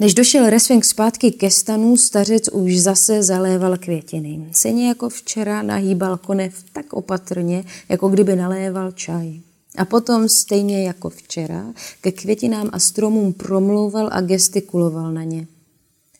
Než 0.00 0.14
došel 0.14 0.50
Resving 0.50 0.84
zpátky 0.84 1.30
ke 1.30 1.50
stanu, 1.50 1.96
stařec 1.96 2.48
už 2.48 2.80
zase 2.80 3.22
zaléval 3.22 3.76
květiny. 3.76 4.48
Stejně 4.52 4.88
jako 4.88 5.08
včera 5.08 5.62
nahýbal 5.62 6.16
konev 6.16 6.54
tak 6.72 6.92
opatrně, 6.92 7.64
jako 7.88 8.08
kdyby 8.08 8.36
naléval 8.36 8.92
čaj. 8.92 9.40
A 9.76 9.84
potom, 9.84 10.28
stejně 10.28 10.86
jako 10.86 11.10
včera, 11.10 11.66
ke 12.00 12.12
květinám 12.12 12.70
a 12.72 12.78
stromům 12.78 13.32
promlouval 13.32 14.08
a 14.12 14.20
gestikuloval 14.20 15.12
na 15.12 15.24
ně. 15.24 15.46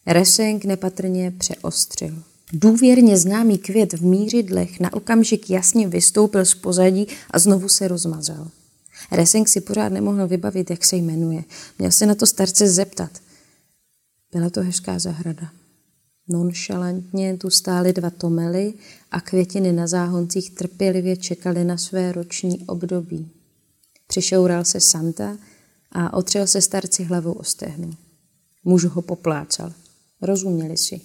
Resenk 0.07 0.65
nepatrně 0.65 1.33
přeostřil. 1.39 2.23
Důvěrně 2.53 3.19
známý 3.19 3.59
květ 3.59 3.93
v 3.93 4.05
mířidlech 4.05 4.81
na 4.81 4.93
okamžik 4.93 5.51
jasně 5.51 5.89
vystoupil 5.89 6.45
z 6.45 6.55
pozadí 6.55 7.07
a 7.31 7.39
znovu 7.39 7.69
se 7.69 7.89
rozmazal. 7.89 8.49
Resenk 9.13 9.49
si 9.49 9.61
pořád 9.61 9.89
nemohl 9.89 10.27
vybavit, 10.27 10.71
jak 10.71 10.85
se 10.85 10.97
jmenuje. 10.97 11.45
Měl 11.79 11.91
se 11.91 12.07
na 12.07 12.15
to 12.15 12.27
starce 12.27 12.69
zeptat. 12.69 13.11
Byla 14.33 14.51
to 14.51 14.63
hezká 14.63 14.99
zahrada. 14.99 15.53
Nonšalantně 16.29 17.37
tu 17.37 17.51
stály 17.51 17.93
dva 17.93 18.11
tomely 18.11 18.75
a 19.11 19.21
květiny 19.21 19.73
na 19.73 19.87
záhoncích 19.87 20.51
trpělivě 20.51 21.17
čekaly 21.17 21.65
na 21.65 21.77
své 21.77 22.13
roční 22.13 22.67
období. 22.67 23.31
Přišoural 24.07 24.65
se 24.65 24.81
Santa 24.81 25.37
a 25.93 26.13
otřel 26.13 26.47
se 26.47 26.61
starci 26.61 27.05
hlavou 27.05 27.33
o 27.33 27.45
stehnu. 27.45 27.91
Muž 28.65 28.85
ho 28.85 29.03
poplácal. 29.03 29.73
Rozuměli 30.23 30.77
si. 30.77 31.01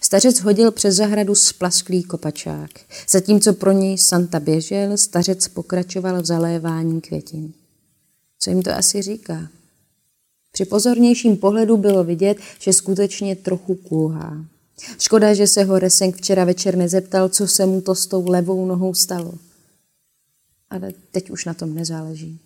Stařec 0.00 0.40
hodil 0.40 0.70
přes 0.70 0.96
zahradu 0.96 1.34
splasklý 1.34 2.02
kopačák. 2.02 2.70
Zatímco 3.08 3.52
pro 3.52 3.72
něj 3.72 3.98
Santa 3.98 4.40
běžel, 4.40 4.96
stařec 4.96 5.48
pokračoval 5.48 6.22
v 6.22 6.26
zalévání 6.26 7.00
květin. 7.00 7.52
Co 8.38 8.50
jim 8.50 8.62
to 8.62 8.70
asi 8.72 9.02
říká? 9.02 9.48
Při 10.52 10.64
pozornějším 10.64 11.36
pohledu 11.36 11.76
bylo 11.76 12.04
vidět, 12.04 12.38
že 12.60 12.72
skutečně 12.72 13.36
trochu 13.36 13.74
kulhá. 13.74 14.44
Škoda, 14.98 15.34
že 15.34 15.46
se 15.46 15.64
ho 15.64 15.78
Reseng 15.78 16.16
včera 16.16 16.44
večer 16.44 16.76
nezeptal, 16.76 17.28
co 17.28 17.46
se 17.48 17.66
mu 17.66 17.80
to 17.80 17.94
s 17.94 18.06
tou 18.06 18.30
levou 18.30 18.66
nohou 18.66 18.94
stalo. 18.94 19.34
Ale 20.70 20.92
teď 21.10 21.30
už 21.30 21.44
na 21.44 21.54
tom 21.54 21.74
nezáleží. 21.74 22.38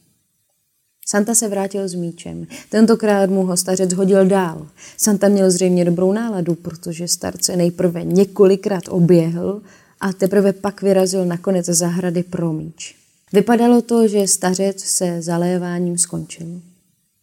Santa 1.06 1.34
se 1.34 1.48
vrátil 1.48 1.88
s 1.88 1.94
míčem. 1.94 2.46
Tentokrát 2.68 3.30
mu 3.30 3.46
ho 3.46 3.56
stařec 3.56 3.92
hodil 3.92 4.26
dál. 4.26 4.66
Santa 4.96 5.28
měl 5.28 5.50
zřejmě 5.50 5.84
dobrou 5.84 6.12
náladu, 6.12 6.54
protože 6.54 7.08
starce 7.08 7.56
nejprve 7.56 8.04
několikrát 8.04 8.84
oběhl 8.88 9.62
a 10.00 10.12
teprve 10.12 10.52
pak 10.52 10.82
vyrazil 10.82 11.24
nakonec 11.24 11.66
zahrady 11.66 12.22
pro 12.22 12.52
míč. 12.52 12.96
Vypadalo 13.32 13.82
to, 13.82 14.08
že 14.08 14.28
stařec 14.28 14.80
se 14.80 15.22
zaléváním 15.22 15.98
skončil. 15.98 16.60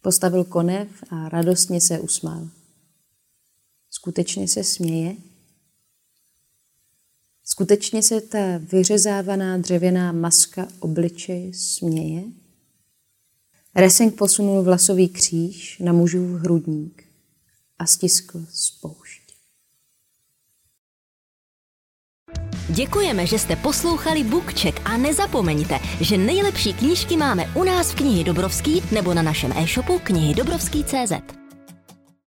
Postavil 0.02 0.44
konev 0.44 0.88
a 1.10 1.28
radostně 1.28 1.80
se 1.80 2.00
usmál. 2.00 2.48
Skutečně 3.90 4.48
se 4.48 4.64
směje? 4.64 5.16
Skutečně 7.44 8.02
se 8.02 8.20
ta 8.20 8.38
vyřezávaná 8.58 9.58
dřevěná 9.58 10.12
maska 10.12 10.68
obličeje 10.80 11.54
směje? 11.54 12.22
Reseng 13.74 14.14
posunul 14.14 14.62
vlasový 14.62 15.08
kříž 15.08 15.78
na 15.78 15.92
mužův 15.92 16.40
hrudník 16.40 17.04
a 17.78 17.86
stiskl 17.86 18.46
spoušť. 18.48 19.09
Děkujeme, 22.70 23.26
že 23.26 23.38
jste 23.38 23.56
poslouchali 23.56 24.24
Bookcheck 24.24 24.80
a 24.84 24.96
nezapomeňte, 24.96 25.78
že 26.00 26.18
nejlepší 26.18 26.74
knížky 26.74 27.16
máme 27.16 27.46
u 27.54 27.64
nás 27.64 27.92
v 27.92 27.94
knihy 27.94 28.24
Dobrovský 28.24 28.82
nebo 28.92 29.14
na 29.14 29.22
našem 29.22 29.52
e-shopu 29.56 29.98
knihy 29.98 30.34
Dobrovský.cz. 30.34 31.39